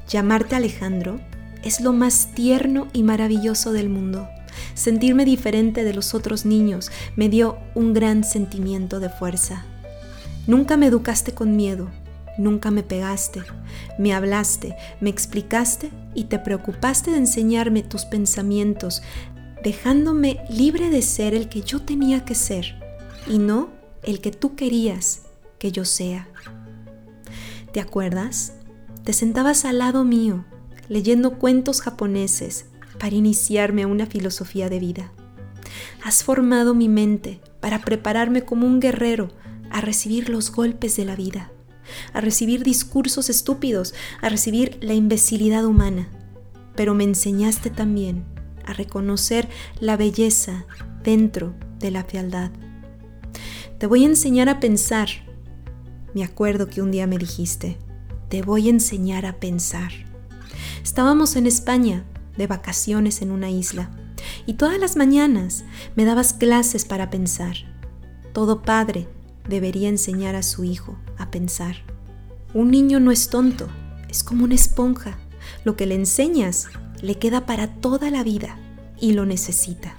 Llamarte 0.09 0.57
Alejandro 0.57 1.21
es 1.63 1.81
lo 1.81 1.93
más 1.93 2.29
tierno 2.35 2.89
y 2.93 3.03
maravilloso 3.03 3.73
del 3.73 3.89
mundo. 3.89 4.29
Sentirme 4.75 5.25
diferente 5.25 5.85
de 5.85 5.95
los 5.95 6.15
otros 6.15 6.45
niños 6.45 6.91
me 7.17 7.29
dio 7.29 7.59
un 7.75 7.95
gran 7.95 8.25
sentimiento 8.25 9.01
de 9.01 9.09
fuerza. 9.09 9.65
Nunca 10.47 10.77
me 10.77 10.87
educaste 10.87 11.33
con 11.33 11.57
miedo, 11.57 11.89
nunca 12.37 12.71
me 12.71 12.83
pegaste, 12.83 13.43
me 13.99 14.13
hablaste, 14.13 14.77
me 15.01 15.11
explicaste 15.11 15.91
y 16.15 16.25
te 16.25 16.39
preocupaste 16.39 17.11
de 17.13 17.19
enseñarme 17.19 17.83
tus 17.83 18.05
pensamientos, 18.05 19.03
dejándome 19.63 20.41
libre 20.49 20.91
de 20.91 21.03
ser 21.03 21.35
el 21.35 21.49
que 21.49 21.63
yo 21.63 21.81
tenía 21.81 22.25
que 22.25 22.35
ser 22.35 22.75
y 23.27 23.39
no 23.39 23.71
el 24.03 24.21
que 24.21 24.33
tú 24.33 24.57
querías 24.57 25.23
que 25.59 25.71
yo 25.71 25.85
sea. 25.85 26.29
¿Te 27.73 27.81
acuerdas? 27.81 28.53
Te 29.03 29.15
sentabas 29.15 29.65
al 29.65 29.79
lado 29.79 30.05
mío, 30.05 30.45
leyendo 30.89 31.39
cuentos 31.39 31.81
japoneses 31.81 32.67
para 33.01 33.17
iniciarme 33.17 33.85
a 33.85 33.87
una 33.87 34.05
filosofía 34.05 34.69
de 34.69 34.79
vida. 34.79 35.13
Has 36.05 36.23
formado 36.23 36.75
mi 36.75 36.91
mente 36.91 37.41
para 37.61 37.81
prepararme 37.81 38.45
como 38.45 38.67
un 38.67 38.79
guerrero 38.79 39.29
a 39.71 39.81
recibir 39.81 40.29
los 40.29 40.53
golpes 40.53 40.97
de 40.97 41.07
la 41.07 41.17
vida, 41.17 41.51
a 42.13 42.21
recibir 42.21 42.63
discursos 42.63 43.31
estúpidos, 43.31 43.95
a 44.21 44.29
recibir 44.29 44.77
la 44.83 44.93
imbecilidad 44.93 45.65
humana. 45.65 46.11
Pero 46.77 46.95
me 46.95 47.05
enseñaste 47.05 47.71
también 47.71 48.27
a 48.67 48.75
reconocer 48.75 49.49
la 49.81 49.97
belleza 49.97 50.67
dentro 51.03 51.55
de 51.79 51.91
la 51.91 52.05
fealdad. 52.05 52.51
Te 53.79 53.87
voy 53.87 54.05
a 54.05 54.09
enseñar 54.09 54.51
a 54.51 54.61
pensar. 54.61 55.09
Me 56.15 56.25
acuerdo 56.25 56.69
que 56.69 56.83
un 56.83 56.91
día 56.91 57.07
me 57.07 57.19
dijiste, 57.19 57.79
te 58.29 58.43
voy 58.43 58.67
a 58.67 58.71
enseñar 58.71 59.27
a 59.27 59.41
pensar. 59.41 59.93
Estábamos 60.83 61.37
en 61.37 61.47
España, 61.47 62.05
de 62.37 62.47
vacaciones 62.47 63.23
en 63.23 63.31
una 63.31 63.51
isla, 63.51 63.91
y 64.47 64.55
todas 64.55 64.79
las 64.79 64.97
mañanas 64.97 65.65
me 65.97 66.05
dabas 66.05 66.33
clases 66.33 66.85
para 66.85 67.11
pensar. 67.11 67.57
Todo 68.33 68.63
padre 68.63 69.09
debería 69.49 69.89
enseñar 69.89 70.35
a 70.35 70.43
su 70.43 70.65
hijo 70.65 70.99
a 71.19 71.31
pensar. 71.31 71.77
Un 72.55 72.71
niño 72.71 73.01
no 73.01 73.11
es 73.11 73.29
tonto, 73.29 73.69
es 74.09 74.23
como 74.23 74.45
una 74.45 74.55
esponja. 74.55 75.19
Lo 75.65 75.77
que 75.77 75.87
le 75.87 75.95
enseñas 75.95 76.69
le 77.01 77.19
queda 77.19 77.47
para 77.47 77.69
toda 77.81 78.11
la 78.11 78.23
vida 78.23 78.57
y 79.01 79.13
lo 79.13 79.27
necesita. 79.27 79.97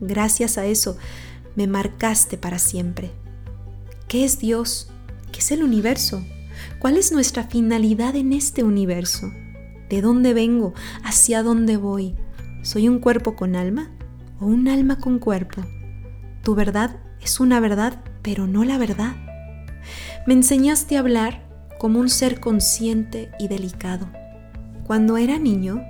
Gracias 0.00 0.58
a 0.58 0.66
eso 0.66 0.96
me 1.56 1.66
marcaste 1.66 2.36
para 2.36 2.58
siempre. 2.58 3.12
¿Qué 4.08 4.24
es 4.24 4.38
Dios? 4.38 4.90
¿Qué 5.34 5.40
es 5.40 5.50
el 5.50 5.64
universo? 5.64 6.24
¿Cuál 6.78 6.96
es 6.96 7.10
nuestra 7.10 7.42
finalidad 7.42 8.14
en 8.14 8.32
este 8.32 8.62
universo? 8.62 9.32
¿De 9.90 10.00
dónde 10.00 10.32
vengo? 10.32 10.74
¿Hacia 11.02 11.42
dónde 11.42 11.76
voy? 11.76 12.14
¿Soy 12.62 12.88
un 12.88 13.00
cuerpo 13.00 13.34
con 13.34 13.56
alma 13.56 13.90
o 14.38 14.46
un 14.46 14.68
alma 14.68 15.00
con 15.00 15.18
cuerpo? 15.18 15.62
Tu 16.44 16.54
verdad 16.54 17.00
es 17.20 17.40
una 17.40 17.58
verdad, 17.58 18.00
pero 18.22 18.46
no 18.46 18.62
la 18.62 18.78
verdad. 18.78 19.16
Me 20.24 20.34
enseñaste 20.34 20.96
a 20.96 21.00
hablar 21.00 21.44
como 21.80 21.98
un 21.98 22.10
ser 22.10 22.38
consciente 22.38 23.32
y 23.40 23.48
delicado. 23.48 24.08
Cuando 24.86 25.16
era 25.16 25.40
niño, 25.40 25.82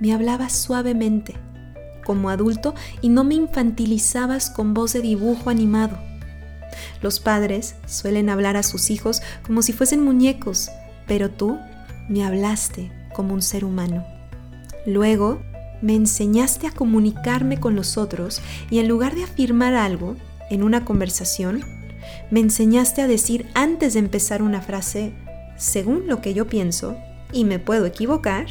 me 0.00 0.12
hablabas 0.12 0.52
suavemente, 0.52 1.36
como 2.04 2.28
adulto, 2.28 2.74
y 3.02 3.08
no 3.08 3.22
me 3.22 3.36
infantilizabas 3.36 4.50
con 4.50 4.74
voz 4.74 4.94
de 4.94 5.00
dibujo 5.00 5.48
animado. 5.48 6.09
Los 7.02 7.20
padres 7.20 7.74
suelen 7.86 8.30
hablar 8.30 8.56
a 8.56 8.62
sus 8.62 8.90
hijos 8.90 9.22
como 9.46 9.62
si 9.62 9.72
fuesen 9.72 10.04
muñecos, 10.04 10.70
pero 11.06 11.30
tú 11.30 11.58
me 12.08 12.24
hablaste 12.24 12.90
como 13.14 13.34
un 13.34 13.42
ser 13.42 13.64
humano. 13.64 14.06
Luego, 14.86 15.40
me 15.82 15.94
enseñaste 15.94 16.66
a 16.66 16.72
comunicarme 16.72 17.58
con 17.58 17.74
los 17.74 17.96
otros 17.96 18.40
y 18.70 18.78
en 18.78 18.88
lugar 18.88 19.14
de 19.14 19.24
afirmar 19.24 19.74
algo 19.74 20.16
en 20.50 20.62
una 20.62 20.84
conversación, 20.84 21.64
me 22.30 22.40
enseñaste 22.40 23.02
a 23.02 23.06
decir 23.06 23.46
antes 23.54 23.94
de 23.94 24.00
empezar 24.00 24.42
una 24.42 24.60
frase, 24.60 25.12
según 25.56 26.06
lo 26.06 26.20
que 26.20 26.34
yo 26.34 26.46
pienso, 26.46 26.96
y 27.32 27.44
me 27.44 27.58
puedo 27.58 27.86
equivocar. 27.86 28.46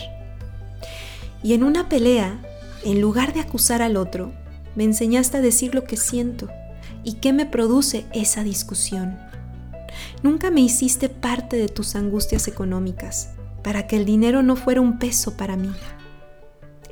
Y 1.43 1.53
en 1.53 1.63
una 1.63 1.89
pelea, 1.89 2.39
en 2.83 3.01
lugar 3.01 3.33
de 3.33 3.41
acusar 3.41 3.81
al 3.81 3.97
otro, 3.97 4.31
me 4.75 4.83
enseñaste 4.83 5.37
a 5.37 5.41
decir 5.41 5.75
lo 5.75 5.83
que 5.83 5.97
siento 5.97 6.49
y 7.09 7.13
qué 7.13 7.33
me 7.33 7.47
produce 7.47 8.05
esa 8.13 8.43
discusión. 8.43 9.17
Nunca 10.21 10.51
me 10.51 10.61
hiciste 10.61 11.09
parte 11.09 11.57
de 11.57 11.67
tus 11.67 11.95
angustias 11.95 12.47
económicas, 12.47 13.31
para 13.63 13.87
que 13.87 13.97
el 13.97 14.05
dinero 14.05 14.43
no 14.43 14.55
fuera 14.55 14.79
un 14.79 14.99
peso 14.99 15.35
para 15.35 15.55
mí. 15.55 15.71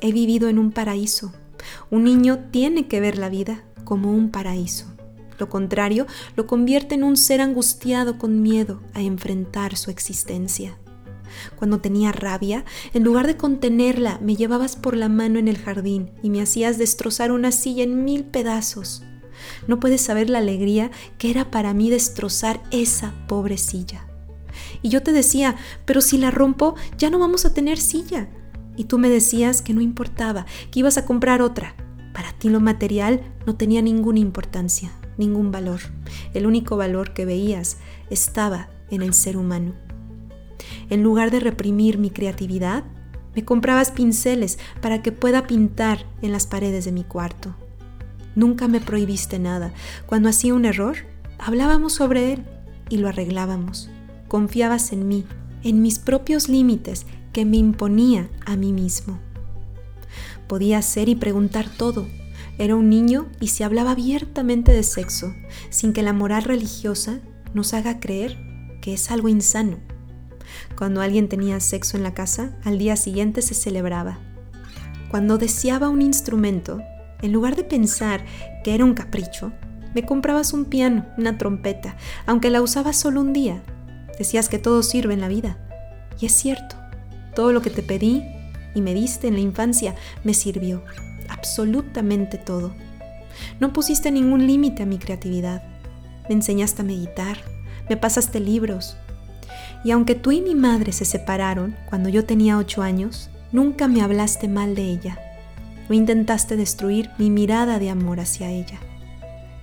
He 0.00 0.10
vivido 0.10 0.48
en 0.48 0.58
un 0.58 0.72
paraíso. 0.72 1.32
Un 1.92 2.02
niño 2.02 2.46
tiene 2.50 2.88
que 2.88 2.98
ver 2.98 3.16
la 3.16 3.28
vida 3.28 3.62
como 3.84 4.12
un 4.12 4.32
paraíso. 4.32 4.86
Lo 5.38 5.48
contrario, 5.48 6.08
lo 6.34 6.48
convierte 6.48 6.96
en 6.96 7.04
un 7.04 7.16
ser 7.16 7.40
angustiado 7.40 8.18
con 8.18 8.42
miedo 8.42 8.82
a 8.94 9.02
enfrentar 9.02 9.76
su 9.76 9.92
existencia. 9.92 10.78
Cuando 11.54 11.78
tenía 11.78 12.10
rabia, 12.10 12.64
en 12.92 13.04
lugar 13.04 13.28
de 13.28 13.36
contenerla, 13.36 14.18
me 14.20 14.34
llevabas 14.34 14.74
por 14.74 14.96
la 14.96 15.08
mano 15.08 15.38
en 15.38 15.46
el 15.46 15.58
jardín 15.58 16.10
y 16.24 16.30
me 16.30 16.42
hacías 16.42 16.76
destrozar 16.76 17.30
una 17.30 17.52
silla 17.52 17.84
en 17.84 18.04
mil 18.04 18.24
pedazos. 18.24 19.04
No 19.66 19.80
puedes 19.80 20.00
saber 20.00 20.30
la 20.30 20.38
alegría 20.38 20.90
que 21.18 21.30
era 21.30 21.50
para 21.50 21.74
mí 21.74 21.90
destrozar 21.90 22.62
esa 22.70 23.14
pobre 23.26 23.58
silla. 23.58 24.06
Y 24.82 24.88
yo 24.88 25.02
te 25.02 25.12
decía, 25.12 25.56
pero 25.84 26.00
si 26.00 26.18
la 26.18 26.30
rompo, 26.30 26.74
ya 26.96 27.10
no 27.10 27.18
vamos 27.18 27.44
a 27.44 27.54
tener 27.54 27.78
silla. 27.78 28.28
Y 28.76 28.84
tú 28.84 28.98
me 28.98 29.08
decías 29.08 29.62
que 29.62 29.74
no 29.74 29.80
importaba, 29.80 30.46
que 30.70 30.80
ibas 30.80 30.98
a 30.98 31.04
comprar 31.04 31.42
otra. 31.42 31.74
Para 32.12 32.32
ti 32.32 32.48
lo 32.48 32.60
material 32.60 33.22
no 33.46 33.56
tenía 33.56 33.82
ninguna 33.82 34.18
importancia 34.18 34.92
ningún 35.18 35.50
valor. 35.52 35.80
El 36.32 36.46
único 36.46 36.76
valor 36.76 37.12
que 37.12 37.26
veías 37.26 37.76
estaba 38.08 38.70
en 38.90 39.02
el 39.02 39.12
ser 39.12 39.36
humano. 39.36 39.74
En 40.88 41.02
lugar 41.02 41.30
de 41.30 41.40
reprimir 41.40 41.98
mi 41.98 42.10
creatividad, 42.10 42.84
me 43.34 43.44
comprabas 43.44 43.90
pinceles 43.90 44.58
para 44.80 45.02
que 45.02 45.12
pueda 45.12 45.46
pintar 45.46 46.06
en 46.22 46.32
las 46.32 46.46
paredes 46.46 46.86
de 46.86 46.92
mi 46.92 47.04
cuarto. 47.04 47.54
Nunca 48.38 48.68
me 48.68 48.80
prohibiste 48.80 49.40
nada. 49.40 49.72
Cuando 50.06 50.28
hacía 50.28 50.54
un 50.54 50.64
error, 50.64 50.98
hablábamos 51.40 51.94
sobre 51.94 52.34
él 52.34 52.44
y 52.88 52.98
lo 52.98 53.08
arreglábamos. 53.08 53.90
Confiabas 54.28 54.92
en 54.92 55.08
mí, 55.08 55.24
en 55.64 55.82
mis 55.82 55.98
propios 55.98 56.48
límites 56.48 57.04
que 57.32 57.44
me 57.44 57.56
imponía 57.56 58.28
a 58.46 58.54
mí 58.54 58.72
mismo. 58.72 59.18
Podía 60.46 60.78
hacer 60.78 61.08
y 61.08 61.16
preguntar 61.16 61.68
todo, 61.68 62.06
era 62.58 62.76
un 62.76 62.88
niño 62.88 63.26
y 63.40 63.48
se 63.48 63.64
hablaba 63.64 63.90
abiertamente 63.90 64.70
de 64.70 64.84
sexo, 64.84 65.34
sin 65.68 65.92
que 65.92 66.02
la 66.02 66.12
moral 66.12 66.44
religiosa 66.44 67.18
nos 67.54 67.74
haga 67.74 67.98
creer 67.98 68.38
que 68.80 68.94
es 68.94 69.10
algo 69.10 69.26
insano. 69.26 69.78
Cuando 70.76 71.00
alguien 71.00 71.28
tenía 71.28 71.58
sexo 71.58 71.96
en 71.96 72.04
la 72.04 72.14
casa, 72.14 72.56
al 72.62 72.78
día 72.78 72.94
siguiente 72.94 73.42
se 73.42 73.54
celebraba. 73.54 74.20
Cuando 75.10 75.38
deseaba 75.38 75.88
un 75.88 76.02
instrumento, 76.02 76.80
en 77.22 77.32
lugar 77.32 77.56
de 77.56 77.64
pensar 77.64 78.24
que 78.64 78.74
era 78.74 78.84
un 78.84 78.94
capricho, 78.94 79.52
me 79.94 80.04
comprabas 80.04 80.52
un 80.52 80.66
piano, 80.66 81.06
una 81.16 81.38
trompeta, 81.38 81.96
aunque 82.26 82.50
la 82.50 82.62
usabas 82.62 82.96
solo 82.96 83.20
un 83.20 83.32
día. 83.32 83.62
Decías 84.18 84.48
que 84.48 84.58
todo 84.58 84.82
sirve 84.82 85.14
en 85.14 85.20
la 85.20 85.28
vida. 85.28 85.58
Y 86.20 86.26
es 86.26 86.32
cierto, 86.32 86.76
todo 87.34 87.52
lo 87.52 87.62
que 87.62 87.70
te 87.70 87.82
pedí 87.82 88.24
y 88.74 88.82
me 88.82 88.94
diste 88.94 89.28
en 89.28 89.34
la 89.34 89.40
infancia 89.40 89.94
me 90.24 90.34
sirvió 90.34 90.84
absolutamente 91.28 92.38
todo. 92.38 92.74
No 93.60 93.72
pusiste 93.72 94.10
ningún 94.10 94.46
límite 94.46 94.82
a 94.82 94.86
mi 94.86 94.98
creatividad. 94.98 95.62
Me 96.28 96.34
enseñaste 96.34 96.82
a 96.82 96.84
meditar, 96.84 97.38
me 97.88 97.96
pasaste 97.96 98.40
libros. 98.40 98.96
Y 99.84 99.92
aunque 99.92 100.14
tú 100.14 100.32
y 100.32 100.40
mi 100.40 100.54
madre 100.54 100.92
se 100.92 101.04
separaron 101.04 101.76
cuando 101.88 102.08
yo 102.08 102.24
tenía 102.24 102.58
ocho 102.58 102.82
años, 102.82 103.30
nunca 103.52 103.88
me 103.88 104.02
hablaste 104.02 104.48
mal 104.48 104.74
de 104.74 104.82
ella. 104.82 105.27
No 105.88 105.94
intentaste 105.94 106.56
destruir 106.56 107.10
mi 107.18 107.30
mirada 107.30 107.78
de 107.78 107.90
amor 107.90 108.20
hacia 108.20 108.50
ella. 108.50 108.78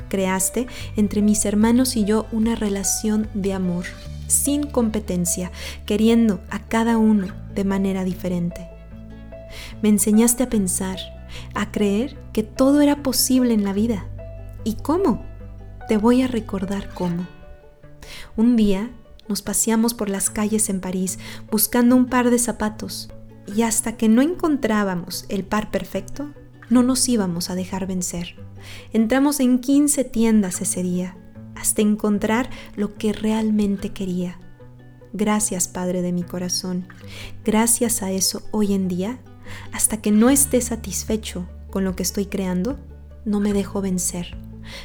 Creaste 0.10 0.68
entre 0.96 1.22
mis 1.22 1.46
hermanos 1.46 1.96
y 1.96 2.06
yo 2.06 2.26
una 2.32 2.56
relación 2.56 3.28
de 3.34 3.54
amor, 3.54 3.86
sin 4.28 4.64
competencia, 4.64 5.52
queriendo 5.86 6.42
a 6.50 6.60
cada 6.60 6.98
uno 6.98 7.28
de 7.54 7.64
manera 7.64 8.04
diferente. 8.04 8.68
Me 9.82 9.90
enseñaste 9.90 10.44
a 10.44 10.50
pensar, 10.50 10.98
a 11.54 11.72
creer 11.72 12.18
que 12.34 12.44
todo 12.44 12.82
era 12.82 13.04
posible 13.04 13.54
en 13.54 13.64
la 13.64 13.74
vida. 13.74 14.06
¿Y 14.64 14.76
cómo? 14.76 15.24
Te 15.88 15.98
voy 15.98 16.22
a 16.22 16.28
recordar 16.28 16.90
cómo. 16.94 17.28
Un 18.36 18.56
día 18.56 18.90
nos 19.28 19.42
paseamos 19.42 19.94
por 19.94 20.10
las 20.10 20.30
calles 20.30 20.70
en 20.70 20.82
París 20.82 21.20
buscando 21.52 21.96
un 21.96 22.06
par 22.06 22.30
de 22.30 22.40
zapatos 22.40 23.10
y 23.54 23.62
hasta 23.62 23.98
que 23.98 24.10
no 24.10 24.22
encontrábamos 24.22 25.26
el 25.30 25.44
par 25.44 25.72
perfecto, 25.72 26.30
no 26.70 26.84
nos 26.84 27.08
íbamos 27.08 27.50
a 27.50 27.56
dejar 27.56 27.88
vencer. 27.88 28.36
Entramos 28.94 29.40
en 29.40 29.60
15 29.60 30.04
tiendas 30.06 30.62
ese 30.62 30.84
día 30.84 31.18
hasta 31.56 31.82
encontrar 31.82 32.50
lo 32.76 32.96
que 32.96 33.14
realmente 33.14 33.90
quería. 33.90 34.40
Gracias, 35.14 35.68
Padre 35.68 36.02
de 36.02 36.12
mi 36.12 36.24
corazón. 36.24 36.88
Gracias 37.46 38.02
a 38.02 38.12
eso 38.12 38.44
hoy 38.52 38.74
en 38.74 38.88
día 38.88 39.20
hasta 39.72 40.02
que 40.02 40.12
no 40.12 40.30
esté 40.30 40.60
satisfecho 40.62 41.48
con 41.70 41.84
lo 41.84 41.96
que 41.96 42.04
estoy 42.04 42.26
creando, 42.26 42.80
no 43.26 43.40
me 43.40 43.54
dejo 43.54 43.82
vencer. 43.82 44.38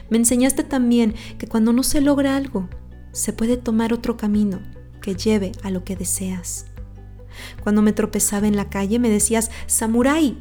Me 0.09 0.19
enseñaste 0.19 0.65
también 0.65 1.15
que 1.39 1.47
cuando 1.47 1.73
no 1.73 1.83
se 1.83 2.01
logra 2.01 2.37
algo, 2.37 2.69
se 3.13 3.33
puede 3.33 3.57
tomar 3.57 3.93
otro 3.93 4.17
camino 4.17 4.61
que 5.01 5.15
lleve 5.15 5.53
a 5.63 5.71
lo 5.71 5.85
que 5.85 5.97
deseas. 5.97 6.67
Cuando 7.63 7.83
me 7.83 7.93
tropezaba 7.93 8.47
en 8.47 8.57
la 8.57 8.69
calle 8.69 8.99
me 8.99 9.11
decías, 9.11 9.51
Samurai, 9.67 10.37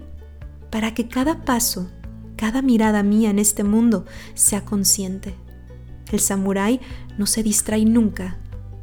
para 0.69 0.93
que 0.93 1.07
cada 1.07 1.43
paso, 1.43 1.89
cada 2.35 2.61
mirada 2.61 3.03
mía 3.03 3.29
en 3.29 3.39
este 3.39 3.63
mundo 3.63 4.05
sea 4.33 4.65
consciente. 4.65 5.35
El 6.11 6.19
samurái 6.19 6.79
no 7.17 7.25
se 7.25 7.43
distrae 7.43 7.85
nunca. 7.85 8.37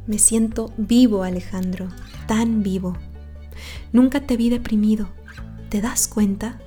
Me 0.05 0.19
siento 0.19 0.73
vivo, 0.77 1.23
Alejandro, 1.23 1.89
tan 2.27 2.63
vivo. 2.63 2.95
Nunca 3.91 4.21
te 4.21 4.37
vi 4.37 4.49
deprimido, 4.49 5.09
¿Te 5.69 5.81
das 5.81 6.07
cuenta? 6.07 6.59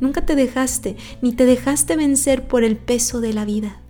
Nunca 0.00 0.24
te 0.24 0.36
dejaste, 0.36 0.96
ni 1.22 1.32
te 1.32 1.44
dejaste 1.44 1.96
vencer 1.96 2.46
por 2.46 2.62
el 2.62 2.76
peso 2.76 3.20
de 3.20 3.32
la 3.32 3.44
vida. 3.44 3.80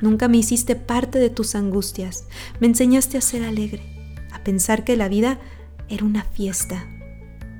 Nunca 0.00 0.28
me 0.28 0.38
hiciste 0.38 0.76
parte 0.76 1.18
de 1.18 1.30
tus 1.30 1.54
angustias. 1.54 2.24
Me 2.58 2.66
enseñaste 2.66 3.18
a 3.18 3.20
ser 3.20 3.44
alegre, 3.44 4.16
a 4.32 4.42
pensar 4.42 4.84
que 4.84 4.96
la 4.96 5.08
vida 5.08 5.38
era 5.88 6.04
una 6.04 6.24
fiesta. 6.24 6.86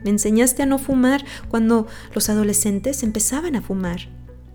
Me 0.04 0.10
enseñaste 0.10 0.62
a 0.62 0.66
no 0.66 0.78
fumar 0.78 1.24
cuando 1.48 1.86
los 2.14 2.28
adolescentes 2.28 3.02
empezaban 3.02 3.56
a 3.56 3.62
fumar. 3.62 4.08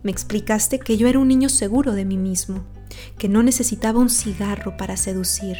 Me 0.04 0.12
explicaste 0.12 0.80
que 0.80 0.98
yo 0.98 1.08
era 1.08 1.20
un 1.20 1.28
niño 1.28 1.50
seguro 1.50 1.94
de 1.94 2.06
mí 2.06 2.18
mismo, 2.18 2.64
que 3.18 3.30
no 3.30 3.44
necesitaba 3.44 4.00
un 4.00 4.10
cigarro 4.10 4.78
para 4.78 4.98
seducir, 4.98 5.58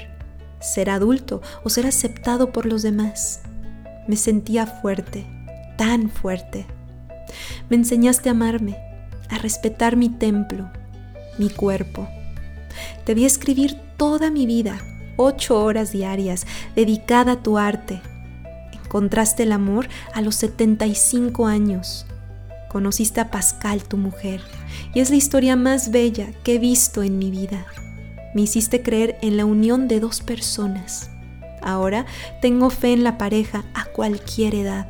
ser 0.60 0.90
adulto 0.90 1.42
o 1.64 1.70
ser 1.70 1.86
aceptado 1.88 2.52
por 2.52 2.66
los 2.66 2.82
demás. 2.82 3.42
Me 4.08 4.16
sentía 4.16 4.66
fuerte, 4.66 5.26
tan 5.78 6.10
fuerte. 6.10 6.66
Me 7.70 7.76
enseñaste 7.76 8.30
a 8.30 8.34
amarme, 8.34 8.78
a 9.30 9.38
respetar 9.38 9.96
mi 9.96 10.10
templo, 10.10 10.70
mi 11.38 11.50
cuerpo. 11.50 12.08
Vi 13.06 13.26
escribir 13.26 13.78
toda 13.96 14.30
mi 14.30 14.46
vida, 14.46 14.78
ocho 15.18 15.62
horas 15.62 15.92
diarias, 15.92 16.48
dedicada 16.76 17.34
a 17.34 17.44
tu 17.44 17.58
arte. 17.58 18.02
Encontraste 18.72 19.44
el 19.44 19.52
amor 19.52 19.90
a 20.14 20.22
los 20.22 20.36
75 20.36 21.46
años. 21.46 22.06
Conociste 22.70 23.20
a 23.20 23.30
Pascal, 23.30 23.84
tu 23.84 23.98
mujer, 23.98 24.42
y 24.94 25.02
es 25.02 25.10
la 25.10 25.16
historia 25.18 25.56
más 25.56 25.92
bella 25.92 26.28
que 26.44 26.56
he 26.56 26.60
visto 26.60 27.04
en 27.04 27.18
mi 27.18 27.32
vida. 27.32 27.66
Me 28.34 28.42
hiciste 28.42 28.82
creer 28.82 29.18
en 29.22 29.36
la 29.36 29.46
unión 29.46 29.88
de 29.88 30.00
dos 30.00 30.22
personas. 30.22 31.10
Ahora 31.62 32.06
tengo 32.42 32.70
fe 32.70 32.94
en 32.94 33.04
la 33.04 33.18
pareja 33.18 33.66
a 33.74 33.86
cualquier 33.86 34.56
edad. 34.56 34.88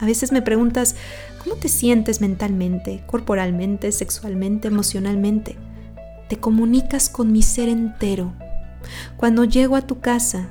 A 0.00 0.06
veces 0.06 0.30
me 0.30 0.42
preguntas, 0.42 0.94
¿cómo 1.42 1.56
te 1.56 1.68
sientes 1.68 2.20
mentalmente, 2.20 3.02
corporalmente, 3.06 3.90
sexualmente, 3.90 4.68
emocionalmente? 4.68 5.56
Te 6.28 6.36
comunicas 6.36 7.08
con 7.08 7.32
mi 7.32 7.42
ser 7.42 7.68
entero. 7.68 8.32
Cuando 9.16 9.44
llego 9.44 9.76
a 9.76 9.86
tu 9.86 10.00
casa, 10.00 10.48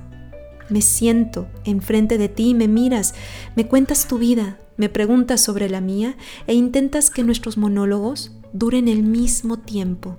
me 0.69 0.81
siento 0.81 1.47
enfrente 1.63 2.17
de 2.17 2.29
ti 2.29 2.53
me 2.53 2.67
miras, 2.67 3.13
me 3.55 3.67
cuentas 3.67 4.07
tu 4.07 4.17
vida, 4.17 4.59
me 4.75 4.89
preguntas 4.89 5.41
sobre 5.41 5.69
la 5.69 5.81
mía 5.81 6.15
e 6.45 6.53
intentas 6.53 7.09
que 7.09 7.23
nuestros 7.23 7.57
monólogos 7.57 8.33
duren 8.53 8.87
el 8.87 9.03
mismo 9.03 9.57
tiempo, 9.57 10.17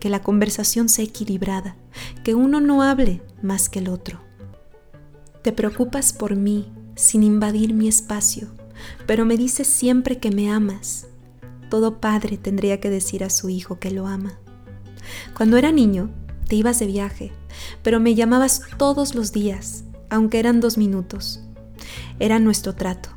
que 0.00 0.08
la 0.08 0.22
conversación 0.22 0.88
sea 0.88 1.04
equilibrada, 1.04 1.76
que 2.22 2.34
uno 2.34 2.60
no 2.60 2.82
hable 2.82 3.22
más 3.42 3.68
que 3.68 3.80
el 3.80 3.88
otro. 3.88 4.20
Te 5.42 5.52
preocupas 5.52 6.12
por 6.12 6.36
mí 6.36 6.72
sin 6.94 7.22
invadir 7.22 7.74
mi 7.74 7.88
espacio, 7.88 8.48
pero 9.06 9.24
me 9.24 9.36
dices 9.36 9.66
siempre 9.66 10.18
que 10.18 10.30
me 10.30 10.50
amas. 10.50 11.06
Todo 11.68 12.00
padre 12.00 12.38
tendría 12.38 12.80
que 12.80 12.90
decir 12.90 13.24
a 13.24 13.30
su 13.30 13.48
hijo 13.48 13.78
que 13.78 13.90
lo 13.90 14.06
ama. 14.06 14.38
Cuando 15.36 15.56
era 15.56 15.72
niño, 15.72 16.10
te 16.46 16.56
ibas 16.56 16.78
de 16.78 16.86
viaje, 16.86 17.32
pero 17.82 18.00
me 18.00 18.14
llamabas 18.14 18.62
todos 18.76 19.14
los 19.14 19.32
días, 19.32 19.84
aunque 20.10 20.38
eran 20.38 20.60
dos 20.60 20.78
minutos. 20.78 21.40
Era 22.18 22.38
nuestro 22.38 22.74
trato. 22.74 23.10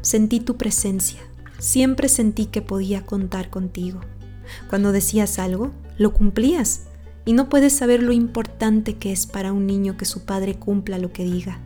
Sentí 0.00 0.40
tu 0.40 0.56
presencia. 0.56 1.20
Siempre 1.58 2.08
sentí 2.08 2.46
que 2.46 2.62
podía 2.62 3.06
contar 3.06 3.50
contigo. 3.50 4.00
Cuando 4.68 4.92
decías 4.92 5.38
algo, 5.38 5.70
lo 5.96 6.12
cumplías. 6.12 6.82
Y 7.24 7.34
no 7.34 7.48
puedes 7.48 7.72
saber 7.72 8.02
lo 8.02 8.12
importante 8.12 8.96
que 8.96 9.12
es 9.12 9.26
para 9.26 9.52
un 9.52 9.66
niño 9.66 9.96
que 9.96 10.04
su 10.04 10.24
padre 10.24 10.56
cumpla 10.56 10.98
lo 10.98 11.12
que 11.12 11.24
diga. 11.24 11.60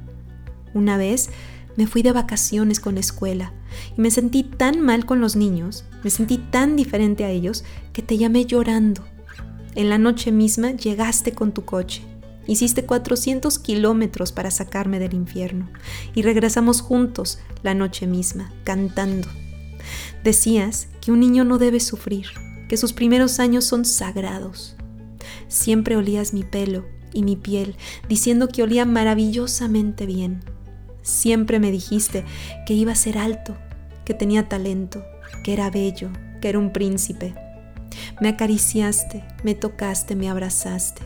Una 0.75 0.99
vez 0.99 1.31
me 1.77 1.87
fui 1.87 2.03
de 2.03 2.13
vacaciones 2.13 2.79
con 2.79 2.95
la 2.95 3.01
escuela 3.01 3.53
y 3.97 4.01
me 4.01 4.11
sentí 4.11 4.43
tan 4.43 4.81
mal 4.81 5.07
con 5.07 5.21
los 5.21 5.37
niños, 5.37 5.85
me 6.05 6.11
sentí 6.11 6.39
tan 6.39 6.77
diferente 6.77 7.25
a 7.25 7.31
ellos, 7.31 7.65
que 7.93 8.03
te 8.03 8.19
llamé 8.19 8.45
llorando. 8.45 9.03
En 9.77 9.89
la 9.89 9.99
noche 9.99 10.33
misma 10.33 10.73
llegaste 10.73 11.33
con 11.33 11.53
tu 11.53 11.65
coche 11.65 12.03
Hiciste 12.47 12.85
400 12.85 13.59
kilómetros 13.59 14.31
para 14.31 14.51
sacarme 14.51 14.99
del 14.99 15.15
infierno 15.15 15.69
y 16.15 16.23
regresamos 16.23 16.81
juntos 16.81 17.41
la 17.63 17.75
noche 17.75 18.07
misma, 18.07 18.53
cantando. 18.63 19.29
Decías 20.23 20.89
que 21.01 21.11
un 21.11 21.21
niño 21.21 21.45
no 21.45 21.59
debe 21.59 21.81
sufrir, 21.81 22.27
que 22.69 22.77
sus 22.77 22.93
primeros 22.93 23.41
años 23.41 23.65
son 23.65 23.85
sagrados. 23.85 24.77
Siempre 25.49 25.97
olías 25.97 26.33
mi 26.33 26.45
pelo 26.45 26.87
y 27.13 27.25
mi 27.25 27.35
piel, 27.35 27.77
diciendo 28.09 28.49
que 28.49 28.63
olía 28.63 28.85
maravillosamente 28.85 30.07
bien. 30.07 30.45
Siempre 31.03 31.59
me 31.59 31.73
dijiste 31.73 32.25
que 32.65 32.75
iba 32.75 32.93
a 32.93 32.97
ser 32.97 33.19
alto, 33.19 33.57
que 34.05 34.15
tenía 34.15 34.49
talento, 34.49 35.03
que 35.43 35.53
era 35.53 35.71
bello, 35.71 36.11
que 36.41 36.49
era 36.49 36.59
un 36.59 36.73
príncipe. 36.73 37.35
Me 38.21 38.29
acariciaste, 38.29 39.25
me 39.43 39.55
tocaste, 39.55 40.17
me 40.17 40.29
abrazaste 40.29 41.03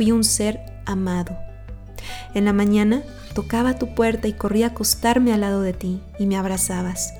fui 0.00 0.12
un 0.12 0.24
ser 0.24 0.60
amado. 0.86 1.36
En 2.32 2.46
la 2.46 2.54
mañana 2.54 3.02
tocaba 3.34 3.78
tu 3.78 3.94
puerta 3.94 4.28
y 4.28 4.32
corría 4.32 4.68
a 4.68 4.70
acostarme 4.70 5.34
al 5.34 5.42
lado 5.42 5.60
de 5.60 5.74
ti 5.74 6.00
y 6.18 6.24
me 6.24 6.38
abrazabas. 6.38 7.12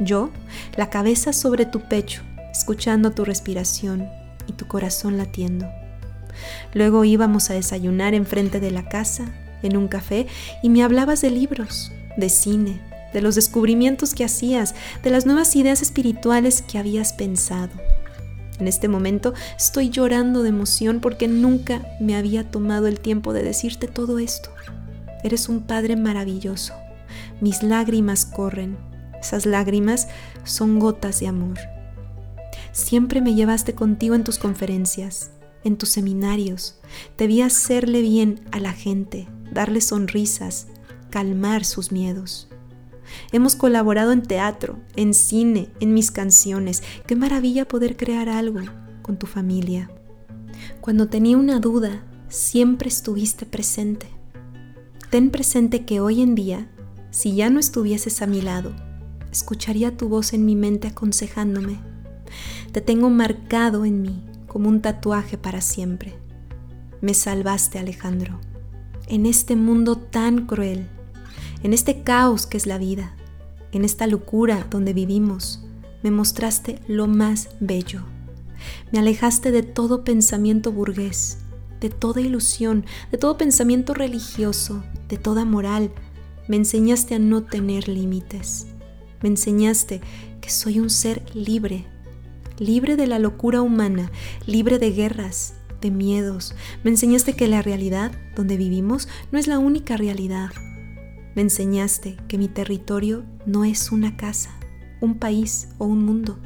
Yo, 0.00 0.30
la 0.76 0.90
cabeza 0.90 1.32
sobre 1.32 1.64
tu 1.64 1.82
pecho, 1.82 2.22
escuchando 2.50 3.12
tu 3.12 3.24
respiración 3.24 4.08
y 4.48 4.52
tu 4.52 4.66
corazón 4.66 5.16
latiendo. 5.16 5.68
Luego 6.74 7.04
íbamos 7.04 7.50
a 7.50 7.54
desayunar 7.54 8.14
enfrente 8.14 8.58
de 8.58 8.72
la 8.72 8.88
casa, 8.88 9.26
en 9.62 9.76
un 9.76 9.86
café, 9.86 10.26
y 10.60 10.70
me 10.70 10.82
hablabas 10.82 11.20
de 11.20 11.30
libros, 11.30 11.92
de 12.16 12.30
cine, 12.30 12.80
de 13.12 13.20
los 13.20 13.36
descubrimientos 13.36 14.12
que 14.12 14.24
hacías, 14.24 14.74
de 15.04 15.10
las 15.10 15.24
nuevas 15.24 15.54
ideas 15.54 15.82
espirituales 15.82 16.62
que 16.62 16.78
habías 16.78 17.12
pensado. 17.12 17.70
En 18.58 18.68
este 18.68 18.88
momento 18.88 19.34
estoy 19.56 19.90
llorando 19.90 20.42
de 20.42 20.48
emoción 20.48 21.00
porque 21.00 21.28
nunca 21.28 21.82
me 22.00 22.16
había 22.16 22.50
tomado 22.50 22.86
el 22.86 23.00
tiempo 23.00 23.32
de 23.32 23.42
decirte 23.42 23.86
todo 23.86 24.18
esto. 24.18 24.50
Eres 25.22 25.48
un 25.48 25.60
Padre 25.60 25.96
maravilloso. 25.96 26.74
Mis 27.40 27.62
lágrimas 27.62 28.24
corren. 28.24 28.76
Esas 29.20 29.46
lágrimas 29.46 30.08
son 30.44 30.78
gotas 30.78 31.20
de 31.20 31.28
amor. 31.28 31.58
Siempre 32.72 33.20
me 33.20 33.34
llevaste 33.34 33.74
contigo 33.74 34.14
en 34.14 34.24
tus 34.24 34.38
conferencias, 34.38 35.30
en 35.64 35.76
tus 35.76 35.88
seminarios. 35.88 36.78
Vi 37.18 37.42
hacerle 37.42 38.00
bien 38.00 38.40
a 38.52 38.60
la 38.60 38.72
gente, 38.72 39.28
darle 39.52 39.80
sonrisas, 39.80 40.68
calmar 41.10 41.64
sus 41.64 41.90
miedos. 41.90 42.47
Hemos 43.32 43.56
colaborado 43.56 44.12
en 44.12 44.22
teatro, 44.22 44.78
en 44.96 45.14
cine, 45.14 45.70
en 45.80 45.94
mis 45.94 46.10
canciones. 46.10 46.82
Qué 47.06 47.16
maravilla 47.16 47.66
poder 47.66 47.96
crear 47.96 48.28
algo 48.28 48.60
con 49.02 49.18
tu 49.18 49.26
familia. 49.26 49.90
Cuando 50.80 51.08
tenía 51.08 51.36
una 51.36 51.60
duda, 51.60 52.02
siempre 52.28 52.88
estuviste 52.88 53.46
presente. 53.46 54.06
Ten 55.10 55.30
presente 55.30 55.84
que 55.84 56.00
hoy 56.00 56.20
en 56.20 56.34
día, 56.34 56.68
si 57.10 57.34
ya 57.34 57.50
no 57.50 57.60
estuvieses 57.60 58.20
a 58.20 58.26
mi 58.26 58.42
lado, 58.42 58.74
escucharía 59.32 59.96
tu 59.96 60.08
voz 60.08 60.32
en 60.32 60.44
mi 60.44 60.56
mente 60.56 60.88
aconsejándome. 60.88 61.78
Te 62.72 62.80
tengo 62.80 63.08
marcado 63.08 63.84
en 63.84 64.02
mí 64.02 64.22
como 64.46 64.68
un 64.68 64.80
tatuaje 64.80 65.38
para 65.38 65.60
siempre. 65.60 66.14
Me 67.00 67.14
salvaste, 67.14 67.78
Alejandro. 67.78 68.40
En 69.06 69.24
este 69.24 69.56
mundo 69.56 69.96
tan 69.96 70.46
cruel, 70.46 70.88
en 71.62 71.72
este 71.72 72.02
caos 72.02 72.46
que 72.46 72.56
es 72.56 72.66
la 72.66 72.78
vida, 72.78 73.14
en 73.72 73.84
esta 73.84 74.06
locura 74.06 74.66
donde 74.70 74.92
vivimos, 74.92 75.64
me 76.02 76.10
mostraste 76.10 76.80
lo 76.86 77.06
más 77.06 77.50
bello. 77.60 78.02
Me 78.92 78.98
alejaste 78.98 79.50
de 79.50 79.62
todo 79.62 80.04
pensamiento 80.04 80.72
burgués, 80.72 81.38
de 81.80 81.90
toda 81.90 82.20
ilusión, 82.20 82.84
de 83.10 83.18
todo 83.18 83.36
pensamiento 83.36 83.94
religioso, 83.94 84.82
de 85.08 85.16
toda 85.16 85.44
moral. 85.44 85.92
Me 86.48 86.56
enseñaste 86.56 87.14
a 87.14 87.18
no 87.18 87.44
tener 87.44 87.88
límites. 87.88 88.66
Me 89.22 89.28
enseñaste 89.28 90.00
que 90.40 90.50
soy 90.50 90.78
un 90.78 90.90
ser 90.90 91.22
libre, 91.34 91.86
libre 92.58 92.96
de 92.96 93.06
la 93.06 93.18
locura 93.18 93.62
humana, 93.62 94.10
libre 94.46 94.78
de 94.78 94.92
guerras, 94.92 95.54
de 95.80 95.90
miedos. 95.90 96.54
Me 96.84 96.90
enseñaste 96.90 97.34
que 97.34 97.48
la 97.48 97.62
realidad 97.62 98.12
donde 98.34 98.56
vivimos 98.56 99.08
no 99.32 99.38
es 99.38 99.46
la 99.46 99.58
única 99.58 99.96
realidad, 99.96 100.50
enseñaste 101.42 102.16
que 102.28 102.38
mi 102.38 102.48
territorio 102.48 103.24
no 103.46 103.64
es 103.64 103.92
una 103.92 104.16
casa, 104.16 104.50
un 105.00 105.18
país 105.18 105.68
o 105.78 105.84
un 105.84 106.04
mundo, 106.04 106.38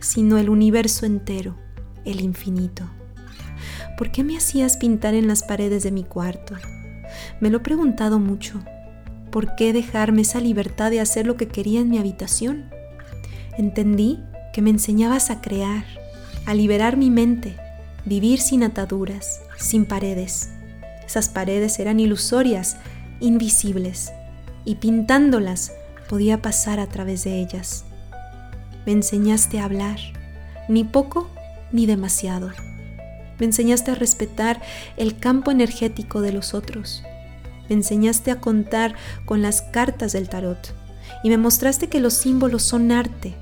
sino 0.00 0.38
el 0.38 0.48
universo 0.48 1.06
entero, 1.06 1.56
el 2.04 2.20
infinito. 2.20 2.84
¿Por 3.96 4.10
qué 4.10 4.24
me 4.24 4.36
hacías 4.36 4.76
pintar 4.76 5.14
en 5.14 5.26
las 5.26 5.42
paredes 5.42 5.82
de 5.82 5.90
mi 5.90 6.04
cuarto? 6.04 6.54
Me 7.40 7.50
lo 7.50 7.58
he 7.58 7.60
preguntado 7.60 8.18
mucho. 8.18 8.60
¿Por 9.30 9.56
qué 9.56 9.72
dejarme 9.72 10.22
esa 10.22 10.40
libertad 10.40 10.90
de 10.90 11.00
hacer 11.00 11.26
lo 11.26 11.36
que 11.36 11.48
quería 11.48 11.80
en 11.80 11.90
mi 11.90 11.98
habitación? 11.98 12.70
Entendí 13.56 14.20
que 14.52 14.62
me 14.62 14.70
enseñabas 14.70 15.30
a 15.30 15.40
crear, 15.40 15.84
a 16.46 16.54
liberar 16.54 16.96
mi 16.96 17.10
mente, 17.10 17.56
vivir 18.04 18.40
sin 18.40 18.62
ataduras, 18.62 19.40
sin 19.58 19.84
paredes. 19.84 20.50
Esas 21.04 21.28
paredes 21.28 21.78
eran 21.78 22.00
ilusorias, 22.00 22.76
invisibles, 23.20 24.12
y 24.68 24.74
pintándolas 24.74 25.72
podía 26.10 26.42
pasar 26.42 26.78
a 26.78 26.86
través 26.86 27.24
de 27.24 27.40
ellas. 27.40 27.86
Me 28.84 28.92
enseñaste 28.92 29.60
a 29.60 29.64
hablar, 29.64 29.98
ni 30.68 30.84
poco 30.84 31.30
ni 31.72 31.86
demasiado. 31.86 32.50
Me 33.38 33.46
enseñaste 33.46 33.92
a 33.92 33.94
respetar 33.94 34.60
el 34.98 35.18
campo 35.18 35.50
energético 35.50 36.20
de 36.20 36.32
los 36.32 36.52
otros. 36.52 37.02
Me 37.70 37.76
enseñaste 37.76 38.30
a 38.30 38.42
contar 38.42 38.94
con 39.24 39.40
las 39.40 39.62
cartas 39.62 40.12
del 40.12 40.28
tarot 40.28 40.74
y 41.24 41.30
me 41.30 41.38
mostraste 41.38 41.88
que 41.88 42.00
los 42.00 42.12
símbolos 42.12 42.62
son 42.62 42.92
arte. 42.92 43.34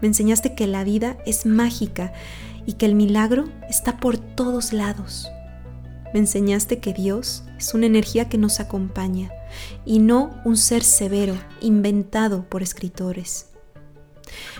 Me 0.00 0.08
enseñaste 0.08 0.54
que 0.54 0.66
la 0.66 0.84
vida 0.84 1.18
es 1.26 1.44
mágica 1.44 2.14
y 2.64 2.74
que 2.74 2.86
el 2.86 2.94
milagro 2.94 3.44
está 3.68 3.98
por 3.98 4.16
todos 4.16 4.72
lados. 4.72 5.28
Me 6.14 6.20
enseñaste 6.20 6.78
que 6.78 6.94
Dios 6.94 7.44
una 7.74 7.86
energía 7.86 8.28
que 8.28 8.38
nos 8.38 8.60
acompaña 8.60 9.30
y 9.84 9.98
no 9.98 10.30
un 10.44 10.56
ser 10.56 10.82
severo 10.82 11.34
inventado 11.60 12.44
por 12.48 12.62
escritores. 12.62 13.46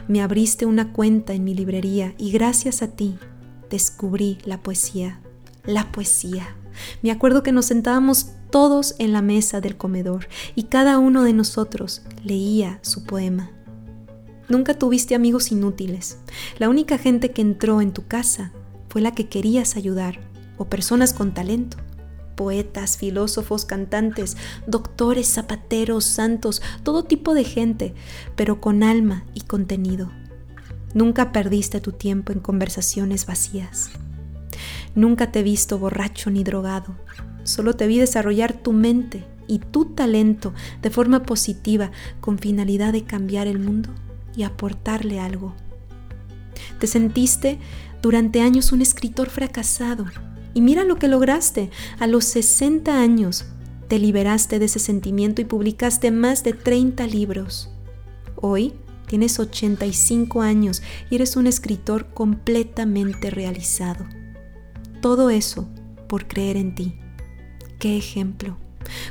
Me 0.08 0.22
abriste 0.22 0.66
una 0.66 0.92
cuenta 0.92 1.32
en 1.32 1.44
mi 1.44 1.54
librería 1.54 2.14
y 2.18 2.30
gracias 2.30 2.82
a 2.82 2.88
ti 2.88 3.18
descubrí 3.70 4.38
la 4.44 4.62
poesía, 4.62 5.20
la 5.64 5.90
poesía. 5.92 6.56
Me 7.02 7.10
acuerdo 7.10 7.42
que 7.42 7.52
nos 7.52 7.66
sentábamos 7.66 8.28
todos 8.50 8.94
en 8.98 9.12
la 9.12 9.22
mesa 9.22 9.60
del 9.60 9.76
comedor 9.76 10.28
y 10.54 10.64
cada 10.64 10.98
uno 10.98 11.22
de 11.22 11.32
nosotros 11.32 12.02
leía 12.22 12.78
su 12.82 13.04
poema. 13.04 13.50
Nunca 14.48 14.74
tuviste 14.74 15.14
amigos 15.14 15.50
inútiles. 15.50 16.18
La 16.58 16.68
única 16.68 16.98
gente 16.98 17.30
que 17.30 17.42
entró 17.42 17.80
en 17.80 17.92
tu 17.92 18.06
casa 18.06 18.52
fue 18.88 19.00
la 19.00 19.14
que 19.14 19.28
querías 19.28 19.76
ayudar 19.76 20.20
o 20.58 20.66
personas 20.66 21.14
con 21.14 21.32
talento. 21.32 21.78
Poetas, 22.42 22.96
filósofos, 22.96 23.64
cantantes, 23.64 24.36
doctores, 24.66 25.28
zapateros, 25.28 26.04
santos, 26.04 26.60
todo 26.82 27.04
tipo 27.04 27.34
de 27.34 27.44
gente, 27.44 27.94
pero 28.34 28.60
con 28.60 28.82
alma 28.82 29.24
y 29.32 29.42
contenido. 29.42 30.10
Nunca 30.92 31.30
perdiste 31.30 31.80
tu 31.80 31.92
tiempo 31.92 32.32
en 32.32 32.40
conversaciones 32.40 33.26
vacías. 33.26 33.90
Nunca 34.96 35.30
te 35.30 35.38
he 35.38 35.42
visto 35.44 35.78
borracho 35.78 36.32
ni 36.32 36.42
drogado. 36.42 36.96
Solo 37.44 37.74
te 37.74 37.86
vi 37.86 38.00
desarrollar 38.00 38.54
tu 38.54 38.72
mente 38.72 39.24
y 39.46 39.60
tu 39.60 39.84
talento 39.84 40.52
de 40.82 40.90
forma 40.90 41.22
positiva 41.22 41.92
con 42.20 42.40
finalidad 42.40 42.92
de 42.92 43.04
cambiar 43.04 43.46
el 43.46 43.60
mundo 43.60 43.90
y 44.34 44.42
aportarle 44.42 45.20
algo. 45.20 45.54
Te 46.80 46.88
sentiste 46.88 47.60
durante 48.02 48.40
años 48.40 48.72
un 48.72 48.82
escritor 48.82 49.30
fracasado 49.30 50.06
y 50.54 50.60
mira 50.60 50.84
lo 50.84 50.96
que 50.96 51.08
lograste. 51.08 51.70
A 51.98 52.06
los 52.06 52.24
60 52.24 53.00
años 53.00 53.46
te 53.88 53.98
liberaste 53.98 54.58
de 54.58 54.66
ese 54.66 54.78
sentimiento 54.78 55.42
y 55.42 55.44
publicaste 55.44 56.10
más 56.10 56.44
de 56.44 56.52
30 56.52 57.06
libros. 57.06 57.70
Hoy 58.36 58.72
tienes 59.06 59.38
85 59.38 60.40
años 60.42 60.82
y 61.10 61.16
eres 61.16 61.36
un 61.36 61.46
escritor 61.46 62.12
completamente 62.14 63.30
realizado. 63.30 64.06
Todo 65.00 65.30
eso 65.30 65.68
por 66.08 66.26
creer 66.26 66.56
en 66.56 66.74
ti. 66.74 66.98
¡Qué 67.78 67.96
ejemplo! 67.96 68.56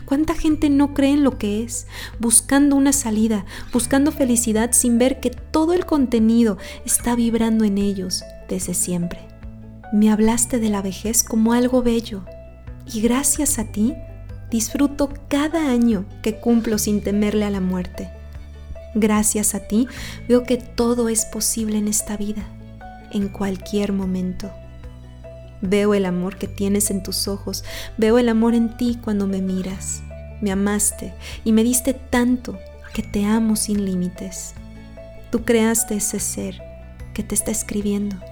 ¿Cuánta 0.06 0.36
gente 0.36 0.70
no 0.70 0.94
cree 0.94 1.12
en 1.12 1.24
lo 1.24 1.38
que 1.38 1.64
es, 1.64 1.88
buscando 2.20 2.76
una 2.76 2.94
salida, 2.94 3.46
buscando 3.72 4.12
felicidad 4.12 4.72
sin 4.74 4.98
ver 4.98 5.20
que 5.20 5.30
todo 5.30 5.74
el 5.74 5.86
contenido 5.86 6.58
está 6.86 7.16
vibrando 7.16 7.64
en 7.64 7.78
ellos 7.78 8.24
desde 8.50 8.74
siempre? 8.74 9.31
Me 9.92 10.10
hablaste 10.10 10.60
de 10.60 10.70
la 10.70 10.82
vejez 10.82 11.22
como 11.22 11.52
algo 11.52 11.84
bello 11.84 12.24
y 12.86 13.02
gracias 13.02 13.60
a 13.60 13.66
ti 13.66 13.94
disfruto 14.50 15.10
cada 15.28 15.70
año 15.70 16.06
que 16.22 16.40
cumplo 16.40 16.78
sin 16.78 17.02
temerle 17.02 17.44
a 17.44 17.50
la 17.50 17.60
muerte. 17.60 18.10
Gracias 18.96 19.54
a 19.54 19.60
ti 19.60 19.88
veo 20.30 20.44
que 20.44 20.56
todo 20.56 21.10
es 21.10 21.26
posible 21.26 21.78
en 21.78 21.90
esta 21.90 22.16
vida, 22.16 22.44
en 23.12 23.28
cualquier 23.28 23.92
momento. 23.92 24.50
Veo 25.62 25.94
el 25.94 26.06
amor 26.06 26.38
que 26.38 26.48
tienes 26.48 26.90
en 26.90 27.04
tus 27.04 27.28
ojos, 27.28 27.66
veo 27.98 28.18
el 28.18 28.30
amor 28.30 28.56
en 28.56 28.78
ti 28.78 28.98
cuando 29.02 29.28
me 29.28 29.42
miras. 29.42 30.04
Me 30.40 30.54
amaste 30.54 31.14
y 31.44 31.52
me 31.52 31.64
diste 31.64 31.94
tanto 31.94 32.58
que 32.94 33.04
te 33.04 33.26
amo 33.26 33.58
sin 33.58 33.86
límites. 33.86 34.54
Tú 35.32 35.44
creaste 35.44 35.96
ese 35.96 36.20
ser 36.20 36.62
que 37.14 37.24
te 37.24 37.36
está 37.36 37.52
escribiendo. 37.52 38.31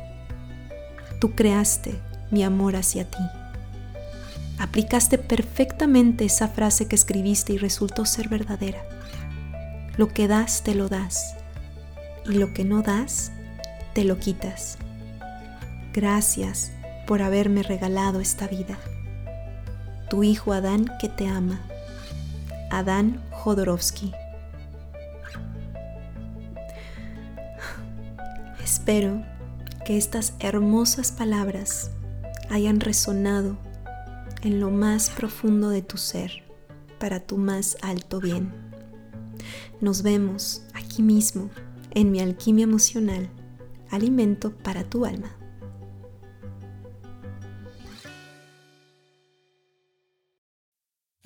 Tú 1.20 1.36
creaste 1.36 2.00
mi 2.32 2.44
amor 2.44 2.76
hacia 2.76 3.04
ti. 3.06 3.24
Aplicaste 4.58 5.18
perfectamente 5.18 6.26
esa 6.26 6.48
frase 6.48 6.88
que 6.88 6.96
escribiste 6.96 7.54
y 7.54 7.58
resultó 7.58 8.06
ser 8.06 8.30
verdadera. 8.30 8.82
Lo 9.98 10.08
que 10.10 10.28
das, 10.28 10.64
te 10.64 10.76
lo 10.76 10.88
das. 10.88 11.36
Y 12.26 12.34
lo 12.34 12.54
que 12.54 12.64
no 12.64 12.82
das, 12.82 13.32
te 13.94 14.04
lo 14.04 14.20
quitas. 14.20 14.78
Gracias 15.94 16.72
por 17.08 17.22
haberme 17.22 17.64
regalado 17.64 18.20
esta 18.20 18.48
vida. 18.48 18.78
Tu 20.10 20.24
hijo 20.24 20.54
Adán 20.54 20.90
que 21.00 21.10
te 21.10 21.28
ama. 21.28 21.60
Adán 22.70 23.22
Jodorowsky. 23.32 24.14
Espero 28.64 29.24
que 29.90 29.98
estas 29.98 30.36
hermosas 30.40 31.12
palabras 31.12 31.90
hayan 32.52 32.80
resonado 32.80 33.58
en 34.44 34.60
lo 34.60 34.70
más 34.70 35.10
profundo 35.10 35.72
de 35.72 35.82
tu 35.82 35.98
ser 35.98 36.44
para 37.00 37.20
tu 37.20 37.40
más 37.40 37.76
alto 37.82 38.20
bien. 38.20 38.54
Nos 39.82 40.04
vemos 40.04 40.62
aquí 40.76 41.02
mismo 41.02 41.50
en 41.90 42.12
mi 42.12 42.20
alquimia 42.20 42.66
emocional, 42.66 43.32
alimento 43.90 44.56
para 44.56 44.84
tu 44.84 45.06
alma. 45.06 45.36